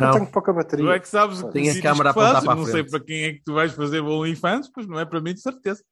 Não. 0.00 0.08
eu 0.08 0.12
tenho 0.20 0.26
pouca 0.32 0.52
bateria. 0.52 0.84
Tu 0.84 0.90
é 0.92 0.98
que 1.00 1.08
sabes 1.08 1.40
o 1.40 1.46
que 1.46 1.52
Tem 1.52 1.62
a 1.70 1.72
vídeos 1.74 1.82
câmara 1.82 2.10
a 2.10 2.12
que 2.12 2.18
apontar 2.20 2.32
fazes, 2.34 2.44
para 2.46 2.52
a 2.52 2.56
Não 2.56 2.64
sei 2.66 2.84
para 2.84 3.00
quem 3.04 3.24
é 3.24 3.32
que 3.34 3.42
tu 3.44 3.54
vais 3.54 3.72
fazer 3.72 4.00
o 4.00 4.06
OnlyFans, 4.08 4.70
mas 4.76 4.86
não 4.86 4.98
é 5.00 5.04
para 5.04 5.20
mim 5.20 5.34
de 5.34 5.40
certeza. 5.40 5.82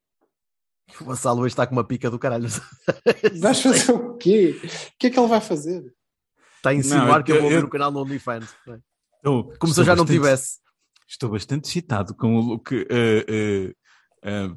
O 1.01 1.03
Vassalo 1.05 1.41
hoje 1.41 1.53
está 1.53 1.67
com 1.67 1.73
uma 1.73 1.83
pica 1.83 2.09
do 2.09 2.17
caralho. 2.17 2.47
Vais 3.41 3.61
fazer 3.61 3.91
o 3.91 4.15
quê? 4.15 4.57
O 4.63 4.97
que 4.97 5.07
é 5.07 5.09
que 5.09 5.19
ele 5.19 5.27
vai 5.27 5.41
fazer? 5.41 5.83
Está 6.55 6.69
a 6.69 6.73
insinuar 6.73 7.17
Não, 7.17 7.23
que 7.23 7.31
eu 7.33 7.41
vou 7.41 7.51
eu- 7.51 7.59
ver 7.59 7.65
o 7.65 7.69
canal 7.69 7.91
no 7.91 7.99
OnlyFans. 7.99 8.45
Estou- 8.45 9.43
Como 9.43 9.49
estou 9.53 9.67
se 9.73 9.79
eu 9.81 9.83
já 9.85 9.95
não 9.97 10.05
bastante- 10.05 10.17
tivesse. 10.21 10.59
Estou 11.09 11.29
bastante 11.29 11.65
excitado 11.65 12.15
com 12.15 12.35
o 12.37 12.39
look 12.39 12.71
eh, 12.73 12.85
eh, 13.27 13.73
eh, 14.23 14.49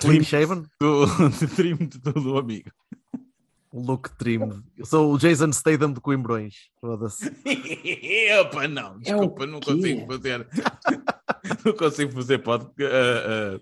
Clean 0.00 0.22
shaven? 0.22 0.62
do, 0.80 1.06
de 1.40 1.46
trim 1.48 1.74
do, 1.76 2.12
do 2.12 2.38
amigo. 2.38 2.70
Look 3.82 4.10
trim. 4.16 4.38
Eu 4.76 4.86
sou 4.86 5.12
o 5.12 5.18
Jason 5.18 5.52
Statham 5.52 5.92
de 5.92 6.00
Coimbrões. 6.00 6.54
Foda-se. 6.80 7.26
Opa, 8.40 8.66
não, 8.68 8.96
É 8.96 8.98
desculpa, 8.98 9.46
não 9.46 9.60
quê? 9.60 9.72
consigo 9.72 10.06
fazer. 10.12 10.48
não 11.64 11.72
consigo 11.74 12.12
fazer 12.12 12.38
pod, 12.38 12.66
eh, 12.80 13.60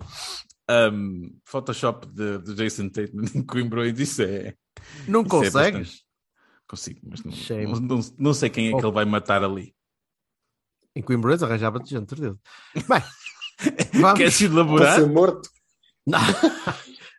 eh, 0.69 0.91
um, 0.91 1.37
Photoshop 1.45 2.07
de, 2.09 2.39
de 2.39 2.55
Jason 2.55 2.89
Tatum 2.89 3.23
em 3.35 3.43
Coimbrões. 3.43 3.99
Isso 3.99 4.23
é. 4.23 4.55
Não 5.09 5.21
isso 5.23 5.27
é 5.27 5.31
consegues? 5.31 5.79
bastante- 5.81 6.05
Consigo, 6.67 7.01
mas 7.05 7.21
não, 7.23 7.31
não, 7.81 7.97
não, 7.99 8.01
não 8.19 8.35
sei 8.35 8.49
quem 8.49 8.69
é 8.69 8.71
que 8.71 8.77
Oh. 8.77 8.87
ele 8.89 8.95
vai 8.95 9.05
matar 9.05 9.45
ali. 9.45 9.75
em 10.97 11.03
Coimbrões 11.03 11.43
arranjava-te 11.43 11.91
gente, 11.91 12.09
certeza. 12.09 12.39
Bem, 12.89 14.01
vamos. 14.01 14.19
Quer 14.19 14.31
se 14.33 14.49
Para 14.49 14.55
elaborar? 14.61 14.95
ser 15.01 15.07
morto? 15.07 15.51
Não. 16.07 16.19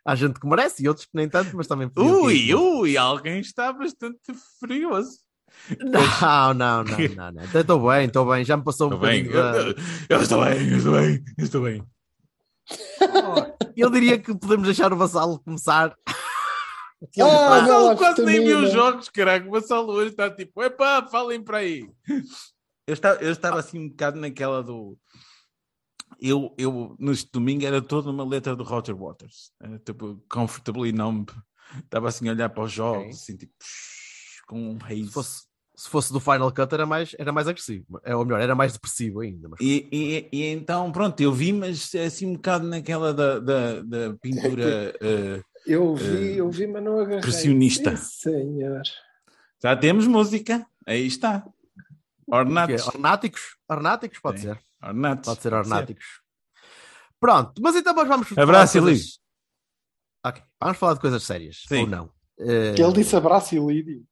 Há 0.06 0.14
gente 0.14 0.38
que 0.38 0.46
merece 0.46 0.84
e 0.84 0.88
outros 0.88 1.06
que 1.06 1.12
nem 1.14 1.28
tanto, 1.28 1.56
mas 1.56 1.66
também 1.66 1.90
Ui, 1.96 2.34
ir. 2.34 2.54
ui, 2.54 2.96
alguém 2.96 3.40
está 3.40 3.72
bastante 3.72 4.32
furioso. 4.60 5.18
Não, 5.80 6.54
não, 6.54 6.84
não, 6.84 6.98
não, 7.16 7.32
não. 7.32 7.42
Até 7.44 7.60
Estou 7.60 7.88
bem, 7.88 8.06
estou 8.06 8.26
bem. 8.30 8.44
Já 8.44 8.56
me 8.56 8.62
passou 8.64 8.88
um 8.90 8.94
Estou 8.94 9.08
bem, 9.08 9.24
bocadinho 9.24 9.74
da- 9.74 9.80
eu, 10.08 10.16
eu 10.16 10.22
estou 10.22 10.44
bem, 10.44 10.68
eu 10.70 10.76
estou 10.78 10.92
bem, 10.92 11.24
eu 11.38 11.44
estou 11.44 11.62
bem. 11.62 11.84
Eu 13.76 13.90
diria 13.90 14.18
que 14.18 14.34
podemos 14.36 14.66
deixar 14.66 14.92
o 14.92 14.96
Vassalo 14.96 15.40
começar. 15.40 15.94
Ah, 17.20 17.60
não, 17.68 17.84
ele 17.84 17.90
a 17.92 17.96
quase 17.96 18.24
nem 18.24 18.42
viu 18.42 18.58
os 18.60 18.72
jogos, 18.72 19.10
caralho. 19.10 19.48
O 19.48 19.50
Vassalo 19.52 19.92
hoje 19.92 20.12
está 20.12 20.30
tipo, 20.30 20.62
epá, 20.62 21.06
falem 21.06 21.42
para 21.44 21.58
aí. 21.58 21.86
Eu 22.86 22.94
estava, 22.94 23.20
eu 23.22 23.30
estava 23.32 23.60
assim 23.60 23.78
um 23.78 23.88
bocado 23.90 24.18
naquela 24.18 24.62
do. 24.62 24.96
Eu, 26.20 26.54
eu, 26.56 26.96
neste 26.98 27.30
domingo, 27.30 27.64
era 27.64 27.80
toda 27.82 28.10
uma 28.10 28.24
letra 28.24 28.56
do 28.56 28.64
Roger 28.64 28.96
Waters. 28.96 29.50
Era, 29.62 29.78
tipo, 29.78 30.22
comfortably 30.30 30.92
numb. 30.92 31.28
Estava 31.84 32.08
assim 32.08 32.28
a 32.28 32.32
olhar 32.32 32.48
para 32.48 32.62
os 32.64 32.72
jogos, 32.72 33.00
Ok. 33.02 33.10
assim, 33.10 33.36
tipo, 33.36 33.52
com 34.46 34.70
um 34.72 34.78
haze. 34.84 35.06
Se 35.06 35.12
fosse, 35.12 35.42
se 35.76 35.88
fosse 35.90 36.12
do 36.12 36.20
Final 36.20 36.52
Cut 36.54 36.72
era 36.72 36.86
mais, 36.86 37.14
era 37.18 37.32
mais 37.32 37.48
agressivo. 37.48 38.00
É, 38.04 38.14
ou 38.16 38.24
melhor, 38.24 38.40
era 38.40 38.54
mais 38.54 38.72
depressivo 38.72 39.20
ainda. 39.20 39.48
Mas... 39.48 39.60
E, 39.60 39.86
e, 39.92 40.28
e 40.32 40.44
então, 40.46 40.90
pronto, 40.92 41.20
eu 41.20 41.32
vi, 41.32 41.52
mas 41.52 41.94
assim 41.94 42.26
um 42.26 42.34
bocado 42.34 42.66
naquela 42.66 43.12
da, 43.12 43.38
da, 43.40 43.82
da 43.82 44.14
pintura. 44.22 44.94
eh, 45.02 45.42
Eu 45.66 45.94
vi, 45.96 46.28
Eh, 46.34 46.40
eu 46.40 46.50
vi, 46.50 46.66
mas 46.66 46.82
não 46.82 46.98
agarrei. 47.00 47.20
pressionista. 47.20 47.96
Sim, 47.96 48.30
senhor. 48.54 48.82
já 49.62 49.76
temos 49.76 50.06
música, 50.06 50.64
aí 50.86 51.06
está. 51.06 51.44
Ornatos. 52.28 52.82
é 52.82 52.88
Ornáticos? 52.88 53.56
Ornáticos? 53.68 54.18
Pode 54.20 54.40
Sim. 54.40 54.46
ser. 54.48 54.58
Ornatos. 54.88 55.28
Pode 55.28 55.42
ser 55.42 55.52
ornáticos. 55.54 56.04
Pronto, 57.20 57.52
mas 57.62 57.74
então 57.76 57.94
nós 57.94 58.06
vamos. 58.08 58.28
falar 58.28 58.42
Abraço, 58.42 58.74
de 58.74 58.80
coisas-. 58.80 59.18
Ok, 60.24 60.42
vamos 60.60 60.78
falar 60.78 60.94
de 60.94 61.00
coisas 61.00 61.22
sérias. 61.22 61.62
Sim. 61.68 61.82
Ou 61.82 61.86
não? 61.86 62.10
Que 62.38 62.82
ele 62.82 62.92
disse 62.92 63.16
abraço 63.16 63.54
Ilídio. 63.54 64.04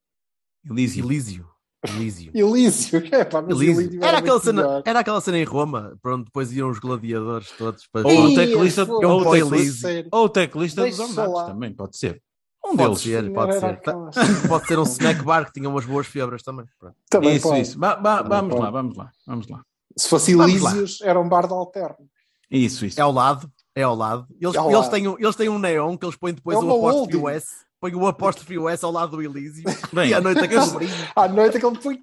Elísio. 0.69 1.05
Elísio. 1.05 1.47
Elísio. 1.87 2.31
Ilício. 2.33 3.03
É, 3.13 3.23
pá, 3.23 3.41
mas 3.43 3.55
Elísio. 3.55 3.81
Ilídio 3.81 4.03
Era, 4.03 4.17
aquela 4.17 4.33
muito 4.39 4.45
cena, 4.45 4.81
era 4.83 4.99
aquela 4.99 5.21
cena 5.21 5.37
em 5.37 5.43
Roma, 5.43 5.95
para 6.01 6.15
onde 6.15 6.25
depois 6.25 6.51
iam 6.51 6.69
os 6.71 6.79
gladiadores 6.79 7.51
todos 7.51 7.85
para. 7.87 8.07
Ou 8.07 8.25
o 8.31 8.35
teclista, 8.35 8.83
ou 8.85 9.21
o 9.21 9.31
teclista, 9.31 9.91
Elísio. 9.91 10.09
ou 10.11 10.25
o 10.25 10.29
teclista 10.29 10.83
dos 10.87 10.99
Ornatos 10.99 11.43
também, 11.43 11.73
pode 11.73 11.97
ser. 11.97 12.21
Um 12.65 12.75
Pode 12.75 12.77
deles. 12.77 13.01
ser, 13.01 13.31
pode 13.31 13.51
Era 13.51 13.59
ser. 13.59 13.65
aquelas- 13.67 14.15
Pode 14.49 14.67
ser 14.67 14.79
um 14.79 14.83
snack 14.83 15.21
bar 15.21 15.45
que 15.45 15.51
tinha 15.53 15.69
umas 15.69 15.85
boas 15.85 16.07
febras 16.07 16.41
também. 16.41 16.65
Pronto. 16.79 16.95
Também 17.11 17.35
isso, 17.35 17.47
pode. 17.47 17.61
isso. 17.61 17.77
Ba- 17.77 17.95
ba- 17.95 18.23
Também 18.23 18.29
vamos 18.39 18.49
pode. 18.55 18.61
lá, 18.63 18.71
vamos 18.71 18.97
lá, 18.97 19.11
vamos 19.27 19.47
lá. 19.47 19.63
Se 19.97 20.09
fosse. 20.09 20.31
Elísios, 20.33 20.99
era 21.01 21.19
um 21.19 21.27
bar 21.29 21.47
de 21.47 21.53
alterno. 21.53 22.07
Isso, 22.51 22.85
isso. 22.85 22.99
É 22.99 23.03
ao 23.03 23.11
lado, 23.11 23.49
é 23.75 23.83
ao 23.83 23.95
lado. 23.95 24.27
Eles, 24.39 24.55
É 24.55 24.59
ao 24.59 24.65
eles, 24.69 24.79
lado. 24.81 24.91
Têm, 24.91 25.07
um, 25.07 25.15
eles 25.19 25.35
têm 25.35 25.49
um 25.49 25.59
neon 25.59 25.97
que 25.97 26.05
eles 26.05 26.15
põem 26.15 26.33
depois 26.33 26.57
É 26.57 26.61
o 26.61 26.69
apóstrofe. 26.69 27.17
US. 27.17 27.43
Põem 27.79 27.95
o 27.95 28.07
apóstrofe 28.07 28.57
US 28.57 28.83
ao 28.83 28.91
lado 28.91 29.17
do 29.17 29.21
Elísio. 29.21 29.63
Bem, 29.93 30.09
e 30.09 30.13
à 30.13 30.21
noite 30.21 30.39
aquele 30.41 30.65
brilho. 30.71 30.93
À 31.15 31.27
noite 31.27 31.57
aquele 31.57 31.75
foi. 31.81 31.99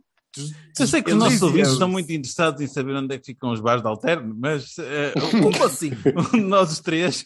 eu 0.80 0.86
sei 0.86 1.02
que 1.02 1.10
os 1.12 1.16
nossos 1.18 1.42
ouvintes 1.42 1.72
estão 1.72 1.88
muito 1.88 2.10
interessados 2.10 2.60
em 2.60 2.66
saber 2.66 2.94
onde 2.96 3.14
é 3.14 3.18
que 3.18 3.26
ficam 3.26 3.52
os 3.52 3.60
bares 3.60 3.82
de 3.82 3.88
alterno, 3.88 4.34
mas 4.38 4.74
eh, 4.78 5.12
Como 5.42 5.64
assim? 5.64 5.92
um 6.34 6.38
de 6.40 6.40
nós 6.40 6.72
os 6.72 6.80
três 6.80 7.24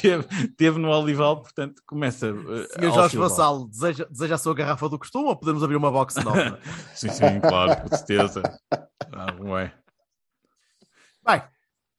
teve, 0.00 0.24
teve 0.56 0.78
no 0.78 0.88
Olival, 0.90 1.42
portanto 1.42 1.82
começa. 1.86 2.28
eh, 2.28 2.78
Senhor 2.80 2.94
Jorge. 2.94 3.16
Vassalo, 3.18 3.68
deseja, 3.68 4.06
deseja 4.10 4.34
a 4.36 4.38
sua 4.38 4.54
garrafa 4.54 4.88
do 4.88 4.98
costume 4.98 5.26
ou 5.28 5.36
podemos 5.36 5.62
abrir 5.62 5.76
uma 5.76 5.90
box 5.90 6.14
nova? 6.16 6.58
Sim, 6.94 7.10
sim, 7.10 7.40
claro, 7.40 7.82
com 7.82 7.88
certeza. 7.96 8.42
Ah, 9.12 9.34
ué. 9.40 9.72
Bem, 11.26 11.42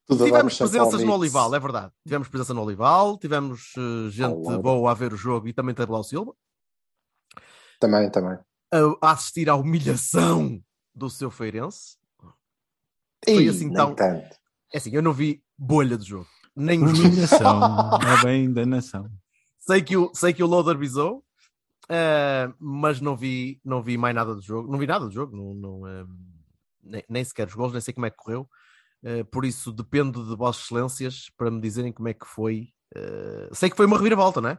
Tudo 0.06 0.24
tivemos 0.26 0.58
presenças 0.58 1.04
no. 1.04 1.14
Olival, 1.14 1.54
é 1.54 1.60
verdade. 1.60 1.92
Tivemos 2.04 2.28
presença 2.30 2.54
no 2.54 2.62
Olival, 2.64 3.18
tivemos 3.18 3.74
eh, 3.78 4.10
gente 4.10 4.34
Olá. 4.34 4.58
boa 4.58 4.92
a 4.92 4.94
ver 4.94 5.14
o 5.14 5.18
jogo 5.18 5.48
e 5.48 5.54
também 5.54 5.76
Tablau 5.76 6.04
Silva 6.04 6.34
Também, 7.80 8.10
também. 8.10 8.38
a, 8.72 9.08
a 9.08 9.12
assistir 9.12 9.50
à 9.50 9.56
humilhação 9.56 10.62
do 10.96 11.10
seu 11.10 11.30
Feirense. 11.30 11.98
Foi 13.26 13.44
Ih, 13.44 13.50
assim 13.50 13.72
tão- 13.74 13.94
tanto. 13.96 14.36
É 14.74 14.78
assim, 14.78 14.92
eu 14.94 15.02
não 15.02 15.14
vi 15.14 15.44
bolha 15.58 15.98
do 15.98 16.06
jogo. 16.06 16.28
Nem. 16.56 16.82
Humilhação, 16.82 17.62
é 18.02 18.24
bem 18.24 18.52
da 18.52 18.66
nação. 18.66 19.10
sei 19.60 19.82
que 19.82 19.96
o, 19.98 20.12
sei 20.14 20.34
que 20.34 20.42
o 20.44 20.48
Loader 20.48 20.78
visou, 20.78 21.24
eh, 21.90 22.50
mas 22.60 23.00
não 23.02 23.16
vi, 23.16 23.60
não 23.64 23.82
vi 23.84 23.98
mais 23.98 24.16
nada 24.16 24.34
do 24.34 24.42
jogo. 24.42 24.72
Não 24.72 24.80
vi 24.80 24.88
nada 24.88 25.06
do 25.06 25.12
jogo, 25.12 25.36
não, 25.36 25.54
não, 25.54 25.88
eh, 25.88 26.06
nem, 26.82 27.04
nem 27.10 27.24
sequer 27.24 27.48
os 27.48 27.54
gols, 27.54 27.72
nem 27.74 27.82
sei 27.82 27.94
como 27.94 28.06
é 28.08 28.10
que 28.10 28.18
correu. 28.18 28.50
Eh, 29.04 29.24
por 29.24 29.46
isso 29.46 29.72
dependo 29.72 30.28
de 30.28 30.36
vossas 30.36 30.64
excelências 30.64 31.30
para 31.38 31.52
me 31.52 31.62
dizerem 31.62 31.92
como 31.92 32.08
é 32.08 32.14
que 32.14 32.26
foi. 32.26 32.70
Eh, 32.96 33.50
sei 33.54 33.70
que 33.70 33.76
foi 33.78 33.86
uma 33.86 33.98
reviravolta, 33.98 34.42
não 34.42 34.50
é? 34.50 34.58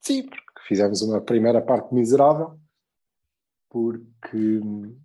Sim, 0.00 0.22
porque 0.24 0.60
fizemos 0.66 1.02
uma 1.02 1.20
primeira 1.20 1.60
parte 1.60 1.94
miserável, 1.94 2.58
porque 3.68 4.36
hum, 4.36 4.98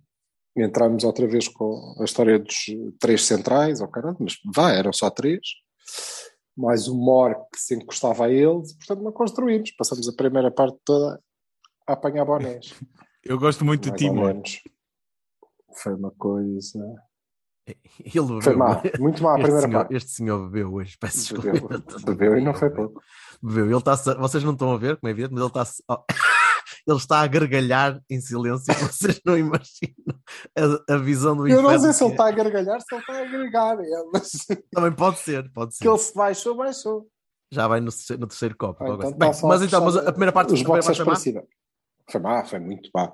entramos 0.56 1.04
outra 1.04 1.26
vez 1.26 1.48
com 1.48 1.94
a 2.00 2.04
história 2.04 2.38
dos 2.38 2.66
três 2.98 3.24
centrais, 3.24 3.80
ou 3.80 3.88
caramba, 3.88 4.16
mas 4.20 4.38
vá, 4.54 4.72
eram 4.72 4.92
só 4.92 5.10
três, 5.10 5.40
mais 6.56 6.88
o 6.88 6.96
Mor 6.96 7.34
que 7.52 7.60
se 7.60 7.74
encostava 7.74 8.26
a 8.26 8.30
eles, 8.30 8.72
portanto 8.72 9.02
não 9.02 9.12
construímos. 9.12 9.70
Passamos 9.72 10.08
a 10.08 10.16
primeira 10.16 10.50
parte 10.50 10.78
toda 10.84 11.22
a 11.86 11.92
apanhar 11.92 12.24
bonés. 12.24 12.72
Eu 13.22 13.38
gosto 13.38 13.64
muito 13.64 13.82
de 13.82 13.90
mais 13.90 14.02
ou 14.02 14.08
Timor. 14.08 14.26
menos. 14.28 14.62
Foi 15.82 15.94
uma 15.94 16.12
coisa. 16.12 17.05
Ele 18.04 18.20
bebeu. 18.22 18.42
Foi 18.42 18.54
má, 18.56 18.80
muito 18.98 19.22
má 19.22 19.32
a 19.34 19.34
Este 19.38 19.42
primeira 19.44 19.66
senhor, 19.66 19.78
parte. 19.80 19.94
este 19.96 20.10
senhor 20.10 20.48
bebeu 20.48 20.72
hoje, 20.74 20.96
peço 21.00 21.34
Bebeu, 21.34 21.52
desculpa. 21.52 22.00
bebeu 22.06 22.38
e 22.38 22.44
não 22.44 22.54
foi 22.54 22.70
pouco. 22.70 23.02
Bebeu. 23.42 23.66
Ele 23.66 23.76
está 23.76 23.94
vocês 24.14 24.44
não 24.44 24.52
estão 24.52 24.72
a 24.72 24.78
ver, 24.78 24.96
como 24.96 25.08
é 25.08 25.10
evidente, 25.10 25.32
mas 25.34 25.40
ele 25.42 25.48
está 25.48 25.66
oh, 25.88 26.04
ele 26.86 26.96
está 26.96 27.20
a 27.20 27.26
gargalhar 27.26 28.00
em 28.08 28.20
silêncio. 28.20 28.72
Vocês 28.74 29.20
não 29.24 29.36
imaginam 29.36 30.16
a, 30.88 30.94
a 30.94 30.96
visão 30.98 31.36
do 31.36 31.48
Eu 31.48 31.60
não 31.62 31.78
sei 31.78 31.92
se 31.92 32.04
ele 32.04 32.14
que 32.14 32.22
é. 32.22 32.24
está 32.24 32.28
a 32.28 32.30
gargalhar, 32.30 32.80
se 32.80 32.86
ele 32.94 33.00
está 33.00 33.12
a 33.14 33.20
agregar. 33.22 33.78
É, 33.80 34.04
mas 34.12 34.30
Também 34.72 34.92
pode 34.92 35.18
ser, 35.18 35.50
pode 35.52 35.74
ser. 35.76 35.82
que 35.82 35.88
ele 35.88 35.98
se 35.98 36.14
baixou, 36.14 36.54
baixou. 36.56 37.06
Já 37.50 37.68
vai 37.68 37.80
no, 37.80 37.90
terceiro- 37.90 38.20
no 38.20 38.26
terceiro 38.26 38.56
copo. 38.56 38.82
Ah, 38.82 38.88
então 38.88 39.00
assim. 39.08 39.18
Bem, 39.18 39.30
está 39.30 39.40
só 39.40 39.46
mas 39.48 39.62
então, 39.62 39.84
mas 39.84 39.96
a 39.96 40.10
primeira 40.12 40.32
parte, 40.32 40.48
a 40.52 40.56
primeira 40.56 40.82
parte 40.84 40.96
foi 40.96 41.04
má? 41.04 41.42
Foi 42.10 42.20
má, 42.20 42.44
foi 42.44 42.58
muito 42.58 42.90
má. 42.94 43.12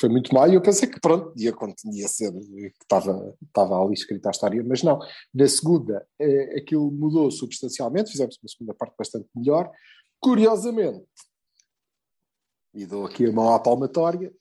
Foi 0.00 0.08
muito 0.08 0.34
má 0.34 0.48
e 0.48 0.54
eu 0.54 0.62
pensei 0.62 0.88
que 0.88 1.00
pronto, 1.00 1.32
ia, 1.36 1.54
ia 1.92 2.08
ser, 2.08 2.32
que 2.32 2.72
estava, 2.82 3.36
estava 3.46 3.80
ali 3.80 3.94
escrita 3.94 4.28
a 4.28 4.32
história, 4.32 4.64
mas 4.66 4.82
não. 4.82 4.98
Na 5.32 5.46
segunda, 5.46 6.06
eh, 6.18 6.58
aquilo 6.58 6.90
mudou 6.90 7.30
substancialmente, 7.30 8.10
fizemos 8.10 8.38
uma 8.42 8.48
segunda 8.48 8.74
parte 8.74 8.94
bastante 8.98 9.28
melhor. 9.34 9.70
Curiosamente, 10.20 11.04
e 12.74 12.86
dou 12.86 13.06
aqui 13.06 13.26
a 13.26 13.32
mão 13.32 13.54
à 13.54 13.58
palmatória, 13.58 14.32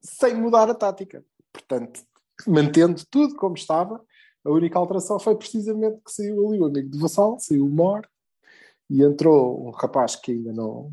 sem 0.00 0.34
mudar 0.34 0.68
a 0.68 0.74
tática. 0.74 1.24
Portanto, 1.52 2.02
mantendo 2.46 3.02
tudo 3.10 3.34
como 3.36 3.54
estava, 3.54 4.04
a 4.44 4.50
única 4.50 4.78
alteração 4.78 5.18
foi 5.18 5.36
precisamente 5.36 6.00
que 6.04 6.12
saiu 6.12 6.48
ali 6.48 6.60
o 6.60 6.66
amigo 6.66 6.90
de 6.90 6.98
Vassal, 6.98 7.38
saiu 7.38 7.66
o 7.66 7.70
Mor, 7.70 8.06
e 8.90 9.02
entrou 9.02 9.66
um 9.66 9.70
rapaz 9.70 10.16
que 10.16 10.32
ainda 10.32 10.52
não, 10.52 10.92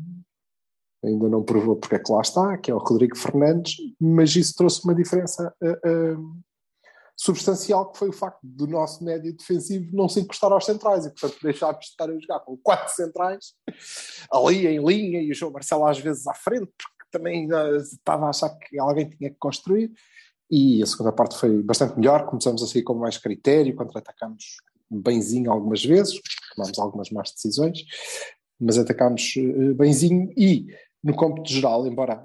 ainda 1.04 1.28
não 1.28 1.42
provou 1.42 1.76
porque 1.76 1.96
é 1.96 1.98
que 1.98 2.12
lá 2.12 2.20
está, 2.20 2.58
que 2.58 2.70
é 2.70 2.74
o 2.74 2.78
Rodrigo 2.78 3.16
Fernandes, 3.16 3.76
mas 4.00 4.34
isso 4.36 4.54
trouxe 4.54 4.84
uma 4.84 4.94
diferença 4.94 5.54
uh, 5.62 6.18
uh, 6.18 6.36
substancial, 7.16 7.90
que 7.90 7.98
foi 7.98 8.08
o 8.08 8.12
facto 8.12 8.40
do 8.42 8.66
nosso 8.66 9.02
médio 9.04 9.34
defensivo 9.34 9.90
não 9.92 10.08
se 10.08 10.20
encostar 10.20 10.52
aos 10.52 10.64
centrais, 10.64 11.06
e 11.06 11.10
portanto 11.10 11.38
deixámos 11.42 11.80
de 11.80 11.86
estar 11.86 12.10
a 12.10 12.18
jogar 12.18 12.40
com 12.40 12.56
quatro 12.58 12.94
centrais, 12.94 13.54
ali 14.32 14.66
em 14.66 14.84
linha, 14.84 15.22
e 15.22 15.30
o 15.30 15.34
João 15.34 15.52
Marcelo 15.52 15.86
às 15.86 15.98
vezes 15.98 16.26
à 16.26 16.34
frente, 16.34 16.66
porque 16.66 17.10
também 17.10 17.50
uh, 17.50 17.76
estava 17.76 18.26
a 18.26 18.30
achar 18.30 18.50
que 18.50 18.78
alguém 18.78 19.08
tinha 19.08 19.30
que 19.30 19.36
construir, 19.38 19.92
e 20.50 20.82
a 20.82 20.86
segunda 20.86 21.12
parte 21.12 21.38
foi 21.38 21.62
bastante 21.62 21.96
melhor, 21.96 22.26
começamos 22.26 22.62
a 22.62 22.66
sair 22.66 22.82
com 22.82 22.94
mais 22.94 23.16
critério, 23.16 23.74
contra-atacamos 23.76 24.56
benzinho 24.90 25.50
algumas 25.50 25.84
vezes, 25.84 26.20
tomámos 26.54 26.78
algumas 26.78 27.10
más 27.10 27.30
decisões, 27.30 27.84
mas 28.60 28.76
atacámos 28.76 29.34
benzinho 29.76 30.32
e 30.36 30.66
no 31.02 31.14
cômputo 31.14 31.50
geral, 31.50 31.86
embora 31.86 32.22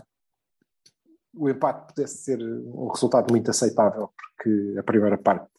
o 1.33 1.49
empate 1.49 1.93
pudesse 1.93 2.17
ser 2.19 2.41
um 2.41 2.87
resultado 2.87 3.31
muito 3.31 3.49
aceitável, 3.51 4.09
porque 4.15 4.75
a 4.77 4.83
primeira 4.83 5.17
parte 5.17 5.49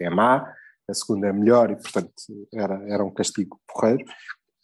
é 0.00 0.08
má, 0.08 0.54
a 0.88 0.94
segunda 0.94 1.26
é 1.28 1.32
melhor 1.32 1.70
e, 1.70 1.76
portanto, 1.76 2.12
era, 2.52 2.82
era 2.88 3.04
um 3.04 3.12
castigo 3.12 3.60
porreiro. 3.66 4.04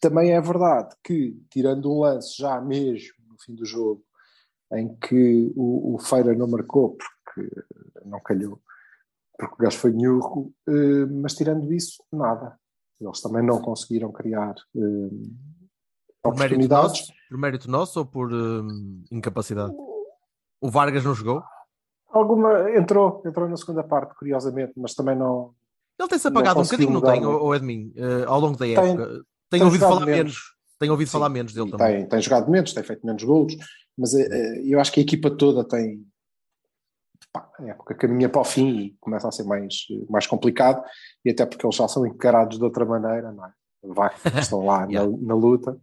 Também 0.00 0.32
é 0.32 0.40
verdade 0.40 0.94
que, 1.02 1.36
tirando 1.50 1.90
um 1.90 2.00
lance 2.00 2.36
já 2.36 2.60
mesmo 2.60 3.14
no 3.28 3.36
fim 3.40 3.54
do 3.54 3.64
jogo, 3.64 4.04
em 4.72 4.94
que 4.96 5.52
o, 5.56 5.94
o 5.94 5.98
Feira 5.98 6.34
não 6.34 6.48
marcou 6.48 6.96
porque 6.96 7.50
não 8.04 8.20
calhou, 8.20 8.60
porque 9.38 9.54
o 9.54 9.58
gajo 9.58 9.78
foi 9.78 9.92
nhurro, 9.92 10.52
eh, 10.68 11.06
mas 11.06 11.34
tirando 11.34 11.72
isso, 11.72 12.02
nada. 12.12 12.58
Eles 13.00 13.20
também 13.20 13.44
não 13.44 13.60
conseguiram 13.60 14.12
criar 14.12 14.54
eh, 14.76 15.60
por 16.22 16.36
mérito, 16.36 16.68
nosso, 16.68 17.12
por 17.28 17.38
mérito 17.38 17.70
nosso 17.70 17.98
ou 17.98 18.06
por 18.06 18.32
hum, 18.32 19.02
incapacidade? 19.10 19.74
O 20.60 20.70
Vargas 20.70 21.04
não 21.04 21.14
jogou? 21.14 21.42
Alguma 22.08 22.70
entrou, 22.76 23.22
entrou 23.26 23.48
na 23.48 23.56
segunda 23.56 23.82
parte, 23.82 24.14
curiosamente, 24.14 24.72
mas 24.76 24.94
também 24.94 25.16
não. 25.16 25.52
Ele 25.98 26.08
tem-se 26.08 26.28
apagado 26.28 26.60
um 26.60 26.62
bocadinho, 26.62 26.90
não 26.90 27.00
tem, 27.00 27.24
o 27.24 27.54
Edmin, 27.54 27.92
uh, 27.96 28.28
ao 28.28 28.38
longo 28.38 28.56
da 28.56 28.68
época. 28.68 29.06
Tem, 29.50 29.58
tem 29.58 29.62
ouvido 29.64 29.80
falar 29.80 30.06
menos. 30.06 30.16
menos. 30.16 30.40
Tenho 30.78 30.92
ouvido 30.92 31.08
Sim, 31.08 31.12
falar 31.12 31.28
menos 31.28 31.52
dele 31.52 31.70
também. 31.70 32.00
Tem, 32.00 32.08
tem 32.08 32.22
jogado 32.22 32.50
menos, 32.50 32.72
tem 32.72 32.82
feito 32.82 33.06
menos 33.06 33.22
golos, 33.22 33.56
mas 33.96 34.12
uh, 34.12 34.18
eu 34.64 34.78
acho 34.80 34.92
que 34.92 35.00
a 35.00 35.02
equipa 35.02 35.30
toda 35.30 35.64
tem. 35.64 36.04
Pá, 37.32 37.50
a 37.58 37.64
época 37.64 37.94
caminha 37.94 38.28
para 38.28 38.42
o 38.42 38.44
fim 38.44 38.76
e 38.78 38.96
começa 39.00 39.26
a 39.26 39.32
ser 39.32 39.44
mais, 39.44 39.74
mais 40.08 40.26
complicado, 40.26 40.82
e 41.24 41.30
até 41.30 41.46
porque 41.46 41.64
eles 41.64 41.76
já 41.76 41.88
são 41.88 42.06
encarados 42.06 42.58
de 42.58 42.64
outra 42.64 42.84
maneira, 42.84 43.32
não 43.32 43.46
é? 43.46 43.52
Vai, 43.84 44.12
estão 44.38 44.64
lá 44.64 44.84
yeah. 44.90 45.10
na, 45.10 45.16
na 45.28 45.34
luta 45.34 45.76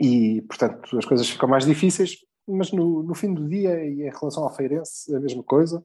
e, 0.00 0.40
portanto, 0.42 0.96
as 0.96 1.04
coisas 1.04 1.28
ficam 1.28 1.46
mais 1.46 1.66
difíceis, 1.66 2.16
mas 2.48 2.72
no, 2.72 3.02
no 3.02 3.14
fim 3.14 3.34
do 3.34 3.46
dia, 3.46 3.84
e 3.84 4.02
em 4.02 4.10
relação 4.10 4.44
ao 4.44 4.54
Feirense, 4.54 5.14
a 5.14 5.20
mesma 5.20 5.42
coisa, 5.42 5.84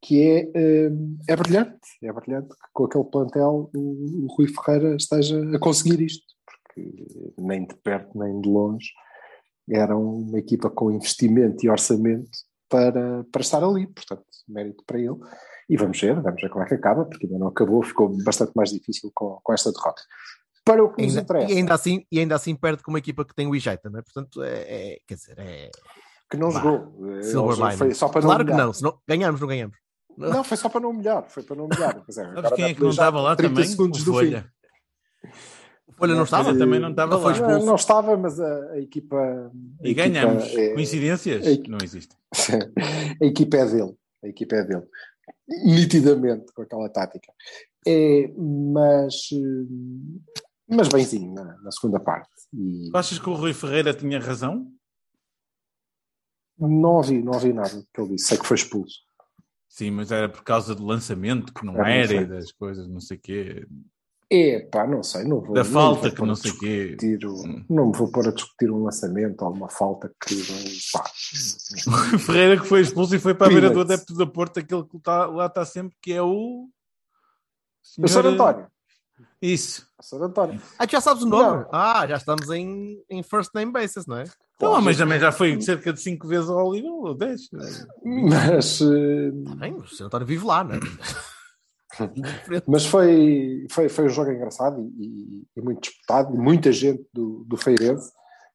que 0.00 0.22
é, 0.22 0.50
eh, 0.54 0.90
é 1.28 1.34
brilhante, 1.34 1.80
é 2.04 2.12
brilhante 2.12 2.50
que 2.50 2.68
com 2.72 2.84
aquele 2.84 3.04
plantel 3.04 3.68
o, 3.74 4.24
o 4.24 4.26
Rui 4.36 4.46
Ferreira 4.46 4.94
esteja 4.94 5.36
a 5.56 5.58
conseguir 5.58 6.00
isto, 6.00 6.24
porque 6.46 7.34
nem 7.36 7.66
de 7.66 7.74
perto 7.74 8.16
nem 8.16 8.40
de 8.40 8.48
longe 8.48 8.92
era 9.68 9.96
uma 9.96 10.38
equipa 10.38 10.70
com 10.70 10.92
investimento 10.92 11.66
e 11.66 11.68
orçamento 11.68 12.30
para, 12.68 13.24
para 13.24 13.40
estar 13.40 13.62
ali, 13.62 13.88
portanto, 13.88 14.24
mérito 14.48 14.84
para 14.86 15.00
ele. 15.00 15.16
E 15.68 15.76
vamos 15.76 16.00
ver, 16.00 16.18
vamos 16.22 16.40
ver 16.40 16.48
como 16.48 16.64
é 16.64 16.68
que 16.68 16.74
acaba, 16.74 17.04
porque 17.04 17.26
ainda 17.26 17.38
não 17.38 17.48
acabou, 17.48 17.82
ficou 17.82 18.08
bastante 18.24 18.52
mais 18.54 18.70
difícil 18.70 19.10
com, 19.12 19.40
com 19.42 19.52
esta 19.52 19.72
derrota 19.72 20.00
para 20.68 20.84
o 20.84 20.92
que 20.92 21.02
nos 21.02 21.16
interessa. 21.16 21.50
E 21.50 21.56
ainda, 21.56 21.74
assim, 21.74 22.04
e 22.12 22.18
ainda 22.18 22.34
assim 22.34 22.54
perde 22.54 22.82
com 22.82 22.90
uma 22.90 22.98
equipa 22.98 23.24
que 23.24 23.34
tem 23.34 23.46
o 23.46 23.56
Ijeita, 23.56 23.88
não 23.88 23.98
é? 23.98 24.02
Portanto, 24.02 24.42
é, 24.42 24.58
é, 24.58 24.98
quer 25.06 25.14
dizer, 25.14 25.38
é. 25.38 25.70
Que 26.30 26.36
não 26.36 26.52
bah, 26.52 26.60
jogou. 26.60 27.22
Silver 27.22 27.76
foi 27.76 27.94
só 27.94 28.08
para 28.08 28.20
claro 28.20 28.44
não 28.44 28.52
que 28.52 28.58
não, 28.58 28.72
se 28.72 28.82
não 28.82 28.98
ganhamos, 29.08 29.40
não 29.40 29.48
ganhamos. 29.48 29.78
Não, 30.16 30.44
foi 30.44 30.56
só 30.56 30.68
para 30.68 30.80
não 30.80 30.90
humilhar, 30.90 31.24
foi 31.28 31.42
para 31.42 31.56
não 31.56 31.64
humilhar. 31.64 32.02
Pois 32.04 32.18
é, 32.18 32.24
quem 32.54 32.64
é 32.66 32.74
que 32.74 32.82
não 32.82 32.90
estava 32.90 33.20
lá 33.20 33.34
também? 33.34 33.64
Segundos 33.64 34.06
o 34.06 34.12
Folha. 34.12 34.52
O 35.86 35.92
Folha 35.92 36.14
não 36.14 36.24
estava? 36.24 36.56
Também 36.58 36.80
não 36.80 36.90
estava 36.90 37.16
lá. 37.16 37.38
Não, 37.38 37.64
não 37.64 37.74
estava, 37.76 38.16
mas 38.16 38.38
a, 38.38 38.72
a 38.72 38.78
equipa... 38.78 39.16
A 39.16 39.88
e 39.88 39.94
ganhamos. 39.94 40.44
É, 40.54 40.74
Coincidências? 40.74 41.46
A, 41.46 41.68
não 41.68 41.78
existe. 41.82 42.14
a 43.22 43.24
equipa 43.24 43.56
é 43.56 43.66
dele. 43.66 43.94
A 44.22 44.28
equipa 44.28 44.56
é 44.56 44.64
dele. 44.64 44.86
Nitidamente, 45.64 46.52
com 46.52 46.62
aquela 46.62 46.88
tática. 46.90 47.32
É, 47.86 48.30
mas 48.36 49.30
mas 50.68 50.88
benzinho 50.88 51.32
na, 51.34 51.56
na 51.62 51.70
segunda 51.70 51.98
parte. 51.98 52.28
E... 52.52 52.90
Tu 52.90 52.96
achas 52.96 53.18
que 53.18 53.28
o 53.28 53.34
Rui 53.34 53.54
Ferreira 53.54 53.94
tinha 53.94 54.20
razão? 54.20 54.70
Não 56.58 56.96
ouvi, 56.96 57.22
não 57.22 57.32
ouvi 57.32 57.52
nada 57.52 57.70
que 57.70 58.00
ele 58.00 58.10
disse, 58.10 58.28
sei 58.28 58.38
que 58.38 58.46
foi 58.46 58.56
expulso. 58.56 58.98
Sim, 59.68 59.92
mas 59.92 60.10
era 60.10 60.28
por 60.28 60.42
causa 60.42 60.74
do 60.74 60.84
lançamento 60.84 61.52
que 61.52 61.64
não 61.64 61.74
era, 61.84 62.12
era 62.12 62.22
e 62.22 62.26
das 62.26 62.50
coisas, 62.50 62.88
não 62.88 63.00
sei 63.00 63.16
o 63.16 63.20
quê. 63.20 63.66
É, 64.30 64.60
pá, 64.60 64.86
não 64.86 65.02
sei, 65.02 65.24
não 65.24 65.40
vou. 65.40 65.54
Da 65.54 65.64
não 65.64 65.70
falta 65.70 66.10
que 66.10 66.20
não 66.20 66.34
sei 66.34 66.50
o 66.50 66.58
quê. 66.58 66.96
O, 67.24 67.46
hum. 67.46 67.64
Não 67.70 67.86
me 67.86 67.96
vou 67.96 68.10
pôr 68.10 68.28
a 68.28 68.32
discutir 68.32 68.70
um 68.70 68.82
lançamento 68.82 69.40
ou 69.42 69.52
uma 69.52 69.70
falta 69.70 70.12
que. 70.22 70.34
Pá. 70.92 71.04
Ferreira 72.18 72.60
que 72.60 72.66
foi 72.66 72.82
expulso 72.82 73.14
e 73.14 73.18
foi 73.18 73.34
para 73.34 73.46
a 73.46 73.50
beira 73.50 73.70
do 73.70 73.80
adepto 73.80 74.14
da 74.14 74.26
Porta, 74.26 74.60
aquele 74.60 74.84
que 74.84 74.98
tá, 75.00 75.26
lá 75.26 75.46
está 75.46 75.64
sempre, 75.64 75.96
que 76.02 76.12
é 76.12 76.20
o. 76.20 76.68
Senhor... 77.82 78.04
O 78.04 78.08
Sr. 78.08 78.26
António. 78.26 78.66
Isso. 79.40 79.86
Sr. 80.00 80.22
António. 80.22 80.60
Ah, 80.78 80.86
já 80.88 81.00
sabes 81.00 81.22
o 81.22 81.26
nome? 81.26 81.64
Não. 81.64 81.68
Ah, 81.72 82.06
já 82.06 82.16
estamos 82.16 82.50
em, 82.50 83.02
em 83.08 83.22
first 83.22 83.50
name 83.54 83.72
basis, 83.72 84.06
não 84.06 84.18
é? 84.18 84.24
Então, 84.56 84.80
mas 84.80 84.96
também 84.96 85.20
já 85.20 85.30
foi 85.30 85.60
cerca 85.60 85.92
de 85.92 86.00
5 86.00 86.26
vezes 86.26 86.50
ao 86.50 86.72
Liga, 86.72 86.88
ou 86.88 87.14
10. 87.14 87.40
Mas. 88.04 88.80
Uh... 88.80 89.30
bem, 89.56 89.74
o 89.74 89.86
Sr. 89.86 90.04
António 90.04 90.26
vive 90.26 90.44
lá, 90.44 90.64
não 90.64 90.74
é? 90.74 90.78
mas 92.66 92.84
foi, 92.84 93.66
foi, 93.70 93.88
foi 93.88 94.06
um 94.06 94.08
jogo 94.08 94.30
engraçado 94.30 94.80
e, 94.98 95.46
e, 95.56 95.60
muito 95.60 95.82
disputado, 95.82 96.34
e 96.34 96.38
muita 96.38 96.72
gente 96.72 97.06
do, 97.12 97.44
do 97.44 97.56
Feirense. 97.56 98.12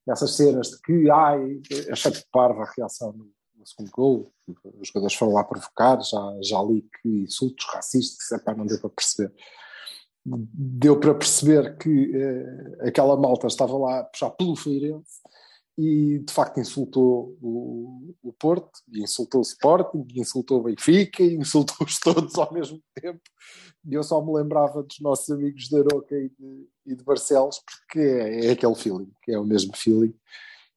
Essas 0.08 0.36
cenas 0.36 0.68
de 0.68 0.82
que, 0.82 1.10
ai, 1.10 1.62
achei 1.90 2.12
de 2.12 2.26
parva 2.30 2.64
a 2.64 2.72
reação 2.76 3.14
no, 3.14 3.30
no 3.58 3.66
segundo 3.66 3.92
gol, 3.92 4.34
os 4.82 4.90
jogadores 4.90 5.16
foram 5.16 5.34
lá 5.34 5.44
provocar, 5.46 6.02
já, 6.02 6.38
já 6.42 6.62
li 6.62 6.86
que 7.02 7.10
insultos 7.24 7.66
racistas, 7.74 8.30
é 8.32 8.56
não 8.56 8.66
deu 8.66 8.80
para 8.80 8.90
perceber 8.90 9.34
deu 10.26 11.00
para 11.00 11.14
perceber 11.14 11.78
que 11.78 12.12
eh, 12.16 12.88
aquela 12.88 13.18
malta 13.18 13.48
estava 13.48 13.78
lá 13.78 14.00
a 14.00 14.04
puxar 14.04 14.30
pelo 14.32 14.56
Feirense 14.56 15.22
e 15.78 16.20
de 16.20 16.32
facto 16.32 16.60
insultou 16.60 17.36
o, 17.42 18.16
o 18.22 18.34
Porto, 18.34 18.70
insultou 18.94 19.42
o 19.42 19.44
Sporting, 19.44 20.06
insultou 20.16 20.60
o 20.60 20.64
Benfica, 20.64 21.24
e 21.24 21.36
insultou-os 21.36 22.00
todos 22.02 22.38
ao 22.38 22.54
mesmo 22.54 22.82
tempo. 22.94 23.22
E 23.86 23.94
eu 23.94 24.04
só 24.04 24.24
me 24.24 24.34
lembrava 24.34 24.84
dos 24.84 25.00
nossos 25.00 25.30
amigos 25.30 25.68
de 25.68 25.78
Aroca 25.78 26.16
e 26.16 26.30
de, 26.30 26.68
e 26.86 26.96
de 26.96 27.04
Barcelos, 27.04 27.60
porque 27.66 28.00
é, 28.00 28.46
é 28.48 28.52
aquele 28.52 28.76
feeling, 28.76 29.12
que 29.24 29.32
é 29.32 29.40
o 29.40 29.46
mesmo 29.46 29.76
feeling, 29.76 30.14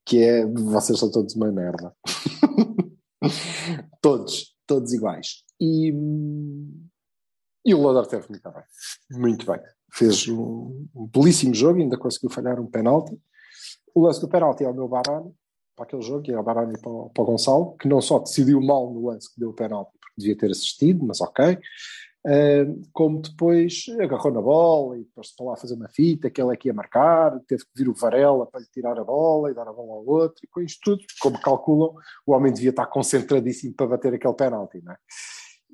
que 0.04 0.18
é 0.18 0.46
vocês 0.46 0.98
são 0.98 1.10
todos 1.10 1.34
uma 1.36 1.52
merda. 1.52 1.94
todos, 4.00 4.56
todos 4.66 4.92
iguais. 4.92 5.44
E, 5.60 5.92
e 7.66 7.74
o 7.74 7.80
Lothar 7.80 8.24
muito 8.28 8.50
bem. 8.50 8.62
Muito 9.10 9.46
bem. 9.46 9.60
Fez 9.92 10.28
um, 10.28 10.86
um 10.94 11.06
belíssimo 11.06 11.52
jogo, 11.52 11.80
ainda 11.80 11.98
conseguiu 11.98 12.30
falhar 12.30 12.60
um 12.60 12.66
penalti. 12.66 13.18
O 13.92 14.02
lance 14.02 14.20
do 14.20 14.28
penalti 14.28 14.62
é 14.62 14.68
o 14.68 14.74
meu 14.74 14.86
Barani 14.86 15.34
para 15.74 15.84
aquele 15.84 16.02
jogo, 16.02 16.22
e 16.26 16.32
é 16.32 16.38
o 16.38 16.42
Barani 16.42 16.78
para, 16.80 16.92
para 17.12 17.22
o 17.22 17.26
Gonçalo, 17.26 17.76
que 17.76 17.88
não 17.88 18.00
só 18.00 18.20
decidiu 18.20 18.60
mal 18.62 18.90
no 18.92 19.08
lance 19.08 19.32
que 19.32 19.40
deu 19.40 19.50
o 19.50 19.52
penalti, 19.52 19.90
porque 20.00 20.14
devia 20.16 20.38
ter 20.38 20.50
assistido, 20.50 21.04
mas 21.04 21.20
ok. 21.20 21.58
Uh, 22.24 22.82
como 22.92 23.20
depois 23.20 23.84
agarrou 24.00 24.32
na 24.32 24.40
bola 24.40 24.98
e 24.98 25.04
depois 25.04 25.32
para 25.36 25.46
lá 25.46 25.56
fazer 25.56 25.74
uma 25.74 25.88
fita, 25.88 26.28
que 26.28 26.40
ele 26.40 26.52
é 26.52 26.56
que 26.56 26.68
ia 26.68 26.74
marcar, 26.74 27.38
teve 27.46 27.64
que 27.64 27.70
vir 27.76 27.88
o 27.88 27.94
Varela 27.94 28.46
para 28.46 28.60
lhe 28.60 28.66
tirar 28.66 28.98
a 28.98 29.04
bola 29.04 29.50
e 29.50 29.54
dar 29.54 29.68
a 29.68 29.72
bola 29.72 29.92
ao 29.92 30.06
outro, 30.06 30.40
e 30.42 30.46
com 30.48 30.60
isto 30.60 30.80
tudo, 30.82 31.04
como 31.20 31.40
calculam, 31.40 31.94
o 32.26 32.32
homem 32.32 32.52
devia 32.52 32.70
estar 32.70 32.86
concentradíssimo 32.86 33.74
para 33.74 33.86
bater 33.86 34.14
aquele 34.14 34.34
penalti, 34.34 34.82
não 34.82 34.92
é? 34.92 34.96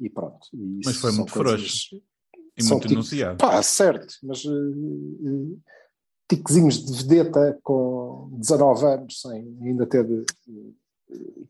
E 0.03 0.11
pronto. 0.11 0.47
E 0.53 0.81
mas 0.85 0.97
foi 0.97 1.13
muito 1.13 1.31
frouxo 1.33 1.97
e 2.57 2.63
muito 2.65 2.83
tipo, 2.83 2.95
enunciado. 2.95 3.39
Pá, 3.39 3.63
certo, 3.63 4.15
mas 4.23 4.45
uh, 4.45 5.59
tiquezinhos 6.29 6.85
de 6.85 6.93
vedeta 7.03 7.59
com 7.63 8.29
19 8.33 8.85
anos, 8.85 9.21
sem 9.21 9.57
ainda 9.63 9.87
ter 9.87 10.05
uh, 10.05 10.75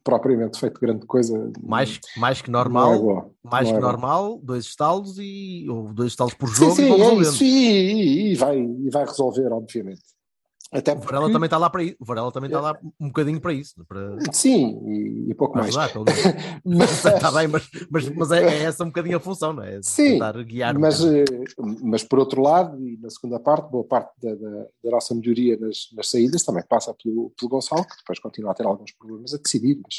propriamente 0.05 0.59
feito 0.59 0.81
grande 0.81 1.07
coisa. 1.07 1.51
Mais, 1.63 1.99
mais 2.17 2.43
que 2.43 2.51
é 2.51 2.53
normal, 2.53 2.99
boa. 2.99 3.31
mais 3.43 3.71
que 3.71 3.77
é 3.77 3.81
normal, 3.81 4.39
dois 4.43 4.65
estalos 4.65 5.19
e 5.19 5.67
ou 5.69 5.93
dois 5.93 6.13
estalos 6.13 6.35
por 6.35 6.49
Sim, 6.49 6.55
jogo 6.55 6.77
sim, 6.77 6.83
e 6.85 6.89
vão 6.89 7.11
é 7.11 7.15
isso. 7.15 7.45
E, 7.45 7.47
e- 7.47 8.33
e 8.33 8.35
vai, 8.37 8.59
e 8.59 8.91
vai 8.91 9.05
resolver, 9.07 9.51
obviamente. 9.53 10.03
Até 10.73 10.93
O 10.93 10.99
Varela 11.01 11.21
porque- 11.23 11.33
também 11.35 11.47
está 11.47 11.59
lá 11.59 11.69
para 11.69 11.83
isso. 11.85 11.97
O 12.01 12.05
Varela 12.05 12.33
também 12.33 12.49
está 12.49 12.61
lá 12.61 12.79
um 12.99 13.09
bocadinho 13.09 13.39
para 13.41 13.53
isso, 13.53 13.85
para, 13.87 14.17
Sim, 14.33 14.81
e, 14.87 15.31
e 15.31 15.35
pouco 15.35 15.55
mais. 15.59 15.77
ajudar, 15.77 15.93
menos. 15.95 16.23
Mas, 16.65 17.05
Está 17.05 17.31
bem, 17.31 17.47
mas, 17.49 17.69
mas, 17.91 18.09
mas 18.09 18.33
é, 18.33 18.43
é 18.43 18.63
essa 18.63 18.83
um 18.83 18.87
bocadinho 18.87 19.19
a 19.19 19.21
função, 19.21 19.53
não 19.53 19.63
é? 19.63 19.81
Sim, 19.83 20.13
Tentar 20.13 20.43
guiar. 20.45 20.79
mas, 20.79 21.05
eh, 21.05 21.25
mas 21.83 22.03
por 22.03 22.19
outro 22.19 22.41
lado, 22.41 22.81
e 22.83 22.97
na 22.99 23.11
segunda 23.11 23.39
parte, 23.39 23.71
boa 23.71 23.85
parte 23.85 24.13
da, 24.23 24.35
da- 24.35 24.67
da 24.85 24.91
nossa 24.91 25.15
melhoria 25.15 25.59
nas, 25.59 25.89
nas 25.95 26.09
saídas 26.09 26.43
também 26.43 26.65
passa 26.67 26.95
pelo, 27.03 27.31
pelo 27.39 27.51
Gonçalo, 27.51 27.85
que 27.85 27.97
depois 27.99 28.19
continua 28.19 28.53
a 28.53 28.55
ter 28.55 28.65
alguns 28.67 28.93
problemas 28.93 29.35
a 29.35 29.39
decidir, 29.39 29.79
mas 29.83 29.97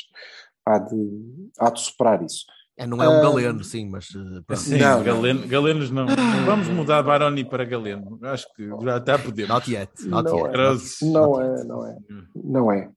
há 0.65 0.79
de, 0.79 1.49
há 1.59 1.69
de 1.69 1.81
superar 1.81 2.23
isso. 2.23 2.45
É, 2.75 2.87
não 2.87 3.01
é 3.03 3.07
um 3.07 3.19
ah, 3.19 3.21
galeno, 3.21 3.63
sim, 3.63 3.87
mas 3.87 4.07
eh, 4.15 4.41
pronto. 4.47 4.59
Sim, 4.59 4.79
Não, 4.79 5.03
Galeno- 5.03 5.47
Galenos 5.47 5.91
não. 5.91 6.07
Vamos 6.45 6.67
mudar 6.69 7.03
Baroni 7.03 7.45
para 7.47 7.63
Galeno. 7.65 8.17
Acho 8.23 8.51
que 8.55 8.67
já 8.67 8.97
está 8.97 9.15
a 9.15 9.19
poder. 9.19 9.47
not 9.47 9.71
yet, 9.71 9.91
not 10.07 10.27
Não 10.29 10.39
yet. 10.39 10.55
é. 10.55 11.05
Não 11.05 11.41
é, 11.41 11.63
não 11.65 11.85
é. 11.87 11.97
Não 12.35 12.71
é. 12.71 12.91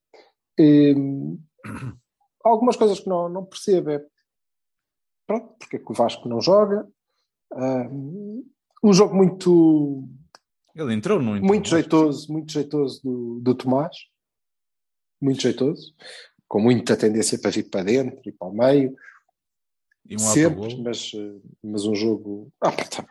Hum, 0.58 1.38
algumas 2.42 2.76
coisas 2.76 3.00
que 3.00 3.08
não, 3.08 3.28
não 3.28 3.44
percebo 3.44 3.90
é 3.90 4.02
pronto, 5.26 5.54
porque 5.58 5.76
é 5.76 5.78
que 5.78 5.90
o 5.92 5.94
Vasco 5.94 6.26
não 6.26 6.40
joga. 6.40 6.88
Hum, 7.54 8.44
um 8.82 8.92
jogo 8.94 9.14
muito, 9.14 10.08
Ele 10.74 10.94
entrou, 10.94 11.20
não 11.20 11.36
entrou? 11.36 11.48
muito 11.48 11.68
jeitoso, 11.68 12.32
muito 12.32 12.50
jeitoso 12.50 13.02
do, 13.04 13.40
do 13.42 13.54
Tomás. 13.54 13.94
Muito 15.20 15.42
jeitoso. 15.42 15.94
Com 16.48 16.60
muita 16.60 16.96
tendência 16.96 17.38
para 17.38 17.50
vir 17.50 17.68
para 17.68 17.82
dentro 17.84 18.20
e 18.24 18.32
para 18.32 18.48
o 18.48 18.52
meio. 18.54 18.94
E 20.08 20.14
um 20.14 20.18
sempre, 20.18 20.76
mas, 20.82 21.12
eh, 21.14 21.40
mas 21.62 21.84
um 21.84 21.94
jogo. 21.94 22.52
Ah, 22.60 22.70
pá, 22.72 22.82
está 22.82 23.02
bem. 23.02 23.10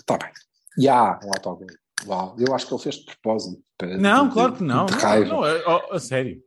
Está 0.00 0.18
bem. 0.18 0.32
E 0.78 0.88
há 0.88 1.20
um 1.24 1.28
autogol. 1.28 1.66
Uau, 2.06 2.36
eu 2.38 2.54
acho 2.54 2.66
que 2.66 2.74
ele 2.74 2.82
fez 2.82 2.96
de 2.96 3.04
propósito. 3.06 3.62
para- 3.78 3.96
Não, 3.96 4.26
de- 4.28 4.34
claro 4.34 4.54
que 4.56 4.62
não. 4.62 4.86
Não, 4.86 5.24
não, 5.26 5.46
é- 5.46 5.64
ó, 5.66 5.92
a 5.94 5.98
sério. 6.00 6.42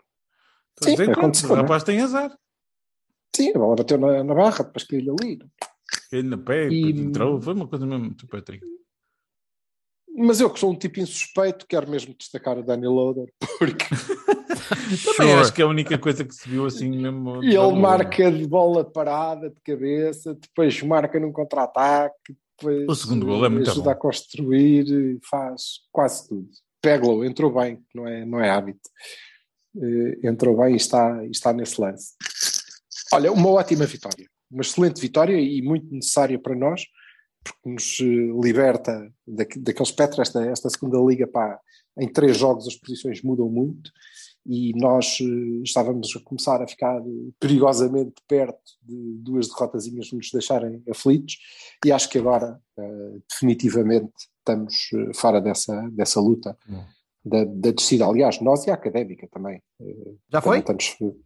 Estou 0.71 0.85
a 0.85 0.85
Sim, 0.85 0.91
dizer 0.91 1.05
que 1.05 1.11
aconteceu, 1.19 1.49
o 1.51 1.55
né? 1.55 1.61
rapaz 1.61 1.83
tem 1.83 1.99
azar. 2.01 2.37
Sim, 3.35 3.51
a 3.55 3.59
bola 3.59 3.75
bateu 3.75 3.97
na, 3.97 4.23
na 4.23 4.33
barra, 4.35 4.63
depois 4.63 4.83
caiu 4.83 5.15
ali. 5.19 5.39
Caiu 6.11 6.23
na 6.23 6.37
pé, 6.37 6.69
E- 6.69 6.89
entrou. 6.89 7.41
Foi 7.41 7.53
uma 7.53 7.67
coisa 7.67 7.85
mesmo 7.85 8.05
muito 8.05 8.27
Patrick. 8.27 8.65
Mas 10.17 10.39
eu 10.41 10.49
que 10.49 10.59
sou 10.59 10.71
um 10.71 10.75
tipo 10.75 10.99
insuspeito, 10.99 11.65
quero 11.67 11.89
mesmo 11.89 12.15
destacar 12.17 12.57
o 12.57 12.63
Danny 12.63 12.87
Loader, 12.87 13.31
porque 13.59 13.85
Também 13.87 15.13
Sure. 15.13 15.31
acho 15.33 15.53
que 15.53 15.61
é 15.61 15.65
a 15.65 15.67
única 15.67 15.97
coisa 15.97 16.25
que 16.25 16.33
se 16.33 16.49
viu 16.49 16.65
assim 16.65 16.89
mesmo. 16.89 17.43
ele 17.43 17.79
marca 17.79 18.31
de 18.31 18.47
bola 18.47 18.83
parada, 18.83 19.49
de 19.49 19.61
cabeça, 19.63 20.33
depois 20.33 20.81
marca 20.81 21.19
num 21.19 21.31
contra-ataque, 21.31 22.35
depois 22.59 22.87
O 22.89 22.95
segundo 22.95 23.25
gol 23.25 23.45
é 23.45 23.49
muito 23.49 23.69
ajuda 23.69 23.85
bom. 23.85 23.91
a 23.91 23.95
construir, 23.95 25.19
faz 25.29 25.81
quase 25.91 26.27
tudo. 26.27 26.47
Peglo, 26.81 27.23
entrou 27.23 27.53
bem, 27.53 27.79
não 27.93 28.07
é, 28.07 28.25
não 28.25 28.39
é 28.39 28.49
hábito. 28.49 28.89
Eh, 29.75 30.27
entrou 30.27 30.57
bem 30.57 30.73
e 30.73 30.77
está, 30.77 31.23
e 31.25 31.29
está 31.31 31.53
nesse 31.53 31.79
lance. 31.79 32.13
Olha, 33.13 33.31
uma 33.31 33.49
ótima 33.49 33.85
vitória, 33.85 34.27
uma 34.49 34.61
excelente 34.61 34.99
vitória 34.99 35.39
e 35.39 35.61
muito 35.61 35.93
necessária 35.93 36.37
para 36.39 36.55
nós, 36.55 36.83
porque 37.51 37.69
nos 37.69 37.97
eh, 37.99 38.41
liberta 38.43 39.11
daqu- 39.27 39.59
daqueles 39.59 39.91
Petra, 39.91 40.21
esta, 40.21 40.43
esta 40.45 40.69
segunda 40.69 40.97
liga, 40.99 41.27
pá, 41.27 41.59
em 41.99 42.07
três 42.07 42.37
jogos 42.37 42.67
as 42.67 42.75
posições 42.75 43.21
mudam 43.23 43.49
muito 43.49 43.91
e 44.45 44.71
nós 44.79 45.17
eh, 45.21 45.61
estávamos 45.63 46.13
a 46.15 46.19
começar 46.23 46.61
a 46.61 46.67
ficar 46.67 47.01
perigosamente 47.39 48.13
perto 48.27 48.59
de 48.83 49.15
duas 49.19 49.47
derrotazinhas 49.47 50.11
nos 50.11 50.29
deixarem 50.31 50.81
aflitos 50.89 51.37
e 51.85 51.91
acho 51.91 52.09
que 52.09 52.17
agora 52.17 52.59
eh, 52.77 53.17
definitivamente 53.29 54.11
estamos 54.39 54.89
fora 55.15 55.41
dessa, 55.41 55.89
dessa 55.91 56.21
luta 56.21 56.57
Bom. 56.67 56.85
da, 57.25 57.43
da 57.43 57.71
descida, 57.71 58.05
aliás, 58.05 58.39
nós 58.39 58.65
e 58.65 58.71
a 58.71 58.75
Académica 58.75 59.27
também. 59.29 59.61
Já 60.31 60.41
foi? 60.41 60.61
também, 60.61 60.77
estamos- 60.79 61.17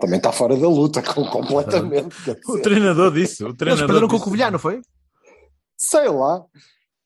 também 0.00 0.16
está 0.18 0.32
fora 0.32 0.56
da 0.56 0.68
luta 0.68 1.02
com- 1.04 1.24
completamente. 1.26 2.14
O 2.48 2.58
treinador 2.62 3.12
disse. 3.12 3.42
O 3.44 3.48
Eles 3.48 3.56
treinador 3.58 3.86
perderam 3.86 4.08
com 4.08 4.14
o 4.14 4.18
disse. 4.18 4.24
Covilhã, 4.24 4.50
não 4.50 4.58
foi? 4.58 4.80
Sei 5.76 6.08
lá. 6.08 6.44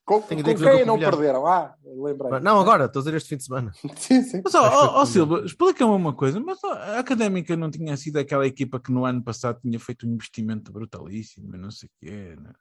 Com, 0.05 0.21
com 0.23 0.27
que 0.37 0.43
quem 0.43 0.57
com 0.57 0.63
o 0.63 0.87
não 0.87 0.99
perderam? 0.99 1.47
Ah, 1.47 1.75
lembrei. 1.85 2.41
Não, 2.41 2.59
agora, 2.59 2.87
estou 2.87 3.01
a 3.01 3.05
dizer 3.05 3.17
este 3.17 3.29
fim 3.29 3.37
de 3.37 3.45
semana. 3.45 3.71
Sim, 3.97 4.23
sim. 4.23 4.41
Mas, 4.43 4.55
ó, 4.55 4.69
que 4.69 4.75
ó, 4.75 4.85
ó, 4.87 5.01
com- 5.01 5.07
Silva, 5.07 5.43
explica-me 5.45 5.93
uma 5.93 6.13
coisa. 6.13 6.41
Mas 6.41 6.59
ó, 6.65 6.73
a 6.73 6.99
Académica 6.99 7.57
não 7.57 7.71
tinha 7.71 7.97
sido 7.97 8.17
aquela 8.19 8.45
equipa 8.47 8.81
que 8.81 8.91
no 8.91 9.05
ano 9.05 9.23
passado 9.23 9.61
tinha 9.61 9.79
feito 9.79 10.09
um 10.09 10.13
investimento 10.15 10.73
brutalíssimo, 10.73 11.57
não 11.57 11.71
sei 11.71 11.89
o 11.89 11.93
quê, 12.01 12.37
né? 12.41 12.53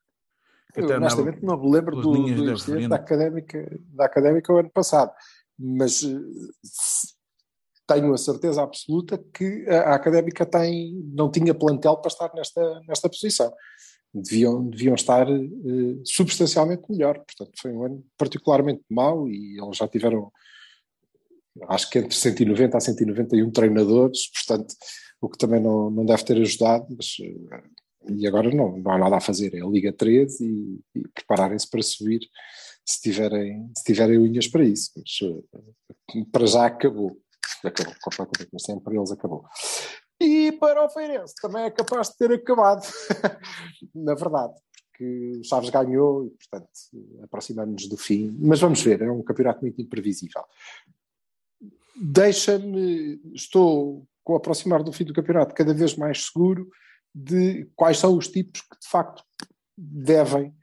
Que 0.73 0.81
Eu, 0.81 0.85
até 0.85 0.97
honestamente 0.97 1.43
não 1.43 1.59
me 1.59 1.71
lembro 1.71 1.95
do, 1.99 2.11
do 2.11 2.45
da 2.45 2.51
investimento 2.51 2.89
da 2.89 2.95
académica, 2.97 3.79
da 3.87 4.05
académica 4.05 4.53
o 4.53 4.57
ano 4.57 4.69
passado, 4.69 5.11
mas 5.57 6.03
eh, 6.03 6.19
tenho 7.87 8.13
a 8.13 8.17
certeza 8.17 8.61
absoluta 8.61 9.17
que 9.33 9.65
a, 9.67 9.91
a 9.91 9.95
académica 9.95 10.45
tem, 10.45 10.93
não 11.11 11.31
tinha 11.31 11.55
plantel 11.55 11.97
para 11.97 12.09
estar 12.09 12.31
nesta, 12.35 12.81
nesta 12.87 13.09
posição. 13.09 13.51
Deviam, 14.13 14.67
deviam 14.67 14.95
estar 14.95 15.29
eh, 15.29 16.01
substancialmente 16.03 16.83
melhor. 16.89 17.19
Portanto, 17.19 17.51
foi 17.59 17.71
um 17.71 17.83
ano 17.83 18.05
particularmente 18.17 18.81
mau 18.89 19.27
e 19.27 19.59
eles 19.61 19.77
já 19.77 19.87
tiveram, 19.87 20.31
acho 21.67 21.89
que 21.89 21.99
entre 21.99 22.15
190 22.15 22.77
a 22.77 22.79
191 22.79 23.51
treinadores, 23.51 24.31
portanto, 24.31 24.73
o 25.21 25.29
que 25.29 25.37
também 25.37 25.61
não, 25.61 25.91
não 25.91 26.05
deve 26.05 26.23
ter 26.23 26.37
ajudado, 26.37 26.87
mas 26.89 27.17
eh, 27.21 27.63
e 28.09 28.25
agora 28.27 28.49
não, 28.49 28.77
não 28.77 28.91
há 28.91 28.97
nada 28.97 29.17
a 29.17 29.21
fazer, 29.21 29.53
é 29.53 29.61
a 29.61 29.67
Liga 29.67 29.93
13 29.93 30.43
e, 30.43 30.99
e 30.99 31.07
prepararem-se 31.09 31.69
para 31.69 31.81
subir 31.81 32.21
se 32.89 33.01
tiverem, 33.01 33.71
se 33.77 33.83
tiverem 33.83 34.17
unhas 34.17 34.47
para 34.47 34.63
isso. 34.63 34.91
Mas 34.97 35.19
eh, 35.21 36.25
para 36.31 36.47
já 36.47 36.65
acabou. 36.65 37.17
Acabou 37.63 37.93
completamente, 38.01 38.49
mas 38.53 38.63
sempre 38.63 38.97
eles 38.97 39.11
acabou. 39.11 39.45
E 40.21 40.51
para 40.53 40.83
o 40.83 40.89
Feirense 40.89 41.33
também 41.41 41.63
é 41.63 41.71
capaz 41.71 42.09
de 42.09 42.17
ter 42.17 42.31
acabado, 42.31 42.81
na 43.95 44.13
verdade, 44.15 44.53
porque 44.89 45.39
o 45.39 45.43
Chaves 45.43 45.69
ganhou 45.69 46.25
e, 46.25 46.29
portanto, 46.31 46.69
aproximamos-nos 47.23 47.87
do 47.87 47.97
fim. 47.97 48.35
Mas 48.39 48.59
vamos 48.59 48.81
ver, 48.81 49.01
é 49.01 49.09
um 49.09 49.23
campeonato 49.23 49.61
muito 49.61 49.81
imprevisível. 49.81 50.43
Deixa-me, 51.95 53.21
estou 53.33 54.05
com 54.23 54.33
o 54.33 54.35
aproximar 54.35 54.83
do 54.83 54.91
fim 54.91 55.05
do 55.05 55.13
campeonato 55.13 55.55
cada 55.55 55.73
vez 55.73 55.95
mais 55.95 56.25
seguro 56.25 56.69
de 57.15 57.69
quais 57.75 57.97
são 57.97 58.15
os 58.17 58.27
tipos 58.27 58.61
que 58.61 58.79
de 58.79 58.87
facto 58.87 59.23
devem 59.77 60.53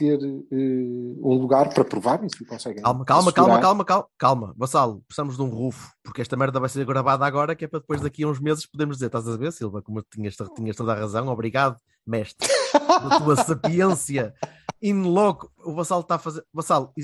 ter 0.00 0.18
eh, 0.22 1.18
um 1.22 1.34
lugar 1.34 1.68
para 1.74 1.84
provarem 1.84 2.26
se 2.30 2.42
conseguem. 2.46 2.82
Calma, 2.82 3.04
calma, 3.04 3.30
calma, 3.30 3.60
calma, 3.60 3.84
calma, 3.84 4.06
calma. 4.16 4.54
Vassalo, 4.56 5.02
precisamos 5.06 5.36
de 5.36 5.42
um 5.42 5.50
rufo, 5.50 5.92
porque 6.02 6.22
esta 6.22 6.38
merda 6.38 6.58
vai 6.58 6.70
ser 6.70 6.86
gravada 6.86 7.26
agora, 7.26 7.54
que 7.54 7.66
é 7.66 7.68
para 7.68 7.80
depois 7.80 8.00
daqui 8.00 8.22
a 8.22 8.28
uns 8.28 8.40
meses 8.40 8.64
podermos 8.64 8.96
dizer, 8.96 9.06
estás 9.06 9.28
a 9.28 9.36
ver, 9.36 9.52
Silva, 9.52 9.82
como 9.82 10.02
tinhas, 10.02 10.36
tinhas 10.56 10.74
toda 10.74 10.92
a 10.92 10.96
razão, 10.96 11.28
obrigado, 11.28 11.76
mestre, 12.06 12.48
da 12.72 13.18
tua 13.18 13.36
sapiência. 13.44 14.32
In 14.80 15.02
loco, 15.02 15.52
o 15.58 15.74
Vassalo 15.74 16.00
está 16.00 16.14
a 16.14 16.18
fazer. 16.18 16.42
Vassalo, 16.54 16.94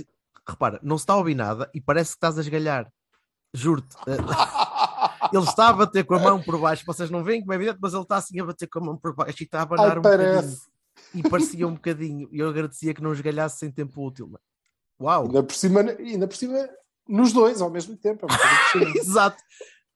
repara, 0.49 0.81
não 0.83 0.97
se 0.97 1.03
está 1.03 1.13
a 1.13 1.19
ouvir 1.19 1.35
nada 1.35 1.71
e 1.75 1.81
parece 1.83 2.13
que 2.13 2.17
estás 2.17 2.39
a 2.39 2.41
esgalhar. 2.41 2.91
Juro-te. 3.53 3.95
Eh, 4.07 4.17
Ele 5.33 5.45
está 5.45 5.69
a 5.69 5.73
bater 5.73 6.05
com 6.05 6.15
a 6.15 6.19
mão 6.19 6.41
por 6.41 6.59
baixo, 6.59 6.85
vocês 6.87 7.11
não 7.11 7.25
veem 7.25 7.41
como 7.41 7.53
é 7.53 7.57
evidente, 7.57 7.79
mas 7.81 7.93
ele 7.93 8.03
está 8.03 8.17
assim 8.17 8.41
a 8.41 8.45
bater 8.45 8.67
com 8.69 8.79
a 8.79 8.83
mão 8.83 8.97
por 8.97 9.15
baixo 9.15 9.43
e 9.43 9.45
está 9.45 9.61
a 9.61 9.63
abanar 9.63 9.93
Ai, 9.93 9.99
um 9.99 10.03
bocadinho. 10.03 10.57
E 11.15 11.23
parecia 11.23 11.67
um 11.67 11.75
bocadinho. 11.75 12.29
E 12.33 12.39
eu 12.39 12.49
agradecia 12.49 12.93
que 12.95 13.03
não 13.03 13.13
esgalhasse 13.13 13.59
sem 13.59 13.71
tempo 13.71 14.05
útil. 14.07 14.31
Uau! 15.01 15.25
Ainda 15.27 15.43
por 15.43 15.55
cima, 15.55 15.81
ainda 15.81 16.27
por 16.27 16.37
cima, 16.37 16.69
nos 17.09 17.33
dois 17.33 17.61
ao 17.61 17.71
mesmo 17.71 17.97
tempo. 17.97 18.27
É. 18.27 18.83
Exato. 18.99 19.43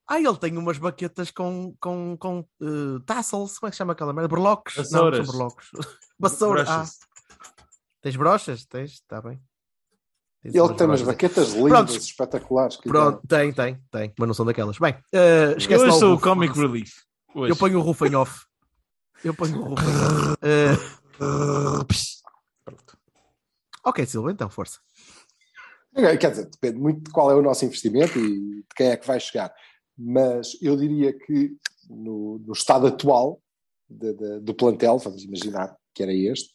Ah, 0.08 0.18
ele 0.20 0.36
tem 0.36 0.56
umas 0.58 0.76
baquetas 0.76 1.30
com, 1.30 1.74
com, 1.80 2.16
com 2.18 2.44
eh, 2.60 3.00
tassels, 3.06 3.58
como 3.58 3.68
é 3.68 3.70
que 3.70 3.76
chama 3.76 3.92
aquela 3.92 4.12
merda? 4.12 4.28
Berlocos? 4.28 4.74
Não, 4.76 4.82
não 4.82 4.90
Vassouras. 4.90 5.26
são 5.26 5.32
berlocos. 5.32 5.70
Vassoura. 6.18 6.62
Ah, 6.62 6.64
Brochas. 6.64 6.98
tens 8.02 8.16
brochas? 8.16 8.64
Tens? 8.66 8.90
Está 8.92 9.22
bem. 9.22 9.40
Tens 10.42 10.54
Ele 10.54 10.62
umas 10.62 10.76
tem 10.76 10.86
umas 10.86 11.02
baquetas 11.02 11.52
lindas, 11.52 11.70
Prontos. 11.70 11.96
espetaculares. 11.96 12.76
que 12.76 12.88
Pronto, 12.88 13.20
tem, 13.28 13.52
tem, 13.52 13.78
tem, 13.90 14.12
mas 14.18 14.26
não 14.26 14.34
são 14.34 14.44
daquelas. 14.44 14.78
Bem, 14.78 14.96
eh, 15.12 15.54
esquece 15.56 15.84
Eu 15.84 15.92
sou 15.92 16.08
o 16.08 16.12
roof, 16.14 16.22
Comic. 16.24 16.58
Relief. 16.58 16.92
Hoje. 17.34 17.52
Eu 17.52 17.56
ponho 17.56 17.78
o 17.78 17.82
roof 17.82 18.02
em 18.02 18.14
off. 18.16 18.40
Eu 19.24 19.34
ponho. 19.34 19.74
Eh, 20.42 20.74
Pronto. 22.64 22.98
ok, 23.84 24.06
Silva, 24.06 24.32
então, 24.32 24.48
força. 24.48 24.80
É, 25.94 26.16
Quer 26.16 26.30
dizer, 26.30 26.46
depende 26.46 26.78
muito 26.78 27.02
de 27.04 27.10
qual 27.10 27.30
é 27.30 27.34
o 27.34 27.42
nosso 27.42 27.64
investimento 27.64 28.18
e 28.18 28.60
de 28.62 28.66
quem 28.74 28.88
é 28.88 28.96
que 28.96 29.06
vai 29.06 29.20
chegar. 29.20 29.52
Mas 29.98 30.56
eu 30.62 30.76
diria 30.76 31.12
que 31.12 31.56
no, 31.90 32.38
no 32.38 32.52
estado 32.54 32.86
atual 32.86 33.42
de- 33.88 34.14
de- 34.14 34.40
do 34.40 34.54
plantel, 34.54 34.96
vamos 34.98 35.22
imaginar 35.24 35.76
que 35.92 36.02
era 36.02 36.14
este, 36.14 36.54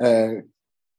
eh, 0.00 0.44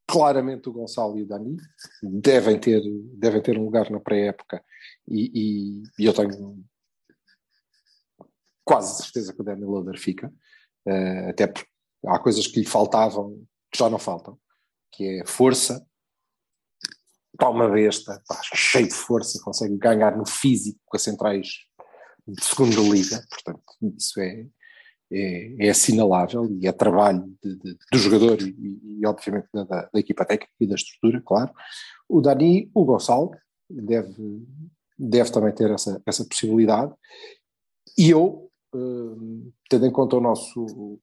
claramente 0.07 0.69
o 0.69 0.73
Gonçalo 0.73 1.19
e 1.19 1.23
o 1.23 1.27
Dani 1.27 1.57
devem 2.01 2.59
ter, 2.59 2.81
devem 3.15 3.41
ter 3.41 3.59
um 3.59 3.65
lugar 3.65 3.91
na 3.91 3.99
pré-época 3.99 4.63
e, 5.07 5.29
e- 5.33 5.83
e 5.99 6.05
eu 6.05 6.13
tenho 6.13 6.63
quase 8.63 9.03
certeza 9.03 9.33
que 9.33 9.41
o 9.41 9.43
Danny 9.43 9.65
Loader 9.65 9.99
fica, 9.99 10.33
uh, 10.87 11.29
até 11.29 11.47
porque 11.47 11.69
há 12.05 12.19
coisas 12.19 12.47
que 12.47 12.59
lhe 12.59 12.65
faltavam 12.65 13.43
que 13.71 13.79
já 13.79 13.89
não 13.89 13.99
faltam, 13.99 14.37
que 14.91 15.21
é 15.21 15.25
força, 15.25 15.85
está 17.33 17.49
uma 17.49 17.67
besta, 17.69 18.21
pá, 18.27 18.39
cheio 18.53 18.87
de 18.87 18.93
força, 18.93 19.41
consegue 19.43 19.75
ganhar 19.77 20.15
no 20.15 20.27
físico 20.27 20.79
com 20.85 20.95
as 20.95 21.03
centrais 21.03 21.47
de 22.27 22.43
segunda 22.43 22.79
liga, 22.81 23.21
portanto 23.29 23.63
isso 23.97 24.19
é, 24.21 24.45
é, 25.11 25.67
é 25.67 25.69
assinalável 25.69 26.47
e 26.49 26.67
é 26.67 26.71
trabalho 26.71 27.25
de, 27.43 27.55
de, 27.57 27.77
do 27.91 27.97
jogador 27.97 28.41
e, 28.41 28.99
e 28.99 29.05
obviamente 29.05 29.47
da, 29.53 29.63
da, 29.63 29.99
equipa 29.99 30.25
técnica 30.25 30.53
e 30.59 30.67
da 30.67 30.75
estrutura, 30.75 31.21
claro. 31.25 31.51
O 32.07 32.21
Dani, 32.21 32.69
o 32.73 32.85
Gonçalo, 32.85 33.31
deve, 33.69 34.45
deve 34.97 35.31
também 35.31 35.53
ter 35.53 35.71
essa, 35.71 36.01
essa 36.05 36.23
possibilidade 36.25 36.93
e 37.97 38.09
eu, 38.09 38.49
tendo 39.69 39.85
em 39.85 39.91
conta 39.91 40.17
o 40.17 40.21
nosso, 40.21 40.99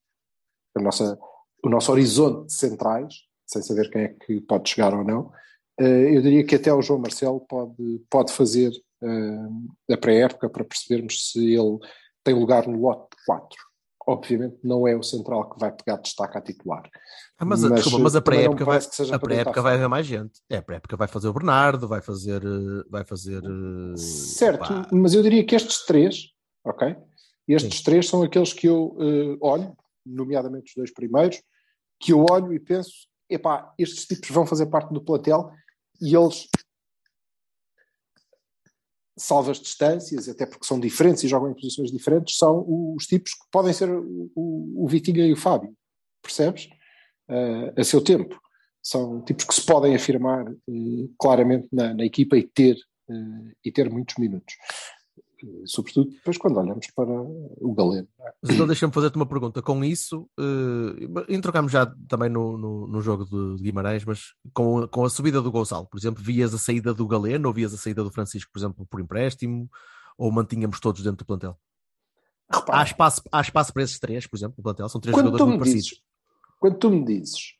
a 0.77 0.81
nossa, 0.81 1.19
o 1.65 1.69
nosso 1.69 1.93
horizonte 1.93 2.47
de 2.47 2.55
centrais, 2.55 3.15
sem 3.47 3.63
saber 3.63 3.91
quem 3.91 4.03
é 4.03 4.09
que 4.09 4.41
pode 4.41 4.69
chegar 4.69 4.95
ou 4.95 5.05
não, 5.05 5.33
uh, 5.81 5.85
eu 5.85 6.23
diria 6.23 6.45
que 6.45 6.55
até 6.55 6.73
o 6.73 6.83
João 6.83 7.01
Marcelo 7.01 7.41
pode, 7.41 8.05
pode 8.09 8.33
fazer 8.33 8.71
uh, 9.03 9.93
a 9.93 9.97
pré-época 9.97 10.49
para 10.49 10.65
percebermos 10.65 11.31
se 11.31 11.55
ele 11.55 11.79
tem 12.23 12.35
lugar 12.35 12.67
no 12.67 12.81
lote 12.81 13.17
4 13.27 13.71
obviamente 14.07 14.59
não 14.65 14.89
é 14.89 14.97
o 14.97 15.03
central 15.03 15.49
que 15.51 15.59
vai 15.59 15.71
pegar 15.71 15.99
destaque 15.99 16.37
a 16.37 16.41
titular. 16.41 16.83
Ah, 17.39 17.45
mas, 17.45 17.63
mas, 17.63 17.75
desculpa, 17.75 17.99
mas 18.03 18.17
a 18.17 18.21
pré-época 18.21 18.65
vai, 18.65 18.79
a 18.79 19.19
pré-época 19.19 19.63
vai 19.63 19.75
haver 19.75 19.89
mais 19.89 20.07
gente. 20.07 20.41
É, 20.49 20.57
a 20.57 20.63
pré-época 20.63 20.97
vai 20.97 21.09
fazer 21.09 21.29
o 21.29 21.33
Bernardo, 21.33 21.87
vai 21.87 22.01
fazer. 22.01 22.43
Vai 22.89 23.05
fazer 23.05 23.43
certo, 23.97 24.69
pá. 24.69 24.89
mas 24.93 25.15
eu 25.15 25.23
diria 25.23 25.45
que 25.45 25.55
estes 25.55 25.85
três, 25.85 26.31
ok? 26.65 26.97
Estes 27.53 27.79
Sim. 27.79 27.85
três 27.85 28.09
são 28.09 28.23
aqueles 28.23 28.53
que 28.53 28.69
eu 28.69 28.97
uh, 28.97 29.39
olho, 29.41 29.77
nomeadamente 30.05 30.71
os 30.71 30.75
dois 30.77 30.93
primeiros, 30.93 31.43
que 31.99 32.13
eu 32.13 32.25
olho 32.31 32.53
e 32.53 32.61
penso: 32.61 33.09
epá, 33.29 33.73
estes 33.79 34.07
tipos 34.07 34.31
vão 34.31 34.47
fazer 34.47 34.67
parte 34.67 34.93
do 34.93 35.03
platel 35.03 35.51
e 36.01 36.15
eles 36.15 36.49
salvo 39.21 39.51
as 39.51 39.61
distâncias, 39.61 40.29
até 40.29 40.47
porque 40.47 40.67
são 40.67 40.81
diferentes 40.81 41.23
e 41.23 41.29
jogam 41.29 41.51
em 41.51 41.55
posições 41.55 41.91
diferentes, 41.91 42.37
são 42.37 42.65
os 42.97 43.07
tipos 43.07 43.35
que 43.35 43.45
podem 43.51 43.73
ser 43.73 43.91
o, 43.91 44.31
o 44.35 44.89
Vitinha 44.89 45.27
e 45.27 45.33
o 45.33 45.37
Fábio, 45.37 45.75
percebes? 46.23 46.69
Uh, 47.29 47.79
a 47.79 47.85
seu 47.85 48.03
tempo. 48.03 48.41
São 48.83 49.23
tipos 49.23 49.45
que 49.45 49.55
se 49.55 49.65
podem 49.65 49.95
afirmar 49.95 50.49
uh, 50.49 51.15
claramente 51.19 51.69
na, 51.71 51.93
na, 51.95 52.05
equipa 52.05 52.37
e 52.37 52.47
ter, 52.47 52.77
uh, 53.09 53.53
e 53.63 53.71
ter 53.71 53.91
muitos 53.91 54.17
minutos. 54.17 54.55
Sobretudo 55.65 56.11
depois 56.11 56.37
quando 56.39 56.59
olhamos 56.59 56.87
para 56.95 57.11
o 57.11 57.75
Galeno. 57.75 58.09
Então 58.43 58.67
deixa-me 58.67 58.93
fazer-te 58.93 59.17
uma 59.17 59.27
pergunta. 59.27 59.63
Com 59.63 59.85
isso, 59.85 60.29
uh, 60.39 61.41
trocamos 61.41 61.73
já 61.73 61.87
também 62.09 62.29
no, 62.29 62.57
no, 62.57 62.87
no, 62.87 63.01
jogo 63.01 63.25
de 63.25 63.63
Guimarães, 63.63 64.05
mas 64.05 64.35
com, 64.53 64.87
com 64.89 65.05
a 65.05 65.11
subida 65.11 65.41
do 65.41 65.51
Gonçalo, 65.51 65.87
por 65.87 65.99
exemplo, 65.99 66.23
vias 66.23 66.55
a 66.55 66.59
saída 66.59 66.93
do 66.93 67.07
Galeno 67.07 67.49
ou 67.49 67.55
vias 67.55 67.75
a 67.75 67.77
saída 67.77 68.05
do 68.05 68.11
Francisco, 68.11 68.51
por 68.53 68.59
exemplo, 68.59 68.87
por 68.89 69.01
empréstimo, 69.01 69.69
ou 70.17 70.31
mantínhamos 70.31 70.81
todos 70.81 71.03
dentro 71.03 71.19
do 71.19 71.27
plantel? 71.27 71.59
Repara, 72.53 72.81
há, 72.81 72.85
espaço, 72.85 73.23
há 73.31 73.41
espaço 73.41 73.73
para 73.73 73.83
esses 73.83 73.99
três, 73.99 74.27
por 74.27 74.37
exemplo, 74.37 74.55
no 74.59 74.65
plantel? 74.65 74.89
São 74.89 75.01
três 75.01 75.17
jogadores 75.17 75.47
muito 75.47 75.65
dizes, 75.65 75.75
parecidos. 75.75 76.05
Quando 76.59 76.79
tu 76.79 76.91
me 76.91 77.05
dizes 77.05 77.55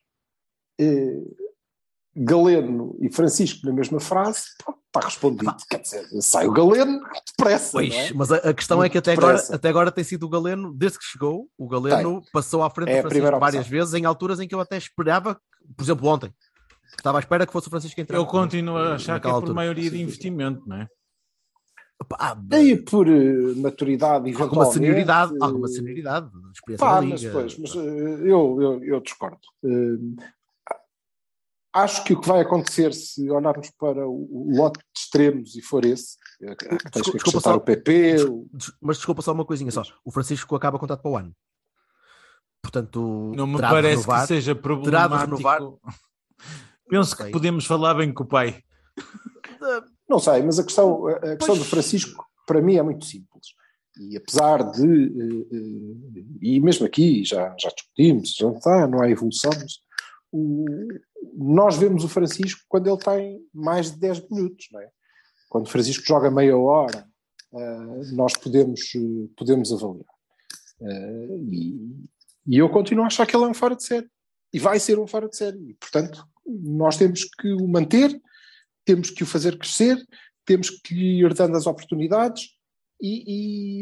eh, 0.79 1.23
Galeno 2.17 2.97
e 3.01 3.13
Francisco 3.13 3.67
na 3.67 3.73
mesma 3.73 4.01
frase, 4.01 4.43
está 4.87 5.01
respondido. 5.07 5.55
Quer 5.69 5.81
dizer, 5.81 6.05
sai 6.21 6.47
o 6.47 6.53
Galeno 6.53 7.01
depressa. 7.27 7.73
Pois, 7.73 7.95
é? 7.95 8.13
mas 8.13 8.33
a, 8.33 8.37
a 8.37 8.55
questão 8.55 8.79
Muito 8.79 8.89
é 8.89 8.91
que 8.91 8.99
até 8.99 9.13
agora, 9.13 9.43
até 9.53 9.69
agora 9.69 9.93
tem 9.93 10.05
sido 10.05 10.27
o 10.27 10.29
Galeno, 10.29 10.75
desde 10.75 10.99
que 10.99 11.05
chegou, 11.05 11.49
o 11.57 11.69
Galeno 11.69 12.21
Tem. 12.21 12.31
passou 12.33 12.63
à 12.63 12.71
frente 12.71 12.91
é 12.91 13.03
do 13.03 13.09
Francisco 13.09 13.39
várias 13.39 13.67
vezes, 13.69 13.95
em 13.95 14.05
alturas 14.05 14.41
em 14.41 14.49
que 14.49 14.55
eu 14.55 14.61
até 14.61 14.77
esperava, 14.77 15.41
por 15.77 15.83
exemplo, 15.85 16.09
ontem. 16.09 16.33
Estava 16.99 17.19
à 17.19 17.21
espera 17.21 17.47
que 17.47 17.53
fosse 17.53 17.69
o 17.69 17.71
Francisco 17.71 18.01
entrar. 18.01 18.19
Eu 18.19 18.27
continuo 18.27 18.77
a 18.77 18.95
achar 18.95 19.21
que 19.21 19.27
é 19.27 19.31
por 19.31 19.37
altura. 19.37 19.55
maioria 19.55 19.91
de 19.91 20.03
investimento, 20.03 20.63
não 20.67 20.77
é? 20.77 20.89
Pá, 22.09 22.37
e 22.59 22.77
por 22.77 23.07
uh, 23.07 23.57
maturidade 23.57 24.31
e 24.31 24.35
alguma 24.35 24.65
senioridade, 24.65 25.35
alguma 25.39 25.69
senioridade, 25.69 26.31
experiência 26.55 26.87
pá, 26.87 27.03
mas, 27.03 27.25
pois, 27.27 27.59
mas 27.59 27.75
uh, 27.75 27.79
eu, 27.79 28.59
eu, 28.61 28.85
eu 28.85 29.01
discordo. 29.01 29.39
Uh, 29.63 30.17
Acho 31.73 32.03
que 32.03 32.13
o 32.13 32.21
que 32.21 32.27
vai 32.27 32.41
acontecer 32.41 32.93
se 32.93 33.31
olharmos 33.31 33.71
para 33.79 34.09
o, 34.09 34.49
lote 34.57 34.79
de 34.79 35.01
extremos 35.01 35.55
e 35.55 35.63
for 35.63 35.85
esse, 35.85 36.17
é 36.43 36.55
desculpa, 36.55 37.13
desculpa 37.13 37.41
só, 37.41 37.55
o 37.55 37.61
PP. 37.61 38.17
Mas 38.81 38.97
desculpa 38.97 39.23
só 39.23 39.33
uma 39.33 39.45
coisinha 39.45 39.71
só. 39.71 39.83
O 40.05 40.11
Francisco 40.11 40.57
acaba 40.57 40.77
o 40.77 40.81
contrato 40.81 41.03
para 41.03 41.11
o 41.11 41.17
ano. 41.17 41.35
Portanto, 42.63 43.33
não 43.37 43.47
me 43.47 43.61
parece 43.61 44.03
renovar, 44.03 44.23
que 44.23 44.27
seja 44.29 44.55
problemático. 44.55 45.37
Renovar... 45.37 45.61
Penso 46.89 47.17
que 47.17 47.31
podemos 47.31 47.65
falar 47.65 47.95
bem 47.95 48.13
com 48.13 48.25
o 48.25 48.27
pai. 48.27 48.63
Não 50.09 50.19
sei, 50.19 50.43
mas 50.43 50.59
a 50.59 50.65
questão, 50.65 51.07
a 51.07 51.37
questão 51.37 51.57
do 51.57 51.65
Francisco 51.65 52.27
para 52.47 52.61
mim 52.61 52.77
é 52.77 52.83
muito 52.83 53.05
simples. 53.05 53.55
E 53.97 54.17
apesar 54.17 54.71
de, 54.73 54.83
eh, 54.83 55.57
eh, 55.57 56.25
e 56.41 56.61
mesmo 56.61 56.87
aqui 56.87 57.25
já, 57.25 57.55
já 57.59 57.69
discutimos, 57.69 58.35
já 58.35 58.51
está, 58.51 58.89
não 58.89 59.03
há 59.03 59.11
evolução, 59.11 59.53
o, 60.33 60.65
nós 61.35 61.77
vemos 61.77 62.05
o 62.05 62.09
Francisco 62.09 62.63
quando 62.69 62.89
ele 62.89 62.99
tem 62.99 63.41
mais 63.53 63.91
de 63.91 63.99
10 63.99 64.29
minutos, 64.31 64.69
não 64.73 64.81
é? 64.81 64.91
Quando 65.49 65.67
o 65.67 65.71
Francisco 65.71 66.05
joga 66.07 66.31
meia 66.31 66.57
hora, 66.57 67.07
uh, 67.53 68.15
nós 68.15 68.35
podemos, 68.37 68.81
podemos 69.37 69.73
avaliar. 69.73 70.15
Uh, 70.81 71.45
e, 71.51 72.07
e, 72.47 72.59
eu 72.59 72.69
continuo 72.71 73.05
a 73.05 73.09
achar 73.09 73.27
que 73.27 73.37
ele 73.37 73.45
é 73.45 73.49
um 73.49 73.55
fora 73.55 73.77
de 73.77 73.85
série. 73.85 74.09
E 74.53 74.59
vai 74.59 74.79
ser 74.79 74.99
um 74.99 75.07
fora 75.07 75.29
de 75.29 75.37
série. 75.37 75.59
E, 75.71 75.75
portanto, 75.75 76.25
nós 76.47 76.97
temos 76.97 77.25
que 77.25 77.53
o 77.53 77.69
manter, 77.69 78.21
temos 78.85 79.11
que 79.11 79.23
o 79.23 79.27
fazer 79.27 79.59
crescer, 79.59 79.97
temos 80.45 80.71
que 80.71 81.23
ir 81.23 81.35
dando 81.35 81.57
as 81.57 81.67
oportunidades 81.67 82.51
e, 83.01 83.25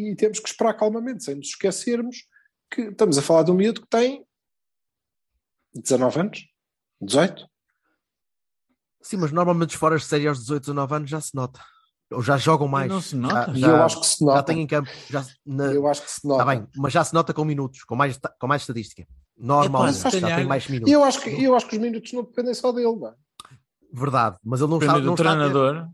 e, 0.09 0.13
e 0.13 0.17
temos 0.17 0.41
que 0.41 0.49
esperar 0.49 0.75
calmamente, 0.75 1.25
sem 1.25 1.35
nos 1.35 1.49
esquecermos 1.49 2.25
que 2.71 2.83
estamos 2.83 3.17
a 3.19 3.23
falar 3.23 3.43
de 3.43 3.51
um 3.51 3.55
miúdo 3.55 3.83
que 3.83 3.89
tem 3.89 4.25
19 5.75 6.21
anos? 6.21 6.48
18? 7.01 7.47
Sim, 9.01 9.17
mas 9.19 9.33
normalmente 9.33 9.71
os 9.71 9.77
fora 9.77 9.97
de 9.97 10.05
série 10.05 10.29
aos 10.29 10.39
18, 10.41 10.63
19 10.63 10.95
anos 10.95 11.11
já 11.11 11.21
se 11.21 11.35
nota. 11.35 11.61
Ou 12.11 12.23
já 12.23 12.37
jogam 12.37 12.67
mais. 12.67 12.91
Não 12.91 13.01
se 13.01 13.15
nota. 13.15 13.55
Já, 13.55 13.69
eu 13.69 13.83
acho 13.83 14.01
que 14.01 14.07
se 14.07 14.25
nota. 14.25 14.39
Já 14.39 14.43
tem 14.43 14.61
em 14.61 14.67
campo. 14.67 14.91
Já, 15.11 15.25
na... 15.45 15.65
Eu 15.67 15.87
acho 15.87 16.03
que 16.03 16.11
se 16.11 16.27
nota. 16.27 16.43
Está 16.43 16.55
bem, 16.55 16.67
mas 16.77 16.93
já 16.93 17.05
se 17.05 17.15
nota 17.15 17.35
com 17.35 17.45
minutos, 17.45 17.85
com 17.85 17.95
mais, 17.95 18.19
com 18.41 18.47
mais 18.47 18.63
estatística. 18.63 19.07
Normalmente 19.37 20.07
é, 20.07 20.21
já 20.21 20.37
tem 20.37 20.47
mais 20.47 20.67
minutos. 20.67 20.93
Eu 20.93 21.05
acho, 21.05 21.21
que, 21.21 21.31
eu 21.31 21.55
acho 21.55 21.69
que 21.69 21.77
os 21.77 21.83
minutos 21.83 22.13
não 22.13 22.25
dependem 22.25 22.55
só 22.55 22.73
dele, 22.73 22.97
não 22.97 23.09
é? 23.09 23.15
Verdade, 23.93 24.37
mas 24.45 24.61
ele 24.61 24.71
não 24.71 24.79
Depende 24.79 24.99
está, 24.99 25.07
não 25.07 25.15
do 25.15 25.23
treinador. 25.23 25.89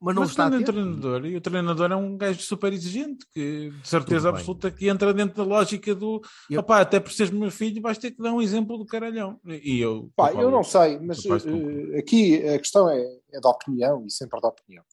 Mas 0.00 0.14
não 0.14 0.22
mas 0.22 0.30
está 0.30 0.46
a 0.46 0.62
treinador 0.62 1.24
e 1.26 1.36
o 1.36 1.40
treinador 1.40 1.90
é 1.90 1.96
um 1.96 2.16
gajo 2.16 2.40
super 2.40 2.72
exigente 2.72 3.26
que 3.32 3.70
de 3.70 3.88
certeza 3.88 4.28
absoluta 4.28 4.70
que 4.70 4.88
entra 4.88 5.14
dentro 5.14 5.36
da 5.36 5.44
lógica 5.44 5.94
do 5.94 6.20
eu... 6.50 6.60
opá, 6.60 6.80
até 6.80 7.00
por 7.00 7.12
seres 7.12 7.32
meu 7.32 7.50
filho 7.50 7.80
vais 7.80 7.98
ter 7.98 8.10
que 8.10 8.22
dar 8.22 8.32
um 8.32 8.42
exemplo 8.42 8.76
do 8.76 8.84
caralhão. 8.84 9.40
E 9.44 9.80
eu 9.80 10.10
Pá, 10.14 10.32
eu 10.32 10.50
não 10.50 10.62
sei, 10.62 10.98
mas 10.98 11.24
uh, 11.24 11.98
aqui 11.98 12.46
a 12.48 12.58
questão 12.58 12.88
é, 12.88 13.00
é 13.32 13.40
da 13.40 13.48
opinião 13.48 14.04
e 14.06 14.10
sempre 14.10 14.40
da 14.40 14.48
opinião. 14.48 14.84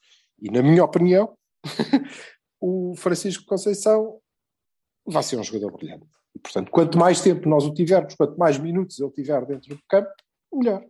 E 0.41 0.49
na 0.51 0.61
minha 0.61 0.83
opinião 0.83 1.35
o 2.61 2.93
Francisco 2.95 3.45
Conceição 3.45 4.19
vai 5.05 5.23
ser 5.23 5.37
um 5.37 5.43
jogador 5.43 5.71
brilhante. 5.71 6.05
E 6.35 6.39
portanto 6.39 6.71
quanto 6.71 6.97
mais 6.97 7.21
tempo 7.21 7.49
nós 7.49 7.65
o 7.65 7.73
tivermos, 7.73 8.15
quanto 8.15 8.37
mais 8.37 8.57
minutos 8.57 8.99
ele 8.99 9.11
tiver 9.11 9.45
dentro 9.45 9.75
do 9.75 9.81
campo 9.87 10.09
melhor 10.53 10.83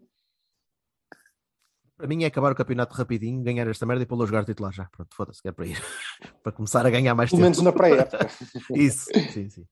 para 1.98 2.08
mim 2.08 2.24
é 2.24 2.28
acabar 2.28 2.52
o 2.52 2.56
campeonato 2.56 2.96
rapidinho, 2.96 3.44
ganhar 3.44 3.68
esta 3.68 3.86
merda 3.86 4.04
e 4.04 4.06
pô-lo 4.06 4.24
a 4.24 4.26
jogar 4.28 4.46
titular 4.46 4.72
já. 4.72 4.86
Pronto, 4.86 5.16
foda-se, 5.16 5.42
que 5.42 5.48
é 5.48 5.52
para 5.52 5.66
ir. 5.66 5.82
para 6.44 6.52
começar 6.52 6.86
a 6.86 6.90
ganhar 6.90 7.16
mais 7.16 7.32
Pelo 7.32 7.42
tempo. 7.42 7.56
Pelo 7.56 7.64
menos 7.64 7.74
na 7.74 8.06
pré-época. 8.08 8.28
Isso, 8.76 9.06
sim, 9.34 9.50
sim. 9.50 9.66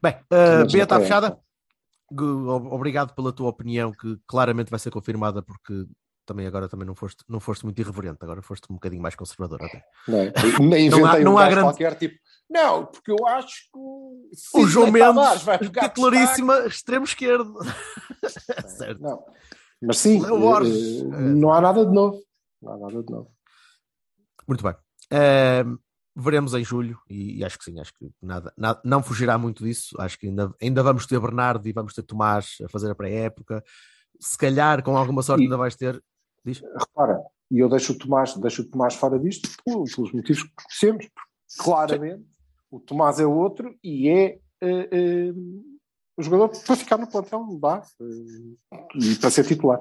Bem, 0.00 0.14
uh, 0.32 0.70
Bia 0.70 0.84
está 0.84 1.00
fechada. 1.00 1.38
Obrigado 2.70 3.14
pela 3.14 3.32
tua 3.32 3.48
opinião, 3.48 3.90
que 3.90 4.18
claramente 4.26 4.70
vai 4.70 4.78
ser 4.78 4.90
confirmada, 4.90 5.42
porque 5.42 5.86
também 6.24 6.46
agora 6.46 6.68
também 6.68 6.86
não 6.86 6.94
foste, 6.94 7.24
não 7.28 7.40
foste 7.40 7.64
muito 7.64 7.80
irreverente, 7.80 8.18
agora 8.20 8.42
foste 8.42 8.70
um 8.70 8.74
bocadinho 8.74 9.02
mais 9.02 9.16
conservador 9.16 9.60
até. 9.62 9.82
Não, 10.06 10.20
é? 10.20 10.32
Nem 10.60 10.88
não 10.88 11.06
há, 11.06 11.18
não 11.18 11.34
um 11.34 11.38
há 11.38 11.48
grande... 11.48 11.62
qualquer 11.62 11.94
tipo. 11.96 12.14
Não, 12.48 12.86
porque 12.86 13.10
eu 13.10 13.26
acho 13.26 13.62
que 13.72 14.58
o 14.58 14.66
João 14.66 14.92
Mendes, 14.92 15.42
titularíssima, 15.80 16.66
extremo 16.66 17.04
esquerdo. 17.04 17.54
certo. 18.68 19.00
Não. 19.00 19.24
Mas 19.82 19.98
sim, 19.98 20.20
uh, 20.20 21.10
não 21.10 21.52
há 21.52 21.60
nada 21.60 21.84
de 21.84 21.92
novo. 21.92 22.22
Não 22.60 22.72
há 22.72 22.78
nada 22.78 23.02
de 23.02 23.10
novo. 23.10 23.30
Muito 24.46 24.62
bem. 24.62 24.72
Uh, 25.12 25.78
veremos 26.14 26.54
em 26.54 26.64
julho 26.64 26.98
e, 27.08 27.38
e, 27.38 27.44
acho 27.44 27.58
que 27.58 27.64
sim, 27.64 27.80
acho 27.80 27.92
que 27.94 28.10
nada, 28.20 28.52
nada, 28.56 28.80
não 28.84 29.02
fugirá 29.02 29.36
muito 29.36 29.64
disso. 29.64 29.96
Acho 29.98 30.18
que 30.18 30.28
ainda, 30.28 30.54
ainda 30.60 30.82
vamos 30.82 31.06
ter 31.06 31.18
Bernardo 31.18 31.66
e 31.66 31.72
vamos 31.72 31.94
ter 31.94 32.02
Tomás 32.02 32.58
a 32.64 32.68
fazer 32.68 32.90
a 32.90 32.94
pré-época. 32.94 33.62
Se 34.20 34.38
calhar, 34.38 34.82
com 34.82 34.96
alguma 34.96 35.22
sorte, 35.22 35.42
e, 35.42 35.44
ainda 35.44 35.56
vais 35.56 35.74
ter. 35.74 36.02
Diz? 36.44 36.60
Repara, 36.60 37.20
e 37.50 37.58
eu 37.58 37.68
deixo 37.68 37.92
o 37.92 37.98
Tomás, 37.98 38.34
deixo 38.36 38.62
o 38.62 38.70
Tomás 38.70 38.94
fora 38.94 39.18
disto 39.18 39.48
pelos 39.64 39.96
motivos 40.12 40.42
que 40.42 40.52
conhecemos. 40.54 41.08
Claramente, 41.58 42.24
O 42.70 42.80
Tomás 42.80 43.20
é 43.20 43.26
outro 43.26 43.76
e 43.84 44.08
é 44.08 44.38
eh, 44.62 44.88
eh, 44.90 45.32
o 46.16 46.22
jogador 46.22 46.48
para 46.48 46.76
ficar 46.76 46.98
no 46.98 47.06
plantel 47.06 47.46
dá 47.60 47.82
eh, 48.00 48.78
e 48.94 49.14
para 49.16 49.30
ser 49.30 49.44
titular. 49.44 49.80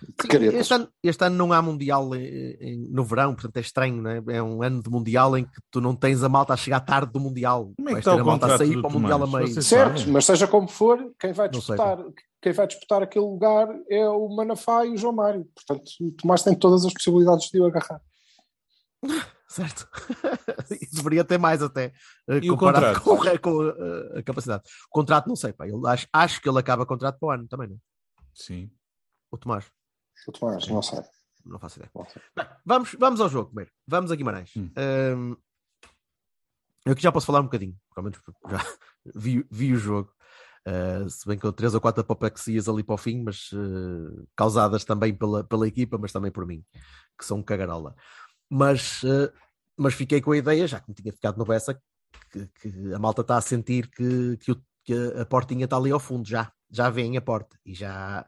Sim, 0.00 0.44
este, 0.56 0.72
ano, 0.72 0.88
este, 1.02 1.24
ano, 1.24 1.36
não 1.36 1.52
há 1.52 1.60
Mundial 1.60 2.14
em, 2.14 2.56
em, 2.58 2.88
no 2.90 3.04
verão, 3.04 3.34
portanto 3.34 3.58
é 3.58 3.60
estranho, 3.60 4.00
né? 4.00 4.22
é 4.28 4.42
um 4.42 4.62
ano 4.62 4.82
de 4.82 4.88
Mundial 4.88 5.36
em 5.36 5.44
que 5.44 5.60
tu 5.70 5.78
não 5.78 5.94
tens 5.94 6.22
a 6.22 6.28
malta 6.28 6.54
a 6.54 6.56
chegar 6.56 6.80
tarde 6.80 7.12
do 7.12 7.20
Mundial. 7.20 7.72
Como 7.76 7.90
é 7.90 8.00
que 8.00 8.08
a 8.08 8.24
malta 8.24 8.54
a 8.54 8.58
sair 8.58 8.80
para 8.80 8.88
o? 8.88 8.92
Mundial 8.92 9.22
a 9.22 9.26
meio. 9.26 9.62
Certo, 9.62 10.08
mas 10.08 10.24
seja 10.24 10.46
como 10.46 10.68
for, 10.68 10.98
quem 11.18 11.34
vai, 11.34 11.48
sei, 11.48 11.58
disputar, 11.58 11.98
quem 12.40 12.52
vai 12.52 12.66
disputar 12.66 13.02
aquele 13.02 13.26
lugar 13.26 13.68
é 13.90 14.08
o 14.08 14.26
Manafá 14.34 14.86
e 14.86 14.90
o 14.90 14.96
João 14.96 15.14
Mário. 15.14 15.46
Portanto, 15.54 15.90
o 16.00 16.12
Tomás 16.12 16.42
tem 16.42 16.54
todas 16.54 16.86
as 16.86 16.94
possibilidades 16.94 17.50
de 17.50 17.60
o 17.60 17.66
agarrar. 17.66 18.00
Certo. 19.50 19.88
E 20.70 20.86
deveria 20.94 21.24
ter 21.24 21.36
mais 21.38 21.60
até. 21.60 21.92
eh, 22.28 22.38
E 22.42 22.50
o 22.50 22.56
comparado 22.56 23.00
contrato? 23.00 23.40
Com, 23.40 23.50
com, 23.58 23.68
eh, 23.68 24.18
a 24.20 24.22
capacidade. 24.22 24.62
O 24.86 24.90
contrato, 24.90 25.26
não 25.26 25.34
sei, 25.34 25.52
pá. 25.52 25.66
Eu 25.66 25.84
acho, 25.84 26.06
acho 26.12 26.40
que 26.40 26.48
ele 26.48 26.60
acaba 26.60 26.86
contrato 26.86 27.18
para 27.18 27.26
o 27.26 27.30
ano 27.32 27.48
também, 27.48 27.68
não? 27.68 27.78
Sim. 28.32 28.70
O 29.32 29.36
Tomás. 29.36 29.64
O 30.28 30.32
Tomás, 30.32 30.68
não 30.68 30.80
sei. 30.80 31.00
Não 31.44 31.58
faço 31.58 31.80
ideia. 31.80 31.90
Não. 31.92 32.04
Bem, 32.36 32.46
vamos, 32.64 32.96
vamos 32.96 33.20
ao 33.20 33.28
jogo 33.28 33.48
primeiro. 33.48 33.72
Vamos 33.88 34.12
a 34.12 34.14
Guimarães. 34.14 34.52
Hum. 34.56 34.70
Hum, 34.78 35.36
eu 36.86 36.92
aqui 36.92 37.02
já 37.02 37.10
posso 37.10 37.26
falar 37.26 37.40
um 37.40 37.44
bocadinho, 37.44 37.76
pelo 37.92 38.04
menos 38.04 38.20
porque 38.20 38.38
já 38.48 38.58
vi, 39.16 39.44
vi 39.50 39.72
o 39.72 39.76
jogo. 39.76 40.12
Uh, 40.68 41.08
se 41.08 41.26
bem 41.26 41.38
que 41.38 41.44
eu 41.44 41.52
três 41.52 41.74
ou 41.74 41.80
quatro 41.80 42.02
apoplexias 42.02 42.68
ali 42.68 42.84
para 42.84 42.94
o 42.94 42.98
fim, 42.98 43.22
mas 43.22 43.50
uh, 43.52 44.28
causadas 44.36 44.84
também 44.84 45.12
pela, 45.14 45.42
pela 45.42 45.66
equipa, 45.66 45.98
mas 45.98 46.12
também 46.12 46.30
por 46.30 46.46
mim, 46.46 46.64
que 47.18 47.24
sou 47.24 47.38
um 47.38 47.42
cagarola. 47.42 47.96
Mas, 48.50 49.02
uh, 49.04 49.32
mas 49.76 49.94
fiquei 49.94 50.20
com 50.20 50.32
a 50.32 50.36
ideia, 50.36 50.66
já 50.66 50.80
que 50.80 50.88
me 50.90 50.94
tinha 50.94 51.12
ficado 51.12 51.38
no 51.38 51.44
Bessa, 51.44 51.80
que, 52.30 52.46
que 52.60 52.94
a 52.94 52.98
malta 52.98 53.22
está 53.22 53.36
a 53.36 53.40
sentir 53.40 53.88
que, 53.90 54.36
que, 54.38 54.52
o- 54.52 54.62
que 54.84 54.94
a 55.20 55.24
portinha 55.24 55.64
está 55.64 55.76
ali 55.76 55.90
ao 55.90 56.00
fundo, 56.00 56.28
já, 56.28 56.50
já 56.70 56.90
vem 56.90 57.16
a 57.16 57.20
porta 57.20 57.56
e 57.64 57.74
já, 57.74 58.26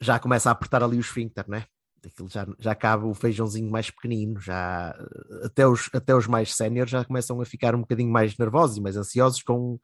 já 0.00 0.18
começa 0.18 0.48
a 0.50 0.52
apertar 0.52 0.82
ali 0.82 0.96
o 0.96 1.00
esfíncter, 1.00 1.44
né? 1.48 1.64
Aquilo 2.04 2.28
já, 2.28 2.46
já 2.58 2.74
cabe 2.74 3.06
o 3.06 3.14
feijãozinho 3.14 3.70
mais 3.70 3.90
pequenino, 3.90 4.38
já 4.38 4.94
até 5.42 5.66
os, 5.66 5.88
até 5.94 6.14
os 6.14 6.26
mais 6.26 6.54
séniores 6.54 6.90
já 6.90 7.02
começam 7.04 7.40
a 7.40 7.46
ficar 7.46 7.74
um 7.74 7.80
bocadinho 7.80 8.10
mais 8.12 8.36
nervosos 8.36 8.76
e 8.76 8.80
mais 8.80 8.96
ansiosos 8.96 9.42
com, 9.42 9.78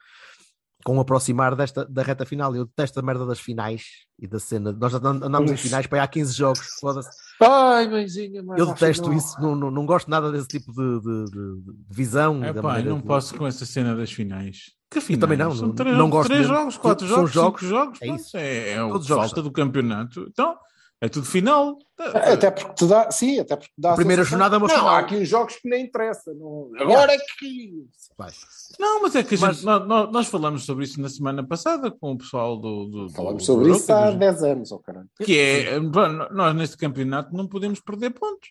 com 0.85 0.97
o 0.97 1.01
aproximar 1.01 1.55
desta, 1.55 1.85
da 1.85 2.03
reta 2.03 2.25
final. 2.25 2.55
Eu 2.57 2.65
detesto 2.65 2.99
a 2.99 3.03
merda 3.03 3.27
das 3.27 3.39
finais 3.41 3.83
e 4.19 4.27
da 4.27 4.39
cena. 4.39 4.73
Nós 4.73 4.95
andamos 4.95 5.51
em 5.51 5.57
finais 5.57 5.87
para 5.87 5.99
aí 6.01 6.05
há 6.05 6.09
15 6.09 6.35
jogos, 6.35 6.61
foda-se. 6.81 7.09
Ai, 7.43 7.89
mãezinha, 7.89 8.43
mas 8.43 8.59
Eu 8.59 8.67
detesto 8.67 9.13
isso, 9.13 9.41
não, 9.41 9.55
não, 9.57 9.71
não 9.71 9.87
gosto 9.87 10.11
nada 10.11 10.31
desse 10.31 10.49
tipo 10.49 10.73
de, 10.73 11.01
de- 11.01 11.31
de- 11.31 11.73
visão. 11.91 12.43
É 12.45 12.53
da 12.53 12.61
pá, 12.63 12.81
não 12.83 12.99
de- 12.99 13.05
posso 13.05 13.35
com 13.35 13.47
essa 13.47 13.65
cena 13.65 13.95
das 13.95 14.13
finais. 14.13 14.73
Que 14.91 15.01
finais? 15.01 15.21
também 15.21 15.39
não, 15.39 15.55
São 15.55 15.69
não- 15.69 15.75
três, 15.75 15.97
não 15.97 16.11
gosto 16.11 16.29
três 16.29 16.43
mesmo. 16.43 16.55
jogos, 16.57 16.77
quatro 16.77 17.07
São 17.07 17.27
jogos, 17.27 17.33
jogos, 17.33 17.61
cinco 17.61 17.71
jogos. 17.71 17.99
é 18.03 18.07
pronto, 18.07 18.21
isso. 18.21 18.37
É, 18.37 18.69
é 18.73 18.77
jogos 18.77 19.07
falta 19.09 19.43
do 19.43 19.53
campeonato. 19.53 20.27
Então, 20.29 20.57
é 21.01 21.09
tudo 21.09 21.27
final. 21.27 21.79
Até 21.99 22.51
porque 22.51 22.75
te 22.75 22.87
dá, 22.87 23.11
sim, 23.11 23.39
até 23.41 23.57
porque 23.57 23.73
dá 23.77 23.93
A 23.93 23.97
primeira 23.97 24.23
sensação- 24.23 24.39
jornada 24.39 24.57
é 24.57 24.59
uma 24.59 24.69
não, 24.69 24.75
final. 24.75 24.89
há 24.89 24.99
aqui 24.99 25.17
uns 25.17 25.29
jogos 25.29 25.57
que 25.57 25.69
nem 25.69 25.85
interessa. 25.87 26.33
Não... 26.35 26.71
Agora 26.79 27.13
é 27.13 27.19
que. 27.39 27.85
Vai. 28.19 28.31
Não, 28.79 29.03
mas 29.03 29.15
é 29.17 29.23
que 29.23 29.35
a 29.35 29.39
Mas- 29.39 29.57
gente, 29.57 29.65
nós, 29.67 30.11
nós- 30.13 30.27
falamos 30.29 30.65
sobre 30.65 30.85
isso 30.85 31.01
na 31.01 31.09
semana 31.09 31.47
passada 31.47 31.91
com 31.91 32.13
o 32.13 32.19
pessoal 32.19 32.57
do. 32.59 32.85
do- 32.87 33.07
do- 33.07 33.13
Falamos 33.13 33.43
do 33.43 33.47
sobre 33.47 33.65
Europa, 33.69 33.83
isso 33.83 33.93
há 33.93 34.11
dos- 34.11 34.19
10 34.19 34.43
anos, 34.45 34.73
oh 34.73 34.79
caralho. 34.79 35.09
Que 35.25 35.39
é, 35.39 35.81
nós 35.81 36.55
neste 36.55 36.77
campeonato 36.77 37.35
não 37.35 37.47
podemos 37.49 37.81
perder 37.81 38.11
pontos. 38.11 38.49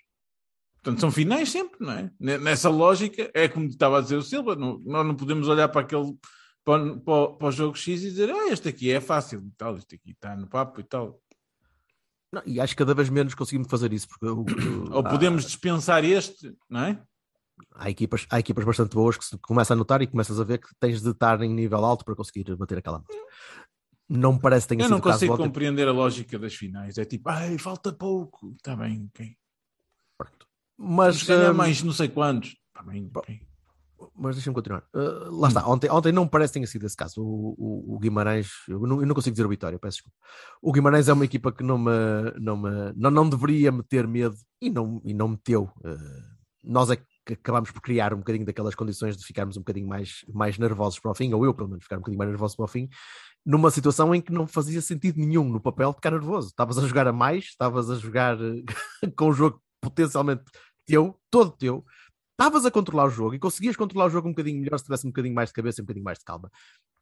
Portanto, 0.81 1.01
são 1.01 1.11
finais 1.11 1.49
sempre, 1.51 1.77
não 1.85 1.91
é? 1.91 2.09
Ne- 2.19 2.37
Nessa 2.37 2.69
lógica, 2.69 3.29
é 3.33 3.47
como 3.49 3.65
estava 3.67 3.97
a 3.97 4.01
dizer 4.01 4.15
o 4.15 4.21
Silva, 4.23 4.55
não- 4.55 4.79
nós 4.85 5.05
não 5.05 5.15
podemos 5.15 5.47
olhar 5.47 5.67
para 5.69 5.81
aquele 5.81 6.15
para, 6.65 6.97
para, 6.97 7.27
para 7.33 7.47
o 7.47 7.51
jogo 7.51 7.75
X 7.75 8.01
e 8.03 8.09
dizer, 8.09 8.29
ah, 8.29 8.47
este 8.51 8.69
aqui 8.69 8.91
é 8.91 9.01
fácil 9.01 9.39
e 9.39 9.51
tal, 9.57 9.75
este 9.75 9.95
aqui 9.95 10.11
está 10.11 10.35
no 10.35 10.47
papo 10.47 10.79
e 10.79 10.83
tal. 10.83 11.19
Não, 12.31 12.41
e 12.45 12.59
acho 12.61 12.73
que 12.73 12.77
cada 12.79 12.93
vez 12.93 13.09
menos 13.09 13.33
conseguimos 13.33 13.67
fazer 13.69 13.91
isso, 13.91 14.07
porque 14.07 14.25
o- 14.27 14.41
o- 14.41 14.45
Ou 14.93 14.99
há- 14.99 15.09
podemos 15.09 15.45
dispensar 15.45 16.03
este, 16.03 16.55
não 16.69 16.81
é? 16.81 17.03
há, 17.75 17.89
equipas, 17.89 18.25
há 18.29 18.39
equipas 18.39 18.63
bastante 18.65 18.95
boas 18.95 19.17
que 19.17 19.25
se 19.25 19.37
começa 19.39 19.73
a 19.73 19.75
notar 19.75 20.01
e 20.01 20.07
começas 20.07 20.39
a 20.39 20.43
ver 20.43 20.59
que 20.59 20.67
tens 20.79 21.01
de 21.01 21.09
estar 21.09 21.41
em 21.41 21.53
nível 21.53 21.83
alto 21.83 22.05
para 22.05 22.15
conseguir 22.15 22.55
bater 22.55 22.77
aquela 22.77 22.99
mão. 22.99 23.07
Não 24.07 24.33
me 24.33 24.39
parece 24.39 24.65
que 24.65 24.69
tenha 24.69 24.81
Eu 24.81 24.85
sido 24.87 24.95
não 24.95 25.01
caso 25.01 25.13
consigo 25.15 25.33
ontem. 25.33 25.43
compreender 25.43 25.87
a 25.87 25.91
lógica 25.91 26.39
das 26.39 26.55
finais. 26.55 26.97
É 26.97 27.05
tipo, 27.05 27.29
ai, 27.29 27.57
falta 27.59 27.91
pouco. 27.93 28.53
Está 28.57 28.75
bem, 28.75 29.07
ok. 29.13 29.35
Mas, 30.77 31.27
Mas 31.27 31.29
hum, 31.29 31.53
mais 31.53 31.83
não 31.83 31.91
sei 31.93 32.07
quantos. 32.07 32.55
Está 32.69 32.81
bem, 32.83 33.09
ok. 33.13 33.41
Mas 34.15 34.35
deixa-me 34.35 34.53
continuar. 34.53 34.83
Uh, 34.93 35.29
lá 35.39 35.47
está, 35.47 35.67
ontem, 35.67 35.89
ontem 35.89 36.11
não 36.11 36.23
me 36.25 36.29
parece 36.29 36.51
que 36.51 36.59
tenha 36.59 36.67
sido 36.67 36.85
esse 36.85 36.95
caso. 36.95 37.21
O, 37.21 37.55
o- 37.57 37.95
o 37.95 37.99
Guimarães, 37.99 38.49
eu 38.67 38.79
não, 38.81 39.01
eu 39.01 39.07
não 39.07 39.15
consigo 39.15 39.33
dizer 39.33 39.45
o 39.45 39.49
Vitória, 39.49 39.77
peço 39.79 39.97
desculpa. 39.97 40.17
O 40.61 40.71
Guimarães 40.71 41.07
é 41.07 41.13
uma 41.13 41.25
equipa 41.25 41.51
que 41.51 41.63
não 41.63 41.77
me, 41.77 41.91
não, 42.39 42.57
me, 42.57 42.69
não, 42.95 43.11
não 43.11 43.29
deveria 43.29 43.71
meter 43.71 44.07
medo 44.07 44.35
e 44.61 44.69
não, 44.69 45.01
e 45.03 45.13
não 45.13 45.29
meteu. 45.29 45.69
Uh, 45.83 45.97
nós 46.63 46.89
é 46.91 46.97
que 47.25 47.33
acabámos 47.33 47.71
por 47.71 47.81
criar 47.81 48.13
um 48.13 48.17
bocadinho 48.17 48.45
daquelas 48.45 48.73
condições 48.75 49.15
de 49.15 49.23
ficarmos 49.25 49.55
um 49.55 49.61
bocadinho 49.61 49.87
mais, 49.87 50.25
mais 50.33 50.57
nervosos 50.57 50.99
para 50.99 51.11
o 51.11 51.15
fim, 51.15 51.31
ou 51.33 51.45
eu 51.45 51.53
pelo 51.53 51.69
menos 51.69 51.83
ficar 51.83 51.97
um 51.97 51.99
bocadinho 51.99 52.17
mais 52.17 52.29
nervoso 52.29 52.55
para 52.55 52.65
o 52.65 52.67
fim, 52.67 52.89
numa 53.45 53.69
situação 53.71 54.13
em 54.15 54.21
que 54.21 54.31
não 54.31 54.47
fazia 54.47 54.81
sentido 54.81 55.17
nenhum 55.19 55.47
no 55.47 55.59
papel 55.61 55.93
ficar 55.93 56.11
nervoso. 56.11 56.47
Estavas 56.49 56.77
a 56.77 56.87
jogar 56.87 57.07
a 57.07 57.13
mais, 57.13 57.45
estavas 57.45 57.89
a 57.89 57.95
jogar 57.95 58.37
com 59.15 59.29
o 59.29 59.33
jogo 59.33 59.61
potencialmente 59.81 60.43
teu, 60.85 61.19
todo 61.29 61.51
teu, 61.51 61.85
estavas 62.39 62.65
a 62.65 62.71
controlar 62.71 63.05
o 63.05 63.09
jogo 63.09 63.35
e 63.35 63.39
conseguias 63.39 63.75
controlar 63.75 64.05
o 64.05 64.09
jogo 64.09 64.29
um 64.29 64.31
bocadinho 64.31 64.61
melhor 64.61 64.77
se 64.77 64.85
tivesse 64.85 65.05
um 65.05 65.09
bocadinho 65.09 65.35
mais 65.35 65.49
de 65.49 65.53
cabeça 65.53 65.81
e 65.81 65.83
um 65.83 65.85
bocadinho 65.85 66.05
mais 66.05 66.17
de 66.19 66.23
calma. 66.23 66.49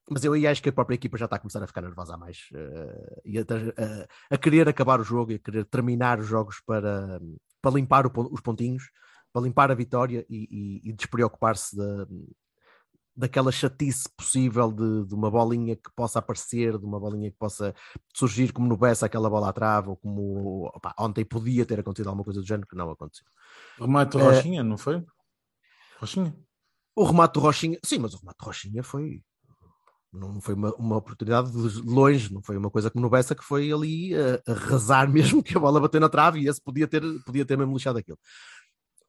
Mas 0.10 0.24
eu 0.24 0.34
aí 0.34 0.48
acho 0.48 0.64
que 0.64 0.70
a 0.70 0.74
própria 0.74 0.96
equipa 0.96 1.18
já 1.18 1.26
está 1.26 1.36
a 1.36 1.40
começar 1.40 1.62
a 1.62 1.68
ficar 1.68 1.82
nervosa 1.82 2.16
a 2.16 2.18
mais 2.18 2.48
eh, 2.56 3.22
e 3.26 3.38
a, 3.38 3.42
a- 3.42 4.08
a 4.36 4.38
querer 4.38 4.68
acabar 4.68 5.00
o 5.00 5.04
jogo 5.04 5.32
e 5.32 5.36
a 5.36 5.40
querer 5.40 5.66
terminar 5.66 6.20
os 6.20 6.26
jogos 6.26 6.60
para, 6.66 7.20
para 7.62 7.72
limpar 7.76 8.08
o 8.08 8.12
os 8.32 8.42
pontinhos, 8.42 8.90
para 9.32 9.44
limpar 9.44 9.70
a 9.70 9.76
vitória 9.76 10.26
e, 10.30 10.48
e- 10.84 10.90
e 10.90 10.94
despreocupar-se 10.94 11.76
da, 11.76 12.08
daquela 13.16 13.52
chatice 13.52 14.08
possível 14.16 14.72
de, 14.72 15.06
de 15.06 15.14
uma 15.14 15.30
bolinha 15.30 15.76
que 15.76 15.92
possa 15.96 16.20
aparecer, 16.20 16.78
de 16.80 16.86
uma 16.86 17.00
bolinha 17.00 17.30
que 17.30 17.38
possa 17.38 17.76
surgir 18.16 18.54
como 18.54 18.68
no 18.68 18.78
Bessa 18.78 19.08
aquela 19.08 19.30
bola 19.30 19.50
à 19.50 19.54
trave, 19.54 19.90
ou 19.90 19.98
como 19.98 20.68
opá, 20.74 20.96
ontem 21.00 21.26
podia 21.26 21.66
ter 21.66 21.80
acontecido 21.80 22.08
alguma 22.08 22.24
coisa 22.24 22.40
do 22.40 22.48
género 22.48 22.68
que 22.68 22.76
não 22.76 22.90
aconteceu. 22.90 23.26
Remate 23.80 24.18
É. 24.18 24.22
Rochinha, 24.22 24.64
não 24.64 24.78
foi? 24.78 25.04
Rochinha? 26.00 26.36
O 26.96 27.04
remate 27.04 27.34
do 27.34 27.40
Rochinha, 27.40 27.78
sim, 27.84 28.00
mas 28.00 28.14
o 28.14 28.18
remate 28.18 28.38
do 28.40 28.46
Rochinha 28.46 28.84
foi. 28.84 29.22
Não 30.12 30.40
foi 30.42 30.56
uma, 30.56 30.74
uma 30.76 30.96
oportunidade 30.98 31.52
de 31.52 31.82
longe, 31.82 32.34
não 32.34 32.42
foi 32.42 32.58
uma 32.58 32.72
coisa 32.72 32.90
como 32.90 33.04
no 33.04 33.10
Bessa 33.10 33.36
que 33.36 33.44
foi 33.44 33.72
ali 33.72 34.16
a, 34.16 34.42
a 34.48 34.54
rezar 34.54 35.08
mesmo 35.12 35.44
que 35.44 35.56
a 35.56 35.60
bola 35.60 35.80
bateu 35.82 36.00
na 36.00 36.10
trave 36.10 36.40
e 36.40 36.48
esse 36.48 36.62
podia 36.62 36.88
ter, 36.88 37.04
podia 37.24 37.46
ter 37.46 37.58
mesmo 37.58 37.74
lixado 37.74 38.00
aquilo. 38.00 38.18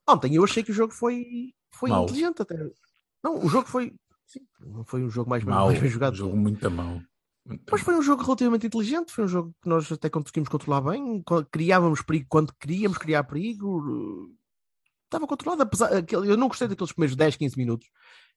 Ontem 0.07 0.35
eu 0.35 0.43
achei 0.43 0.61
que 0.61 0.71
o 0.71 0.73
jogo 0.73 0.93
foi, 0.93 1.53
foi 1.73 1.89
inteligente 1.89 2.41
até. 2.41 2.55
Não, 3.23 3.43
o 3.43 3.49
jogo 3.49 3.67
foi. 3.67 3.93
Sim, 4.27 4.41
não 4.59 4.83
foi 4.83 5.03
um 5.03 5.09
jogo 5.09 5.29
mais, 5.29 5.43
bem- 5.43 5.53
Mau. 5.53 5.67
mais 5.67 5.79
bem 5.79 5.89
jogado. 5.89 6.13
Um 6.13 6.17
jogo 6.17 6.37
muito 6.37 6.67
a 6.67 6.69
Mas 7.71 7.81
foi 7.81 7.95
um 7.95 8.01
jogo 8.01 8.21
relativamente 8.23 8.67
inteligente, 8.67 9.11
foi 9.11 9.23
um 9.23 9.27
jogo 9.27 9.55
que 9.61 9.69
nós 9.69 9.91
até 9.91 10.09
conseguimos 10.09 10.49
controlar 10.49 10.81
bem, 10.81 11.23
criávamos 11.51 12.01
perigo 12.01 12.27
quando 12.29 12.53
queríamos 12.59 12.97
criar 12.97 13.23
perigo, 13.23 14.29
estava 15.09 15.27
controlado, 15.27 15.61
apesar, 15.63 15.89
eu 16.11 16.37
não 16.37 16.47
gostei 16.47 16.67
daqueles 16.67 16.91
primeiros 16.93 17.15
10, 17.15 17.35
15 17.35 17.57
minutos 17.57 17.87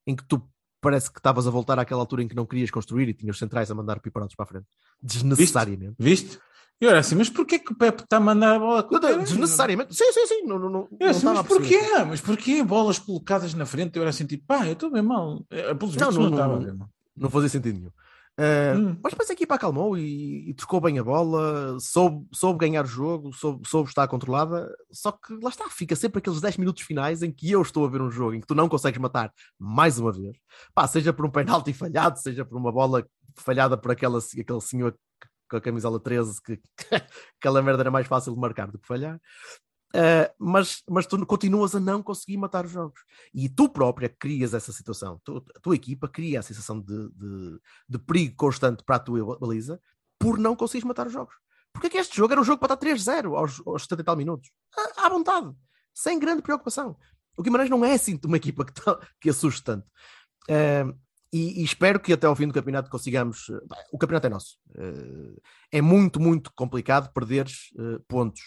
em 0.06 0.16
que 0.16 0.24
tu 0.24 0.42
parece 0.80 1.12
que 1.12 1.18
estavas 1.20 1.46
a 1.46 1.50
voltar 1.50 1.78
àquela 1.78 2.00
altura 2.00 2.22
em 2.24 2.28
que 2.28 2.34
não 2.34 2.44
querias 2.44 2.70
construir 2.70 3.08
e 3.08 3.14
tinhas 3.14 3.38
centrais 3.38 3.70
a 3.70 3.74
mandar 3.74 4.00
piparotes 4.00 4.34
para 4.34 4.44
a 4.44 4.48
frente, 4.48 4.66
desnecessariamente. 5.00 5.94
Viste? 5.98 6.38
E 6.80 6.84
eu 6.84 6.90
era 6.90 6.98
assim, 6.98 7.14
mas 7.14 7.30
porquê 7.30 7.60
que 7.60 7.72
o 7.72 7.76
Pepe 7.76 8.02
está 8.02 8.16
a 8.16 8.20
mandar 8.20 8.56
a 8.56 8.58
bola 8.58 8.88
eu- 8.90 9.18
Desnecessariamente, 9.20 9.94
sim, 9.94 10.10
sim, 10.12 10.26
sim, 10.26 10.42
não, 10.44 10.58
não, 10.58 10.68
não, 10.68 10.80
Eu 10.90 10.96
não 10.98 11.08
assim, 11.10 11.18
estava 11.18 11.34
mas 11.34 11.46
porquê? 11.46 11.80
Mas 12.08 12.20
porquê 12.20 12.64
bolas 12.64 12.98
colocadas 12.98 13.54
na 13.54 13.64
frente? 13.64 13.94
Eu 13.96 14.02
era 14.02 14.10
assim, 14.10 14.26
tipo, 14.26 14.44
pá, 14.46 14.66
eu 14.66 14.72
estou 14.72 14.90
bem 14.90 15.02
mal. 15.02 15.44
É, 15.48 15.72
Pelos 15.74 15.94
Não, 15.94 16.10
não, 16.10 16.14
não, 16.14 16.22
não, 16.22 16.30
estava 16.36 16.56
não. 16.56 16.64
bem 16.64 16.74
mal. 16.74 16.88
não 17.16 17.30
fazia 17.30 17.48
sentido 17.48 17.78
nenhum. 17.78 17.90
Uh, 18.38 18.78
Hum. 18.78 18.98
Mas 19.02 19.12
depois 19.12 19.28
a 19.30 19.32
equipa 19.32 19.54
acalmou 19.54 19.96
e, 19.96 20.50
e 20.50 20.54
trocou 20.54 20.80
bem 20.80 20.98
a 20.98 21.04
bola, 21.04 21.78
soube, 21.78 22.26
soube 22.32 22.58
ganhar 22.58 22.84
o 22.84 22.88
jogo, 22.88 23.32
soube, 23.32 23.68
soube 23.68 23.88
estar 23.88 24.08
controlada. 24.08 24.74
Só 24.90 25.12
que 25.12 25.34
lá 25.42 25.50
está, 25.50 25.68
fica 25.68 25.94
sempre 25.94 26.18
aqueles 26.18 26.40
10 26.40 26.56
minutos 26.56 26.82
finais 26.82 27.22
em 27.22 27.30
que 27.30 27.50
eu 27.50 27.62
estou 27.62 27.84
a 27.84 27.88
ver 27.88 28.00
um 28.00 28.10
jogo 28.10 28.34
em 28.34 28.40
que 28.40 28.46
tu 28.46 28.54
não 28.54 28.68
consegues 28.68 29.00
matar 29.00 29.32
mais 29.58 29.98
uma 29.98 30.12
vez, 30.12 30.36
Pá, 30.74 30.86
seja 30.86 31.12
por 31.12 31.26
um 31.26 31.30
penalti 31.30 31.72
falhado, 31.74 32.18
seja 32.18 32.44
por 32.44 32.56
uma 32.56 32.72
bola 32.72 33.06
falhada 33.36 33.76
por 33.76 33.90
aquela, 33.90 34.18
aquele 34.18 34.60
senhor 34.60 34.96
com 35.48 35.56
a 35.56 35.60
camisola 35.60 36.00
13, 36.00 36.40
que 36.42 36.60
aquela 37.38 37.62
merda 37.62 37.82
era 37.82 37.90
mais 37.90 38.06
fácil 38.06 38.34
de 38.34 38.40
marcar 38.40 38.70
do 38.70 38.78
que 38.78 38.86
falhar. 38.86 39.20
Uh, 39.94 40.32
mas, 40.38 40.82
mas 40.88 41.04
tu 41.06 41.24
continuas 41.26 41.74
a 41.74 41.80
não 41.80 42.02
conseguir 42.02 42.38
matar 42.38 42.64
os 42.64 42.70
jogos. 42.70 43.00
E 43.34 43.48
tu 43.48 43.68
própria 43.68 44.08
crias 44.08 44.54
essa 44.54 44.72
situação. 44.72 45.20
Tu- 45.22 45.44
a 45.54 45.60
tua 45.60 45.74
equipa 45.74 46.08
cria 46.08 46.40
a 46.40 46.42
sensação 46.42 46.80
de, 46.80 47.08
de, 47.10 47.60
de 47.88 47.98
perigo 47.98 48.34
constante 48.36 48.82
para 48.84 48.96
a 48.96 48.98
tua 48.98 49.38
baliza 49.38 49.78
por 50.18 50.38
não 50.38 50.56
conseguires 50.56 50.86
matar 50.86 51.06
os 51.06 51.12
jogos. 51.12 51.34
Porque 51.72 51.88
é 51.88 51.90
que 51.90 51.98
este 51.98 52.16
jogo 52.16 52.32
era 52.32 52.40
um 52.40 52.44
jogo 52.44 52.58
para 52.58 52.74
estar 52.74 52.86
3-0 52.86 53.36
aos, 53.36 53.60
aos 53.66 53.82
70 53.82 54.00
e 54.00 54.04
tal 54.04 54.16
minutos. 54.16 54.50
À, 54.96 55.06
à 55.06 55.08
vontade. 55.10 55.54
Sem 55.92 56.18
grande 56.18 56.40
preocupação. 56.42 56.96
O 57.36 57.42
Guimarães 57.42 57.68
não 57.70 57.84
é 57.84 57.92
assim 57.94 58.18
uma 58.24 58.36
equipa 58.36 58.64
que, 58.64 58.72
tá- 58.72 58.98
que 59.20 59.28
assuste 59.30 59.62
tanto. 59.62 59.86
Uh, 60.48 60.96
e, 61.32 61.60
e 61.60 61.64
espero 61.64 61.98
que 62.00 62.12
até 62.12 62.26
ao 62.26 62.36
fim 62.36 62.46
do 62.46 62.54
campeonato 62.54 62.90
consigamos. 62.90 63.48
uh, 63.48 63.60
bem, 63.68 63.78
o 63.92 63.98
campeonato 63.98 64.26
é 64.26 64.30
nosso. 64.30 64.56
Uh, 64.70 65.40
é 65.70 65.80
muito, 65.82 66.20
muito 66.20 66.50
complicado 66.54 67.12
perderes 67.12 67.68
pontos. 68.08 68.40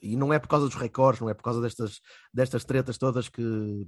E 0.00 0.16
não 0.16 0.32
é 0.32 0.38
por 0.38 0.48
causa 0.48 0.66
dos 0.66 0.74
recordes, 0.74 1.20
não 1.20 1.28
é 1.28 1.34
por 1.34 1.42
causa 1.42 1.60
destas, 1.60 2.00
destas 2.32 2.64
tretas 2.64 2.98
todas 2.98 3.28
que, 3.28 3.86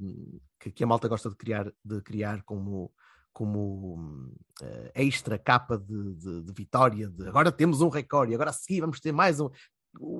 que, 0.60 0.70
que 0.72 0.84
a 0.84 0.86
malta 0.86 1.08
gosta 1.08 1.28
de 1.30 1.36
criar, 1.36 1.72
de 1.84 2.00
criar 2.02 2.42
como, 2.44 2.92
como 3.32 4.30
uh, 4.62 4.90
extra 4.94 5.38
capa 5.38 5.76
de, 5.78 6.14
de- 6.14 6.42
de 6.42 6.52
vitória. 6.52 7.08
De, 7.08 7.28
agora 7.28 7.50
temos 7.52 7.80
um 7.80 7.88
recorde, 7.88 8.32
e 8.32 8.34
agora 8.34 8.50
a 8.50 8.52
seguir 8.52 8.80
vamos 8.80 9.00
ter 9.00 9.12
mais 9.12 9.40
um. 9.40 9.50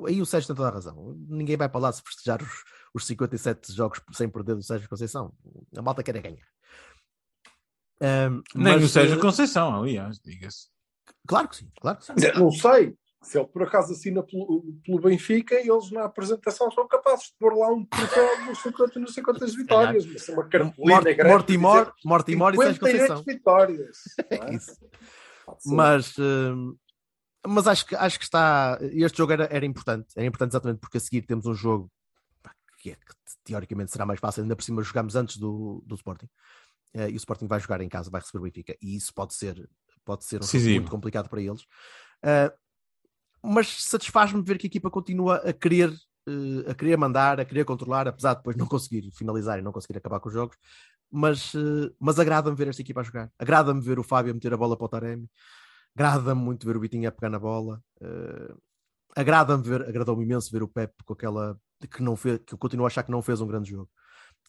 Aí 0.07 0.21
o 0.21 0.27
Sérgio 0.27 0.49
tem 0.49 0.57
toda 0.57 0.69
a 0.69 0.73
razão. 0.73 1.17
Ninguém 1.29 1.57
vai 1.57 1.69
para 1.69 1.81
lá 1.81 1.93
se 1.93 2.01
festejar 2.03 2.41
os, 2.43 2.63
os 2.95 3.07
57 3.07 3.73
jogos 3.73 4.01
sem 4.13 4.29
perder 4.29 4.55
do 4.55 4.63
Sérgio 4.63 4.89
Conceição. 4.89 5.35
A 5.77 5.83
malta 5.83 6.03
quer 6.03 6.15
é 6.17 6.21
ganhar. 6.23 6.47
Um, 8.01 8.43
Nem 8.55 8.75
mas, 8.75 8.85
o 8.85 8.89
Sérgio 8.89 9.19
eh, 9.19 9.21
Conceição, 9.21 9.83
aliás, 9.83 10.19
diga-se. 10.19 10.69
Claro 11.27 11.49
que 11.49 11.57
sim, 11.57 11.71
claro 11.81 11.99
que 11.99 12.05
sim. 12.05 12.13
Não 12.37 12.51
sei. 12.51 12.97
Se 13.25 13.39
ele 13.39 13.47
por 13.49 13.63
acaso 13.63 13.93
assina 13.93 14.23
pelo, 14.23 14.63
pelo 14.85 15.01
Benfica, 15.01 15.55
eles 15.55 15.91
na 15.91 16.05
apresentação 16.05 16.71
são 16.71 16.87
capazes 16.87 17.27
de 17.27 17.35
pôr 17.39 17.55
lá 17.57 17.69
um 17.73 17.85
troféu 17.85 18.47
nos 18.47 18.59
50 18.63 19.01
não 19.01 19.07
sei 19.09 19.23
quantas 19.23 19.55
vitórias. 19.55 20.07
Mas 20.07 20.29
uma 20.29 20.47
cartolina 20.49 20.95
Mort- 21.01 21.05
grande. 21.17 21.31
Mortimor, 21.33 21.93
Mortimor 22.05 22.55
e 22.55 22.57
Sérgio 22.59 22.75
58 22.75 23.07
Conceição. 23.09 23.23
vitórias. 23.25 23.99
não 24.31 24.49
é? 24.49 24.55
Isso. 24.55 24.77
Mas, 25.67 26.15
hum, 26.19 26.77
mas 27.47 27.67
acho, 27.67 27.87
que, 27.87 27.95
acho 27.97 28.19
que 28.19 28.25
está. 28.25 28.79
Este 28.81 29.19
jogo 29.19 29.33
era, 29.33 29.45
era 29.51 29.65
importante. 29.67 30.09
Era 30.17 30.27
importante 30.27 30.51
exatamente 30.53 30.79
porque 30.81 30.99
a 30.99 31.01
seguir 31.01 31.23
temos 31.23 31.47
um 31.47 31.55
jogo 31.55 31.91
que, 32.79 32.91
é- 32.91 32.95
que 32.97 33.15
teoricamente 33.45 33.91
será 33.91 34.07
mais 34.07 34.21
fácil. 34.21 34.43
Ainda 34.43 34.57
por 34.57 34.63
cima 34.63 34.83
jogamos 34.83 35.17
antes 35.17 35.37
do, 35.37 35.83
do 35.87 35.95
Sporting. 35.95 36.29
Eh, 36.95 37.11
e 37.11 37.15
o 37.15 37.17
Sporting 37.17 37.47
vai 37.47 37.59
jogar 37.61 37.81
em 37.81 37.89
casa, 37.89 38.11
vai 38.11 38.21
receber 38.21 38.39
o 38.39 38.43
Benfica. 38.43 38.77
E 38.81 38.97
isso 38.97 39.13
pode 39.13 39.35
ser, 39.35 39.69
pode 40.05 40.25
ser 40.25 40.37
um 40.37 40.43
jogo 40.43 40.53
Decisivo. 40.53 40.81
muito 40.81 40.91
complicado 40.91 41.29
para 41.29 41.43
eles. 41.43 41.67
Eh, 42.23 42.53
mas 43.45 43.85
satisfaz-me 43.85 44.43
ver 44.43 44.59
que 44.59 44.67
a 44.67 44.69
equipa 44.69 44.91
continua 44.91 45.37
a 45.37 45.53
querer, 45.53 45.93
eh, 46.29 46.71
a 46.71 46.75
querer 46.75 46.97
mandar, 46.97 47.39
a 47.41 47.45
querer 47.45 47.65
controlar, 47.65 48.09
apesar 48.09 48.33
de 48.35 48.39
depois 48.39 48.57
não 48.57 48.67
conseguir 48.67 49.11
finalizar 49.13 49.59
e 49.59 49.63
não 49.63 49.73
conseguir 49.73 49.99
acabar 49.99 50.21
com 50.21 50.29
os 50.29 50.35
jogos. 50.35 50.57
Mas, 51.11 51.55
eh, 51.55 51.93
mas 52.01 52.19
agrada-me 52.19 52.57
ver 52.57 52.69
esta 52.69 52.83
equipa 52.83 53.01
a 53.01 53.05
jogar. 53.05 53.31
Agrada-me 53.39 53.81
ver 53.81 53.99
o 53.99 54.03
Fábio 54.03 54.33
a 54.33 54.35
meter 54.35 54.53
a 54.53 54.57
bola 54.57 54.77
para 54.77 54.85
o 54.87 54.89
Taremi. 54.89 55.29
Agrada-me 55.95 56.41
muito 56.41 56.67
ver 56.67 56.77
o 56.77 56.81
Vitinho 56.81 57.09
a 57.09 57.13
pegar 57.13 57.31
na 57.31 57.39
bola. 57.39 57.81
Eh, 58.01 58.55
agrada-me 59.17 59.63
ver, 59.63 59.83
agradou-me 59.89 60.25
imenso 60.25 60.51
ver 60.51 60.63
o 60.63 60.69
Pep 60.69 60.93
com 61.05 61.13
aquela 61.13 61.57
que 61.91 62.03
não 62.03 62.17
fez, 62.17 62.41
que 62.47 62.55
eu 62.55 62.59
continuo 62.59 62.87
a 62.87 62.89
achar 62.89 63.03
que 63.03 63.13
não 63.13 63.23
fez 63.23 63.41
um 63.41 63.47
grande 63.47 63.71
jogo. 63.71 63.91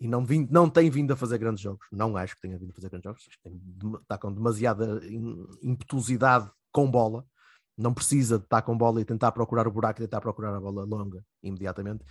E 0.01 0.08
não, 0.08 0.25
vim, 0.25 0.47
não 0.49 0.69
tem 0.69 0.89
vindo 0.89 1.12
a 1.13 1.15
fazer 1.15 1.38
grandes 1.38 1.62
jogos. 1.62 1.86
Não 1.91 2.17
acho 2.17 2.36
que 2.36 2.41
tenha 2.41 2.58
vindo 2.58 2.71
a 2.71 2.73
fazer 2.73 2.89
grandes 2.89 3.03
jogos. 3.03 3.25
Acho 3.27 3.38
que 3.38 3.43
tem 3.43 3.62
está 4.01 4.17
com 4.17 4.34
demasiada 4.34 5.01
im- 5.05 5.45
impetuosidade 5.62 6.49
com 6.71 6.89
bola. 6.89 7.25
Não 7.77 7.93
precisa 7.93 8.38
de 8.38 8.45
estar 8.45 8.61
com 8.61 8.77
bola 8.77 9.01
e 9.01 9.05
tentar 9.05 9.31
procurar 9.31 9.67
o 9.67 9.71
buraco 9.71 9.99
e 10.01 10.05
tentar 10.05 10.21
procurar 10.21 10.55
a 10.55 10.59
bola 10.59 10.85
longa 10.85 11.21
imediatamente. 11.43 12.03